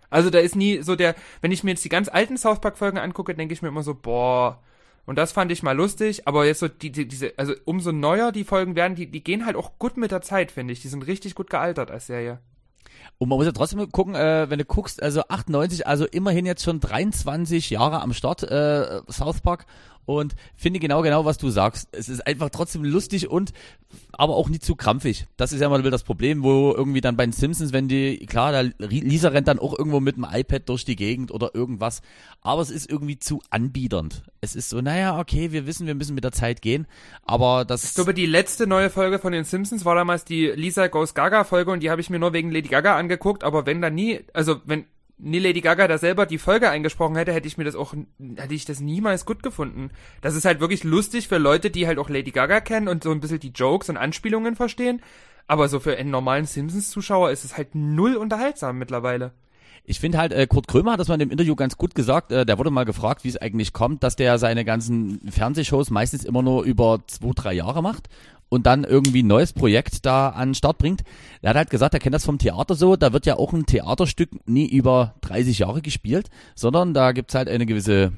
[0.09, 2.77] Also da ist nie so der, wenn ich mir jetzt die ganz alten South Park
[2.77, 4.61] Folgen angucke, denke ich mir immer so, boah,
[5.05, 8.31] und das fand ich mal lustig, aber jetzt so die, die diese, also umso neuer
[8.31, 10.81] die Folgen werden, die, die gehen halt auch gut mit der Zeit, finde ich.
[10.81, 12.39] Die sind richtig gut gealtert als Serie.
[13.21, 16.63] Und man muss ja trotzdem gucken, äh, wenn du guckst, also 98, also immerhin jetzt
[16.63, 19.67] schon 23 Jahre am Start, äh, South Park
[20.05, 21.87] und finde genau genau, was du sagst.
[21.91, 23.53] Es ist einfach trotzdem lustig und
[24.13, 25.27] aber auch nicht zu krampfig.
[25.37, 28.51] Das ist ja mal das Problem, wo irgendwie dann bei den Simpsons, wenn die, klar,
[28.51, 32.01] da Lisa rennt dann auch irgendwo mit dem iPad durch die Gegend oder irgendwas,
[32.41, 34.23] aber es ist irgendwie zu anbiedernd.
[34.41, 36.87] Es ist so, naja, okay, wir wissen, wir müssen mit der Zeit gehen,
[37.23, 37.83] aber das...
[37.83, 41.43] Ich glaube, die letzte neue Folge von den Simpsons war damals die Lisa Goes Gaga
[41.43, 44.21] Folge und die habe ich mir nur wegen Lady Gaga angeguckt, aber wenn da nie,
[44.33, 44.85] also wenn
[45.21, 47.93] nie Lady Gaga da selber die Folge eingesprochen hätte, hätte ich mir das auch,
[48.35, 49.91] hätte ich das niemals gut gefunden.
[50.21, 53.11] Das ist halt wirklich lustig für Leute, die halt auch Lady Gaga kennen und so
[53.11, 55.01] ein bisschen die Jokes und Anspielungen verstehen.
[55.47, 59.33] Aber so für einen normalen Simpsons-Zuschauer ist es halt null unterhaltsam mittlerweile.
[59.83, 62.31] Ich finde halt, äh, Kurt Krömer hat das mal in dem Interview ganz gut gesagt.
[62.31, 66.23] Äh, der wurde mal gefragt, wie es eigentlich kommt, dass der seine ganzen Fernsehshows meistens
[66.23, 68.07] immer nur über zwei, drei Jahre macht
[68.49, 71.03] und dann irgendwie ein neues Projekt da an den Start bringt.
[71.41, 73.65] Er hat halt gesagt, er kennt das vom Theater so, da wird ja auch ein
[73.65, 78.11] Theaterstück nie über 30 Jahre gespielt, sondern da gibt's halt eine gewisse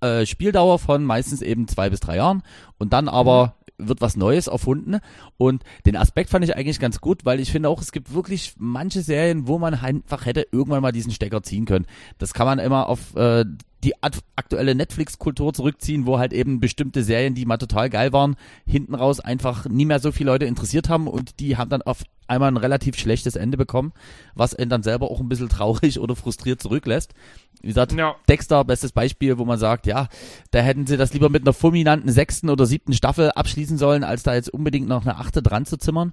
[0.00, 2.42] äh, Spieldauer von meistens eben zwei bis drei Jahren
[2.78, 4.98] und dann aber wird was Neues erfunden
[5.36, 8.54] und den Aspekt fand ich eigentlich ganz gut, weil ich finde auch, es gibt wirklich
[8.58, 11.86] manche Serien, wo man einfach hätte irgendwann mal diesen Stecker ziehen können.
[12.18, 13.44] Das kann man immer auf äh,
[13.84, 18.94] die aktuelle Netflix-Kultur zurückziehen, wo halt eben bestimmte Serien, die mal total geil waren, hinten
[18.94, 22.50] raus einfach nie mehr so viele Leute interessiert haben und die haben dann auf einmal
[22.50, 23.92] ein relativ schlechtes Ende bekommen,
[24.34, 27.14] was ihn dann selber auch ein bisschen traurig oder frustriert zurücklässt.
[27.60, 28.14] Wie gesagt, ja.
[28.28, 30.08] Dexter, bestes Beispiel, wo man sagt, ja,
[30.50, 34.22] da hätten sie das lieber mit einer fulminanten sechsten oder siebten Staffel abschließen sollen, als
[34.22, 36.12] da jetzt unbedingt noch eine achte dran zu zimmern.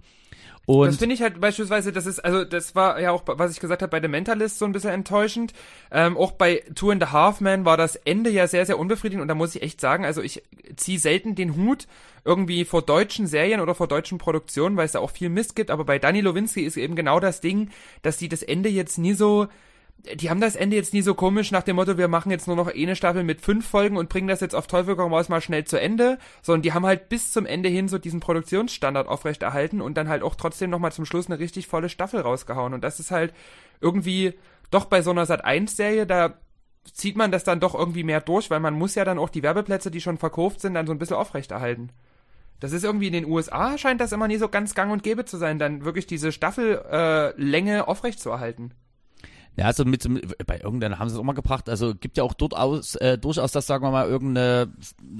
[0.66, 3.59] Und das finde ich halt beispielsweise, das ist, also das war ja auch, was ich
[3.59, 5.53] gesagt habe, bei The Mentalist so ein bisschen enttäuschend.
[5.91, 9.22] Ähm, auch bei Two and a Half Men war das Ende ja sehr, sehr unbefriedigend
[9.22, 10.43] und da muss ich echt sagen, also ich
[10.76, 11.88] ziehe selten den Hut
[12.24, 15.72] irgendwie vor deutschen Serien oder vor deutschen Produktionen, weil es da auch viel Mist gibt,
[15.72, 17.72] aber bei Danny Lowinski ist eben genau das Ding,
[18.03, 19.47] dass sie das Ende jetzt nie so
[20.16, 22.56] die haben das Ende jetzt nie so komisch nach dem Motto, wir machen jetzt nur
[22.56, 25.41] noch eine Staffel mit fünf Folgen und bringen das jetzt auf Teufel komm raus mal
[25.41, 29.82] schnell zu Ende, sondern die haben halt bis zum Ende hin so diesen Produktionsstandard aufrechterhalten
[29.82, 32.74] und dann halt auch trotzdem nochmal zum Schluss eine richtig volle Staffel rausgehauen.
[32.74, 33.34] Und das ist halt
[33.80, 34.34] irgendwie
[34.72, 36.36] doch bei so einer Sat 1 Serie, da
[36.91, 39.43] zieht man das dann doch irgendwie mehr durch, weil man muss ja dann auch die
[39.43, 41.91] Werbeplätze, die schon verkauft sind, dann so ein bisschen aufrechterhalten.
[42.60, 45.26] Das ist irgendwie in den USA scheint das immer nie so ganz gang und gäbe
[45.26, 48.74] zu sein, dann wirklich diese Staffellänge äh, aufrechtzuerhalten.
[49.58, 50.08] Ja, also mit,
[50.47, 51.68] bei irgendeiner haben sie es auch mal gebracht.
[51.68, 54.72] Also gibt ja auch dort aus, äh, durchaus, dass, sagen wir mal, irgendeine,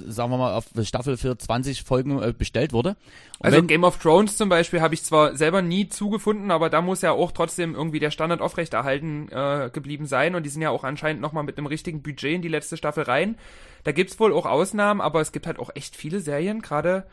[0.06, 2.96] sagen wir mal, auf Staffel für 20 Folgen äh, bestellt wurde.
[3.38, 6.70] Und also wenn, Game of Thrones zum Beispiel habe ich zwar selber nie zugefunden, aber
[6.70, 10.34] da muss ja auch trotzdem irgendwie der Standard aufrechterhalten äh, geblieben sein.
[10.34, 13.04] Und die sind ja auch anscheinend nochmal mit einem richtigen Budget in die letzte Staffel
[13.04, 13.36] rein.
[13.84, 17.04] Da gibt's wohl auch Ausnahmen, aber es gibt halt auch echt viele Serien, gerade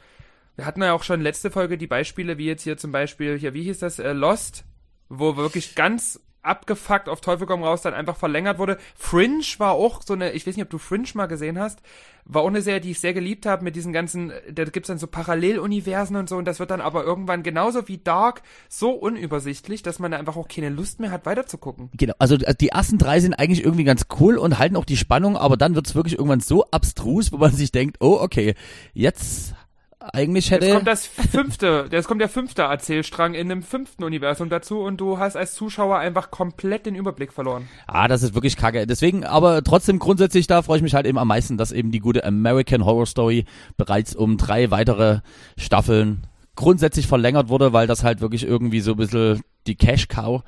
[0.59, 3.53] wir hatten ja auch schon letzte Folge die Beispiele, wie jetzt hier zum Beispiel, hier,
[3.53, 4.65] wie hieß das, äh, Lost,
[5.07, 8.77] wo wirklich ganz abgefuckt auf Teufel komm raus dann einfach verlängert wurde.
[8.95, 11.79] Fringe war auch so eine, ich weiß nicht, ob du Fringe mal gesehen hast,
[12.25, 14.99] war auch eine Serie, die ich sehr geliebt habe mit diesen ganzen, da gibt's dann
[14.99, 19.81] so Paralleluniversen und so und das wird dann aber irgendwann genauso wie Dark so unübersichtlich,
[19.81, 21.89] dass man da einfach auch keine Lust mehr hat weiterzugucken.
[21.97, 24.97] Genau, also äh, die ersten drei sind eigentlich irgendwie ganz cool und halten auch die
[24.97, 28.55] Spannung, aber dann wird's wirklich irgendwann so abstrus, wo man sich denkt, oh okay,
[28.93, 29.55] jetzt
[29.99, 30.65] eigentlich hätte.
[30.65, 34.97] Jetzt kommt das fünfte, jetzt kommt der fünfte Erzählstrang in dem fünften Universum dazu und
[34.97, 37.67] du hast als Zuschauer einfach komplett den Überblick verloren.
[37.85, 38.87] Ah, das ist wirklich kacke.
[38.87, 41.99] Deswegen, aber trotzdem grundsätzlich, da freue ich mich halt eben am meisten, dass eben die
[41.99, 43.45] gute American Horror Story
[43.75, 45.19] bereits um drei weitere
[45.57, 50.43] Staffeln grundsätzlich verlängert wurde, weil das halt wirklich irgendwie so ein bisschen die Cash Cow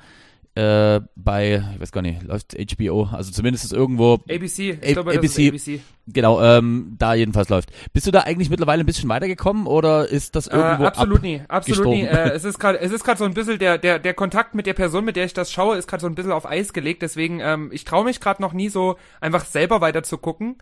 [0.54, 5.12] äh, bei, ich weiß gar nicht, läuft HBO, also zumindest ist irgendwo ABC, ich glaube,
[5.12, 5.80] ABC, ABC.
[6.08, 7.70] Genau, ähm, da jedenfalls läuft.
[7.92, 11.40] Bist du da eigentlich mittlerweile ein bisschen weitergekommen oder ist das irgendwo äh, Absolut nie,
[11.48, 12.02] absolut nie.
[12.02, 14.66] Äh, es ist gerade, es ist gerade so ein bisschen der der der Kontakt mit
[14.66, 17.02] der Person, mit der ich das schaue, ist gerade so ein bisschen auf Eis gelegt.
[17.02, 20.56] Deswegen, ähm, ich traue mich gerade noch nie so einfach selber weiter zu gucken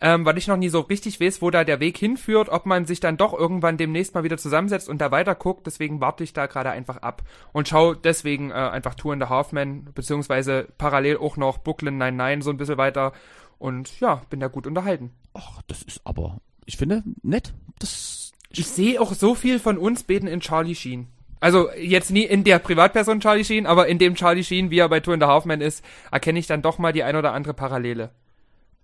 [0.00, 2.84] ähm, weil ich noch nie so richtig weiß, wo da der Weg hinführt, ob man
[2.84, 5.66] sich dann doch irgendwann demnächst mal wieder zusammensetzt und da weiter guckt.
[5.66, 7.22] Deswegen warte ich da gerade einfach ab
[7.52, 12.44] und schaue deswegen äh, einfach Tour in the Halfman, beziehungsweise parallel auch noch Brooklyn 99
[12.44, 13.12] so ein bisschen weiter
[13.58, 15.12] und ja, bin da gut unterhalten.
[15.32, 17.54] Ach, das ist aber, ich finde, nett.
[17.78, 21.08] Das ich sehe auch so viel von uns beten in Charlie Sheen.
[21.40, 24.88] Also jetzt nie in der Privatperson Charlie Sheen, aber in dem Charlie Sheen, wie er
[24.88, 27.54] bei Tour in the Halfman ist, erkenne ich dann doch mal die ein oder andere
[27.54, 28.10] Parallele.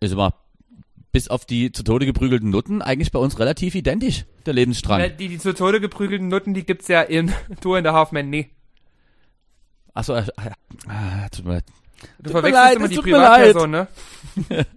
[0.00, 0.34] Ist immer
[1.12, 5.16] bis auf die zu Tode geprügelten Nutten eigentlich bei uns relativ identisch, der Lebensstrang.
[5.18, 8.50] Die, die zu Tode geprügelten Nutten, die gibt's ja in Tour in der Halfman nee.
[9.92, 10.24] Achso, äh,
[10.86, 11.64] ah, tut mir leid.
[12.18, 13.88] Du tut verwechselst leid, immer die Privatperson, ne?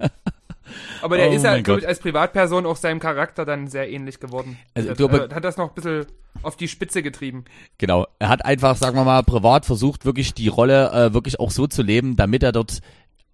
[1.02, 4.20] Aber der oh ist ja, glaube ich, als Privatperson auch seinem Charakter dann sehr ähnlich
[4.20, 4.58] geworden.
[4.74, 6.06] Also, ich glaube, hat das noch ein bisschen
[6.42, 7.46] auf die Spitze getrieben.
[7.78, 8.08] Genau.
[8.20, 11.68] Er hat einfach, sagen wir mal, privat versucht, wirklich die Rolle äh, wirklich auch so
[11.68, 12.80] zu leben, damit er dort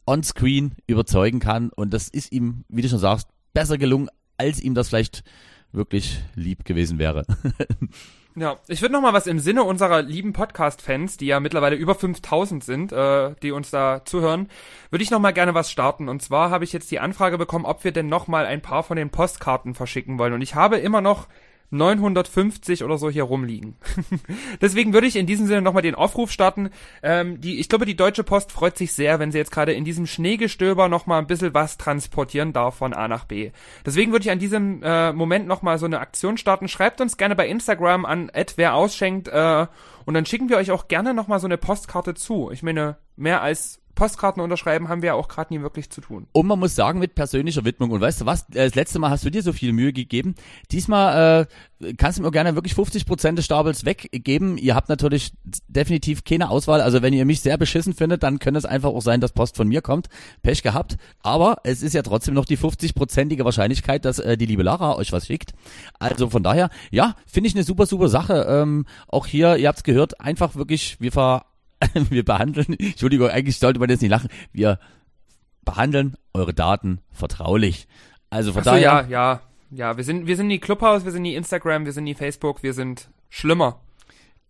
[0.10, 1.70] on-screen überzeugen kann.
[1.70, 5.24] Und das ist ihm, wie du schon sagst, besser gelungen, als ihm das vielleicht
[5.72, 7.26] wirklich lieb gewesen wäre.
[8.36, 11.94] Ja, ich würde noch mal was im Sinne unserer lieben Podcast-Fans, die ja mittlerweile über
[11.94, 14.48] 5000 sind, äh, die uns da zuhören,
[14.92, 16.08] würde ich noch mal gerne was starten.
[16.08, 18.84] Und zwar habe ich jetzt die Anfrage bekommen, ob wir denn noch mal ein paar
[18.84, 20.32] von den Postkarten verschicken wollen.
[20.32, 21.28] Und ich habe immer noch
[21.72, 23.76] 950 oder so hier rumliegen.
[24.62, 26.70] Deswegen würde ich in diesem Sinne nochmal den Aufruf starten.
[27.04, 29.86] Ähm, die, ich glaube, die Deutsche Post freut sich sehr, wenn sie jetzt gerade in
[29.86, 33.52] diesem Schneegestöber nochmal ein bisschen was transportieren darf von A nach B.
[33.86, 36.68] Deswegen würde ich an diesem äh, Moment nochmal so eine Aktion starten.
[36.68, 39.68] Schreibt uns gerne bei Instagram an wer ausschenkt äh,
[40.06, 42.50] und dann schicken wir euch auch gerne nochmal so eine Postkarte zu.
[42.52, 46.26] Ich meine, mehr als Postkarten unterschreiben haben wir ja auch gerade nie wirklich zu tun.
[46.32, 47.92] Und man muss sagen, mit persönlicher Widmung.
[47.92, 50.36] Und weißt du was, äh, das letzte Mal hast du dir so viel Mühe gegeben.
[50.72, 51.48] Diesmal
[51.82, 54.58] äh, kannst du mir gerne wirklich 50 Prozent des Stapels weggeben.
[54.58, 55.34] Ihr habt natürlich
[55.68, 56.80] definitiv keine Auswahl.
[56.80, 59.58] Also wenn ihr mich sehr beschissen findet, dann könnte es einfach auch sein, dass Post
[59.58, 60.08] von mir kommt.
[60.44, 60.96] Pech gehabt.
[61.22, 65.12] Aber es ist ja trotzdem noch die 50-prozentige Wahrscheinlichkeit, dass äh, die liebe Lara euch
[65.12, 65.52] was schickt.
[66.00, 68.46] Also von daher, ja, finde ich eine super, super Sache.
[68.50, 71.49] Ähm, auch hier, ihr habt's gehört, einfach wirklich, wir ver
[72.10, 74.80] wir behandeln, Entschuldigung, eigentlich sollte man jetzt nicht lachen, wir
[75.64, 77.88] behandeln eure Daten vertraulich.
[78.30, 78.82] Also von Ach so, daher.
[78.82, 79.42] ja, ja,
[79.72, 79.98] ja.
[79.98, 82.74] Wir sind, wir sind nie Clubhouse, wir sind nie Instagram, wir sind nie Facebook, wir
[82.74, 83.80] sind schlimmer.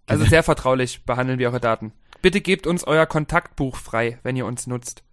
[0.06, 1.94] Also sehr vertraulich behandeln wir eure Daten.
[2.22, 5.04] Bitte gebt uns euer Kontaktbuch frei, wenn ihr uns nutzt.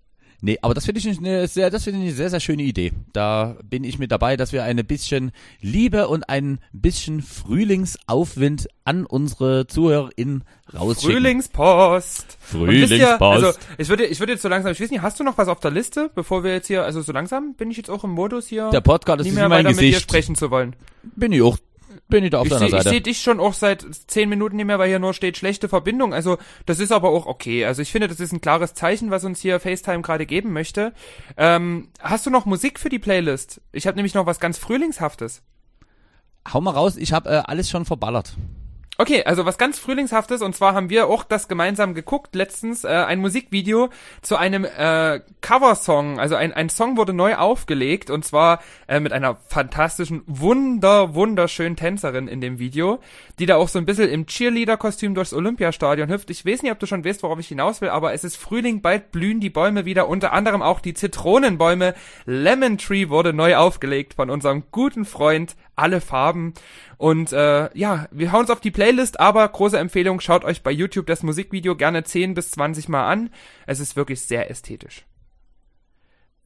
[0.42, 2.92] Nee, aber das finde ich eine sehr, das finde ich eine sehr, sehr schöne Idee.
[3.12, 9.06] Da bin ich mit dabei, dass wir ein bisschen Liebe und ein bisschen Frühlingsaufwind an
[9.06, 10.44] unsere ZuhörerInnen
[10.74, 11.12] rausschicken.
[11.12, 12.38] Frühlingspost.
[12.52, 13.22] Wisst ihr, Frühlingspost.
[13.44, 15.48] Also, ich würde, ich würde jetzt so langsam, ich weiß nicht, hast du noch was
[15.48, 18.10] auf der Liste, bevor wir jetzt hier, also so langsam bin ich jetzt auch im
[18.10, 20.02] Modus hier, Der Podcast ist mehr wie mein weiter mit dir Gesicht.
[20.02, 20.76] sprechen zu wollen.
[21.16, 21.58] Bin ich auch,
[22.08, 22.88] bin ich da auf Ich deiner sehe Seite.
[22.90, 26.14] seh dich schon auch seit zehn Minuten nicht mehr, weil hier nur steht schlechte Verbindung.
[26.14, 27.64] Also das ist aber auch okay.
[27.64, 30.92] Also ich finde, das ist ein klares Zeichen, was uns hier FaceTime gerade geben möchte.
[31.36, 33.60] Ähm, hast du noch Musik für die Playlist?
[33.72, 35.42] Ich habe nämlich noch was ganz Frühlingshaftes.
[36.52, 38.36] Hau mal raus, ich habe äh, alles schon verballert.
[38.98, 42.88] Okay, also was ganz Frühlingshaftes und zwar haben wir auch das gemeinsam geguckt letztens, äh,
[42.88, 43.90] ein Musikvideo
[44.22, 49.12] zu einem äh, Coversong, also ein, ein Song wurde neu aufgelegt und zwar äh, mit
[49.12, 52.98] einer fantastischen, wunder, wunderschönen Tänzerin in dem Video,
[53.38, 56.30] die da auch so ein bisschen im Cheerleader-Kostüm durchs Olympiastadion hüpft.
[56.30, 58.80] Ich weiß nicht, ob du schon weißt, worauf ich hinaus will, aber es ist Frühling,
[58.80, 61.94] bald blühen die Bäume wieder, unter anderem auch die Zitronenbäume.
[62.24, 66.54] Lemon Tree wurde neu aufgelegt von unserem guten Freund Alle Farben.
[66.98, 70.70] Und äh, ja, wir hauen uns auf die Playlist, aber große Empfehlung, schaut euch bei
[70.70, 73.30] YouTube das Musikvideo gerne 10 bis 20 Mal an.
[73.66, 75.04] Es ist wirklich sehr ästhetisch.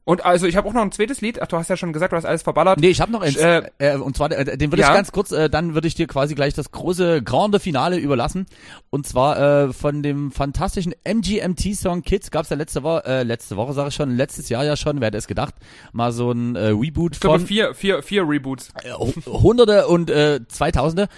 [0.03, 1.39] Und also ich habe auch noch ein zweites Lied.
[1.39, 2.79] Ach, du hast ja schon gesagt, du hast alles verballert.
[2.79, 3.35] Nee, ich habe noch eins.
[3.35, 4.89] Äh, Äh, und zwar, äh, den würde ja.
[4.89, 8.47] ich ganz kurz, äh, dann würde ich dir quasi gleich das große Grande Finale überlassen.
[8.89, 13.73] Und zwar äh, von dem fantastischen MGMT-Song Kids gab's ja letzte Woche, äh, letzte Woche
[13.73, 15.53] sage ich schon, letztes Jahr ja schon, wer hätte es gedacht,
[15.93, 18.69] mal so ein äh, Reboot Ich glaube von vier, vier, vier Reboots.
[18.83, 18.91] äh,
[19.29, 21.09] Hunderte und äh, Zweitausende.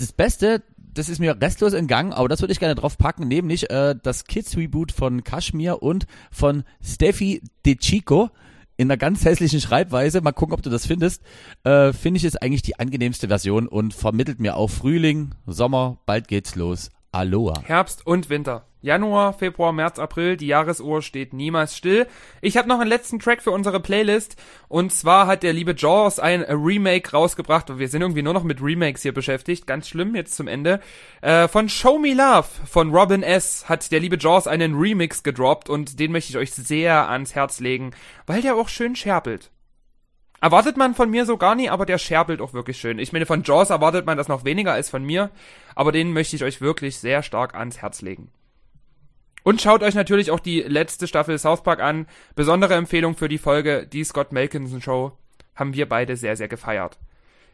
[0.00, 3.68] Das Beste, das ist mir restlos entgangen, aber das würde ich gerne drauf packen, nämlich
[3.68, 8.30] äh, das Kids-Reboot von Kashmir und von Steffi De Chico
[8.78, 10.22] in einer ganz hässlichen Schreibweise.
[10.22, 11.22] Mal gucken, ob du das findest.
[11.64, 16.28] Äh, Finde ich ist eigentlich die angenehmste Version und vermittelt mir auch Frühling, Sommer, bald
[16.28, 16.88] geht's los.
[17.12, 17.60] Aloha.
[17.62, 18.64] Herbst und Winter.
[18.82, 22.06] Januar, Februar, März, April, die Jahresuhr steht niemals still.
[22.40, 24.36] Ich habe noch einen letzten Track für unsere Playlist
[24.68, 28.44] und zwar hat der liebe Jaws ein Remake rausgebracht und wir sind irgendwie nur noch
[28.44, 30.80] mit Remakes hier beschäftigt, ganz schlimm jetzt zum Ende.
[31.20, 33.68] Äh, von Show Me Love von Robin S.
[33.68, 37.60] hat der liebe Jaws einen Remix gedroppt und den möchte ich euch sehr ans Herz
[37.60, 37.90] legen,
[38.26, 39.50] weil der auch schön scherpelt.
[40.40, 42.98] Erwartet man von mir so gar nie, aber der scherbelt auch wirklich schön.
[42.98, 45.30] Ich meine, von Jaws erwartet man das noch weniger als von mir,
[45.74, 48.30] aber den möchte ich euch wirklich sehr stark ans Herz legen.
[49.42, 52.06] Und schaut euch natürlich auch die letzte Staffel South Park an.
[52.34, 55.12] Besondere Empfehlung für die Folge Die Scott Malkinson Show.
[55.54, 56.98] Haben wir beide sehr, sehr gefeiert.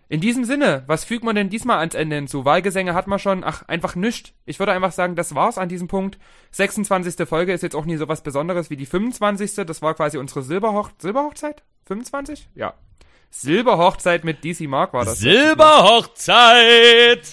[0.09, 2.45] In diesem Sinne, was fügt man denn diesmal ans Ende hinzu?
[2.45, 4.35] Wahlgesänge hat man schon, ach, einfach nischt.
[4.45, 6.17] Ich würde einfach sagen, das war's an diesem Punkt.
[6.53, 7.29] 26.
[7.29, 9.67] Folge ist jetzt auch nie so was Besonderes wie die 25.
[9.67, 11.65] Das war quasi unsere Silberhoch Silberhochzeit?
[11.87, 12.49] 25?
[12.55, 12.75] Ja.
[13.31, 15.19] Silberhochzeit mit DC Mark war das.
[15.19, 17.27] Silberhochzeit!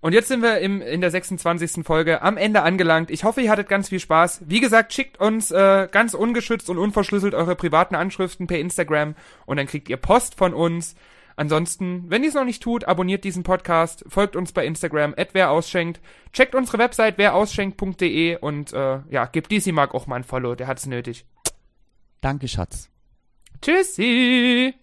[0.00, 1.84] Und jetzt sind wir im, in der 26.
[1.84, 3.10] Folge am Ende angelangt.
[3.10, 4.42] Ich hoffe, ihr hattet ganz viel Spaß.
[4.46, 9.14] Wie gesagt, schickt uns äh, ganz ungeschützt und unverschlüsselt eure privaten Anschriften per Instagram
[9.44, 10.94] und dann kriegt ihr Post von uns.
[11.36, 15.50] Ansonsten, wenn ihr es noch nicht tut, abonniert diesen Podcast, folgt uns bei Instagram, wer
[15.50, 16.00] ausschenkt,
[16.32, 20.66] checkt unsere Website werausschenkt.de und äh, ja, gebt DC Mark auch mal ein Follow, der
[20.66, 21.24] hat's nötig.
[22.20, 22.90] Danke, Schatz.
[23.62, 24.74] Tschüssi!